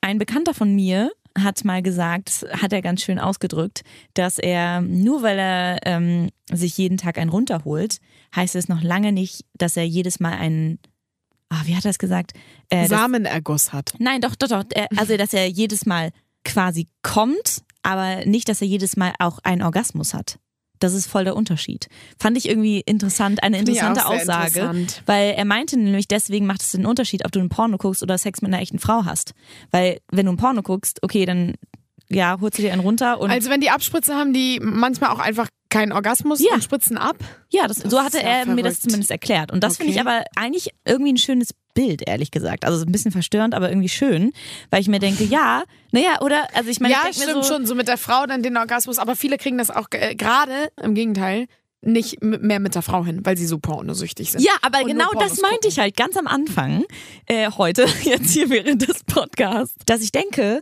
Ein 0.01 0.17
Bekannter 0.17 0.53
von 0.53 0.73
mir 0.73 1.11
hat 1.37 1.63
mal 1.63 1.81
gesagt, 1.81 2.45
hat 2.51 2.73
er 2.73 2.81
ganz 2.81 3.01
schön 3.01 3.19
ausgedrückt, 3.19 3.83
dass 4.13 4.37
er, 4.37 4.81
nur 4.81 5.21
weil 5.21 5.39
er 5.39 5.79
ähm, 5.85 6.29
sich 6.51 6.77
jeden 6.77 6.97
Tag 6.97 7.17
einen 7.17 7.29
runterholt, 7.29 7.97
heißt 8.35 8.55
es 8.55 8.67
noch 8.67 8.81
lange 8.81 9.11
nicht, 9.11 9.45
dass 9.53 9.77
er 9.77 9.85
jedes 9.85 10.19
Mal 10.19 10.33
einen, 10.33 10.79
ah, 11.49 11.61
wie 11.65 11.75
hat 11.75 11.85
er 11.85 11.91
es 11.91 11.99
gesagt? 11.99 12.33
Äh, 12.69 12.87
Samenerguss 12.87 13.73
hat. 13.73 13.93
nein, 13.99 14.21
doch, 14.21 14.35
doch, 14.35 14.47
doch. 14.47 14.63
Also, 14.97 15.17
dass 15.17 15.33
er 15.33 15.47
jedes 15.47 15.85
Mal 15.85 16.11
quasi 16.43 16.87
kommt, 17.01 17.63
aber 17.83 18.25
nicht, 18.25 18.49
dass 18.49 18.61
er 18.61 18.67
jedes 18.67 18.97
Mal 18.97 19.13
auch 19.19 19.39
einen 19.43 19.61
Orgasmus 19.61 20.13
hat. 20.13 20.37
Das 20.81 20.93
ist 20.93 21.07
voll 21.07 21.23
der 21.23 21.35
Unterschied. 21.35 21.87
Fand 22.19 22.37
ich 22.37 22.49
irgendwie 22.49 22.81
interessant, 22.81 23.43
eine 23.43 23.59
interessante 23.59 24.05
Aussage. 24.05 24.59
interessant. 24.59 25.03
Weil 25.05 25.31
er 25.31 25.45
meinte 25.45 25.77
nämlich, 25.77 26.07
deswegen 26.07 26.45
macht 26.45 26.61
es 26.61 26.71
den 26.71 26.85
Unterschied, 26.85 27.23
ob 27.23 27.31
du 27.31 27.39
ein 27.39 27.49
Porno 27.49 27.77
guckst 27.77 28.03
oder 28.03 28.17
Sex 28.17 28.41
mit 28.41 28.51
einer 28.51 28.61
echten 28.61 28.79
Frau 28.79 29.05
hast. 29.05 29.33
Weil 29.69 29.99
wenn 30.11 30.25
du 30.25 30.31
ein 30.33 30.37
Porno 30.37 30.61
guckst, 30.63 31.03
okay, 31.03 31.25
dann 31.25 31.53
ja, 32.11 32.37
holst 32.41 32.57
du 32.57 32.61
dir 32.61 32.71
einen 32.73 32.81
runter 32.81 33.19
und 33.19 33.31
Also 33.31 33.49
wenn 33.49 33.61
die 33.61 33.69
Abspritze 33.69 34.15
haben, 34.15 34.33
die 34.33 34.59
manchmal 34.61 35.09
auch 35.11 35.19
einfach 35.19 35.47
keinen 35.69 35.91
Orgasmus 35.93 36.41
Ja. 36.41 36.53
und 36.55 36.63
spritzen 36.63 36.97
ab. 36.97 37.15
ja, 37.49 37.65
das, 37.67 37.77
so 37.77 38.01
hatte 38.01 38.21
er 38.21 38.45
mir 38.45 38.61
das 38.63 38.75
verrückt. 38.75 38.81
zumindest 38.83 39.11
erklärt. 39.11 39.51
Und 39.51 39.63
das 39.63 39.77
finde 39.77 39.93
ich 39.93 39.99
Okay. 39.99 40.07
aber 40.07 40.23
eigentlich 40.35 40.69
irgendwie 40.85 41.13
ein 41.13 41.17
schönes 41.17 41.53
Bild, 41.73 42.01
ehrlich 42.05 42.31
gesagt. 42.31 42.65
Also 42.65 42.85
ein 42.85 42.91
bisschen 42.91 43.11
verstörend, 43.13 43.53
aber 43.55 43.69
irgendwie 43.69 43.87
schön, 43.87 44.33
weil 44.69 44.81
ich 44.81 44.89
mir 44.89 44.99
denke, 44.99 45.23
ja, 45.23 45.63
naja, 45.93 46.19
oder, 46.21 46.47
also 46.53 46.69
ich 46.69 46.81
meine, 46.81 46.93
ja, 46.93 47.03
ich 47.09 47.15
stimmt 47.15 47.45
so, 47.45 47.53
schon, 47.53 47.65
so 47.65 47.75
mit 47.75 47.87
der 47.87 47.97
Frau 47.97 48.25
dann 48.25 48.43
den 48.43 48.57
Orgasmus, 48.57 48.99
aber 48.99 49.15
viele 49.15 49.37
kriegen 49.37 49.57
das 49.57 49.71
auch 49.71 49.87
äh, 49.91 50.15
gerade 50.15 50.69
im 50.81 50.93
Gegenteil 50.93 51.45
nicht 51.83 52.21
mehr 52.21 52.59
mit 52.59 52.75
der 52.75 52.83
Frau 52.83 53.03
hin, 53.05 53.21
weil 53.23 53.37
sie 53.37 53.47
so 53.47 53.57
pornosüchtig 53.57 54.31
sind. 54.33 54.41
Ja, 54.43 54.51
aber 54.61 54.81
Und 54.81 54.87
genau 54.87 55.09
das 55.13 55.41
meinte 55.41 55.55
gucken. 55.55 55.69
ich 55.69 55.79
halt 55.79 55.95
ganz 55.97 56.15
am 56.17 56.27
Anfang, 56.27 56.83
äh, 57.25 57.49
heute, 57.49 57.85
jetzt 58.03 58.29
hier 58.31 58.49
während 58.49 58.87
des 58.87 59.03
Podcasts, 59.05 59.75
dass 59.87 60.01
ich 60.01 60.11
denke, 60.11 60.61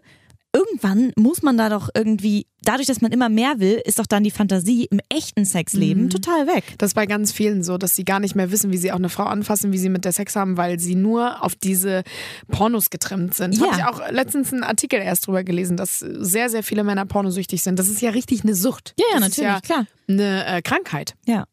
irgendwann 0.53 1.11
muss 1.15 1.41
man 1.43 1.57
da 1.57 1.69
doch 1.69 1.89
irgendwie, 1.93 2.47
dadurch, 2.63 2.87
dass 2.87 3.01
man 3.01 3.11
immer 3.11 3.29
mehr 3.29 3.59
will, 3.59 3.81
ist 3.85 3.99
doch 3.99 4.07
dann 4.07 4.23
die 4.23 4.31
Fantasie 4.31 4.85
im 4.85 4.99
echten 5.09 5.45
Sexleben 5.45 6.03
Mhm. 6.05 6.09
total 6.09 6.47
weg. 6.47 6.75
Das 6.79 6.89
ist 6.91 6.93
bei 6.95 7.05
ganz 7.05 7.31
vielen 7.31 7.63
so, 7.63 7.77
dass 7.77 7.95
sie 7.95 8.03
gar 8.03 8.19
nicht 8.19 8.35
mehr 8.35 8.51
wissen, 8.51 8.71
wie 8.71 8.77
sie 8.77 8.91
auch 8.91 8.97
eine 8.97 9.09
Frau 9.09 9.23
anfassen, 9.25 9.71
wie 9.71 9.77
sie 9.77 9.89
mit 9.89 10.05
der 10.05 10.11
Sex 10.11 10.35
haben, 10.35 10.57
weil 10.57 10.79
sie 10.79 10.95
nur 10.95 11.43
auf 11.43 11.55
diese 11.55 12.03
Pornos 12.49 12.89
getrimmt 12.89 13.35
sind. 13.35 13.55
Ja. 13.57 13.67
Habe 13.67 13.77
ich 13.77 13.85
auch 13.85 14.11
letztens 14.11 14.51
einen 14.51 14.63
Artikel 14.63 14.99
erst 14.99 15.27
drüber 15.27 15.43
gelesen, 15.43 15.77
dass 15.77 15.99
sehr, 15.99 16.49
sehr 16.49 16.63
viele 16.63 16.83
Männer 16.83 17.05
pornosüchtig 17.05 17.61
sind. 17.61 17.77
Das 17.77 17.87
ist 17.87 18.01
ja 18.01 18.09
richtig 18.09 18.43
eine 18.43 18.55
Sucht. 18.55 18.95
Ja, 18.97 19.05
ja, 19.13 19.19
natürlich, 19.19 19.37
ja 19.49 19.61
klar. 19.61 19.85
eine 20.07 20.45
äh, 20.47 20.61
Krankheit. 20.61 21.13
Ja. 21.25 21.45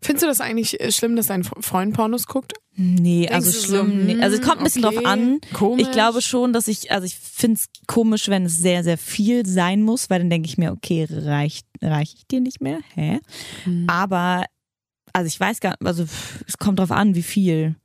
Findest 0.00 0.22
du 0.22 0.26
das 0.28 0.40
eigentlich 0.40 0.80
äh, 0.80 0.92
schlimm, 0.92 1.16
dass 1.16 1.26
dein 1.28 1.44
Freund 1.44 1.94
Pornos 1.94 2.26
guckt? 2.26 2.52
Nee, 2.76 3.26
Denkst 3.26 3.34
also 3.34 3.52
du 3.52 3.58
so, 3.58 3.66
schlimm. 3.66 4.06
nee. 4.06 4.20
Also 4.20 4.36
es 4.36 4.42
kommt 4.42 4.58
ein 4.58 4.64
bisschen 4.64 4.84
hm, 4.84 4.94
drauf 4.94 5.04
an. 5.04 5.40
Komisch. 5.52 5.86
Ich 5.86 5.92
glaube 5.92 6.20
schon, 6.22 6.52
dass 6.52 6.66
ich, 6.66 6.90
also 6.90 7.06
ich 7.06 7.14
finde 7.16 7.60
es 7.60 7.68
komisch, 7.86 8.28
wenn 8.28 8.46
es 8.46 8.56
sehr, 8.56 8.82
sehr 8.82 8.98
viel 8.98 9.46
sein 9.46 9.82
muss, 9.82 10.10
weil 10.10 10.18
dann 10.18 10.30
denke 10.30 10.48
ich 10.48 10.58
mir, 10.58 10.72
okay, 10.72 11.06
reicht, 11.08 11.66
reicht 11.80 12.18
ich 12.18 12.26
dir 12.26 12.40
nicht 12.40 12.60
mehr? 12.60 12.80
Hä? 12.94 13.20
Hm. 13.64 13.86
Aber, 13.88 14.44
also 15.12 15.28
ich 15.28 15.38
weiß 15.38 15.60
gar 15.60 15.76
also 15.84 16.04
pff, 16.04 16.44
es 16.48 16.58
kommt 16.58 16.80
drauf 16.80 16.90
an, 16.90 17.14
wie 17.14 17.22
viel. 17.22 17.76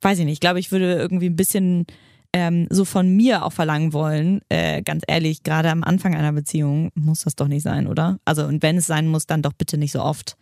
Weiß 0.00 0.18
ich 0.20 0.24
nicht. 0.24 0.34
Ich 0.34 0.40
glaube, 0.40 0.60
ich 0.60 0.70
würde 0.70 0.94
irgendwie 0.94 1.28
ein 1.28 1.36
bisschen 1.36 1.86
ähm, 2.32 2.68
so 2.70 2.84
von 2.84 3.08
mir 3.08 3.44
auch 3.44 3.52
verlangen 3.52 3.92
wollen. 3.92 4.40
Äh, 4.48 4.82
ganz 4.82 5.02
ehrlich, 5.08 5.42
gerade 5.42 5.70
am 5.70 5.82
Anfang 5.82 6.14
einer 6.14 6.32
Beziehung 6.32 6.90
muss 6.94 7.22
das 7.22 7.34
doch 7.34 7.48
nicht 7.48 7.62
sein, 7.62 7.88
oder? 7.88 8.20
Also, 8.24 8.44
und 8.44 8.62
wenn 8.62 8.76
es 8.76 8.86
sein 8.86 9.08
muss, 9.08 9.26
dann 9.26 9.42
doch 9.42 9.54
bitte 9.54 9.78
nicht 9.78 9.92
so 9.92 10.00
oft. 10.00 10.36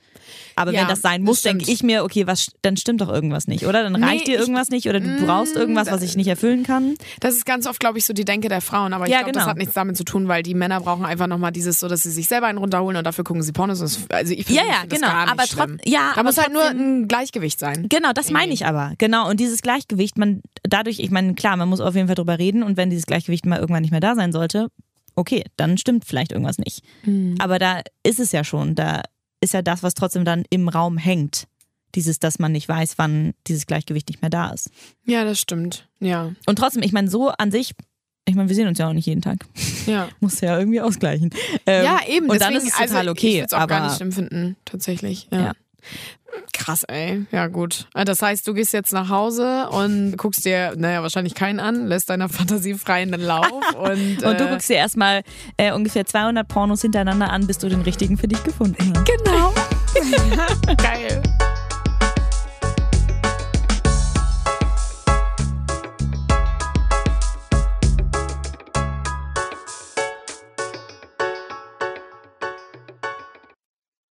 Aber 0.54 0.72
Ja, 0.72 0.80
wenn 0.82 0.88
das 0.88 1.00
sein 1.02 1.22
das 1.22 1.26
muss, 1.26 1.42
denke 1.42 1.70
ich 1.70 1.82
mir, 1.82 2.04
okay, 2.04 2.26
was, 2.26 2.50
dann 2.62 2.76
stimmt 2.76 3.00
doch 3.00 3.08
irgendwas 3.08 3.46
nicht, 3.46 3.66
oder? 3.66 3.82
Dann 3.82 3.92
Nee, 3.92 4.04
reicht 4.06 4.26
dir 4.26 4.34
ich- 4.34 4.40
irgendwas 4.40 4.70
nicht 4.70 4.88
oder 4.88 5.00
du 5.00 5.08
Mm, 5.08 5.26
brauchst 5.26 5.56
irgendwas, 5.56 5.90
was 5.90 6.02
ich 6.02 6.16
nicht 6.16 6.28
erfüllen 6.28 6.62
kann. 6.62 6.94
Das 7.20 7.34
ist 7.34 7.44
ganz 7.46 7.66
oft, 7.66 7.78
glaube 7.80 7.98
ich, 7.98 8.04
so 8.04 8.12
die 8.12 8.24
Denke 8.24 8.48
der 8.48 8.60
Frauen. 8.60 8.92
Aber 8.92 9.04
ich 9.06 9.10
Ja, 9.12 9.18
glaube, 9.18 9.32
das 9.32 9.42
genau. 9.42 9.50
hat 9.50 9.58
nichts 9.58 9.74
damit 9.74 9.96
zu 9.96 10.04
tun, 10.04 10.28
weil 10.28 10.42
die 10.42 10.54
Männer 10.54 10.80
brauchen 10.80 11.04
einfach 11.04 11.26
nochmal 11.26 11.52
dieses, 11.52 11.80
so 11.80 11.88
dass 11.88 12.02
sie 12.02 12.10
sich 12.10 12.28
selber 12.28 12.46
einen 12.46 12.58
runterholen 12.58 12.96
und 12.96 13.04
dafür 13.04 13.24
gucken 13.24 13.42
sie 13.42 13.52
Pornos. 13.52 13.78
Das- 13.80 13.98
Also 14.10 14.32
ich 14.32 14.48
Ja, 14.48 14.62
ja, 14.62 14.74
finde 14.80 14.88
das 14.88 15.00
genau. 15.00 15.12
gar 15.12 15.22
nicht 15.24 15.32
Aber 15.32 15.42
trotz- 15.44 15.52
schlimm. 15.64 15.78
ja, 15.84 16.10
da 16.14 16.20
aber 16.20 16.28
muss 16.28 16.38
halt 16.38 16.52
nur 16.52 16.64
ein 16.64 17.08
Gleichgewicht 17.08 17.58
sein. 17.60 17.86
Genau, 17.88 18.12
das 18.12 18.30
meine 18.30 18.52
ich 18.52 18.66
aber. 18.66 18.92
Genau. 18.98 19.28
Und 19.28 19.40
dieses 19.40 19.62
Gleichgewicht, 19.62 20.18
man 20.18 20.42
dadurch, 20.62 21.00
ich 21.00 21.10
meine, 21.10 21.34
klar, 21.34 21.56
man 21.56 21.68
muss 21.68 21.80
auf 21.80 21.94
jeden 21.94 22.06
Fall 22.08 22.14
drüber 22.16 22.38
reden 22.38 22.62
und 22.62 22.76
wenn 22.76 22.90
dieses 22.90 23.06
Gleichgewicht 23.06 23.46
mal 23.46 23.58
irgendwann 23.58 23.82
nicht 23.82 23.90
mehr 23.90 24.00
da 24.00 24.14
sein 24.14 24.32
sollte, 24.32 24.68
okay, 25.14 25.44
dann 25.56 25.78
stimmt 25.78 26.04
vielleicht 26.04 26.32
irgendwas 26.32 26.58
nicht. 26.58 26.82
Hm. 27.04 27.36
Aber 27.38 27.58
da 27.58 27.80
ist 28.02 28.20
es 28.20 28.32
ja 28.32 28.44
schon. 28.44 28.74
Da 28.74 29.02
ist 29.40 29.54
ja 29.54 29.62
das, 29.62 29.82
was 29.82 29.94
trotzdem 29.94 30.24
dann 30.24 30.44
im 30.50 30.68
Raum 30.68 30.98
hängt. 30.98 31.46
Dieses, 31.94 32.18
dass 32.18 32.38
man 32.38 32.52
nicht 32.52 32.68
weiß, 32.68 32.98
wann 32.98 33.32
dieses 33.46 33.66
Gleichgewicht 33.66 34.08
nicht 34.08 34.20
mehr 34.20 34.30
da 34.30 34.50
ist. 34.50 34.70
Ja, 35.04 35.24
das 35.24 35.38
stimmt. 35.40 35.88
Ja, 35.98 36.32
Und 36.46 36.58
trotzdem, 36.58 36.82
ich 36.82 36.92
meine, 36.92 37.08
so 37.08 37.28
an 37.30 37.50
sich, 37.50 37.72
ich 38.26 38.34
meine, 38.34 38.48
wir 38.48 38.56
sehen 38.56 38.68
uns 38.68 38.78
ja 38.78 38.88
auch 38.88 38.92
nicht 38.92 39.06
jeden 39.06 39.22
Tag. 39.22 39.46
ja. 39.86 40.08
Muss 40.20 40.40
ja 40.40 40.58
irgendwie 40.58 40.80
ausgleichen. 40.80 41.30
Ähm, 41.64 41.84
ja, 41.84 42.00
eben. 42.06 42.28
Und 42.28 42.40
dann 42.40 42.52
deswegen, 42.52 42.68
ist 42.68 42.80
es 42.80 42.86
total 42.86 42.98
also, 42.98 43.10
okay. 43.12 43.28
Ich 43.28 43.34
würde 43.36 43.46
es 43.46 43.52
auch 43.54 43.58
aber 43.60 43.66
gar 43.68 43.86
nicht 43.86 43.96
schlimm 43.96 44.12
finden, 44.12 44.56
tatsächlich. 44.64 45.28
Ja. 45.30 45.40
Ja. 45.40 45.52
Krass, 46.52 46.84
ey. 46.84 47.26
Ja, 47.32 47.46
gut. 47.46 47.86
Das 47.94 48.22
heißt, 48.22 48.46
du 48.46 48.54
gehst 48.54 48.72
jetzt 48.72 48.92
nach 48.92 49.08
Hause 49.08 49.68
und 49.70 50.16
guckst 50.18 50.44
dir, 50.44 50.74
naja, 50.76 51.02
wahrscheinlich 51.02 51.34
keinen 51.34 51.60
an, 51.60 51.86
lässt 51.86 52.10
deiner 52.10 52.28
Fantasie 52.28 52.74
freien 52.74 53.10
Lauf 53.12 53.74
und, 53.78 54.22
und 54.22 54.40
du 54.40 54.44
äh, 54.44 54.50
guckst 54.50 54.68
dir 54.68 54.76
erstmal 54.76 55.22
äh, 55.56 55.72
ungefähr 55.72 56.04
200 56.04 56.46
Pornos 56.46 56.82
hintereinander 56.82 57.30
an, 57.30 57.46
bis 57.46 57.58
du 57.58 57.68
den 57.68 57.82
richtigen 57.82 58.18
für 58.18 58.28
dich 58.28 58.42
gefunden 58.42 58.92
hast. 58.94 59.06
Genau. 59.06 59.54
Geil. 60.76 61.22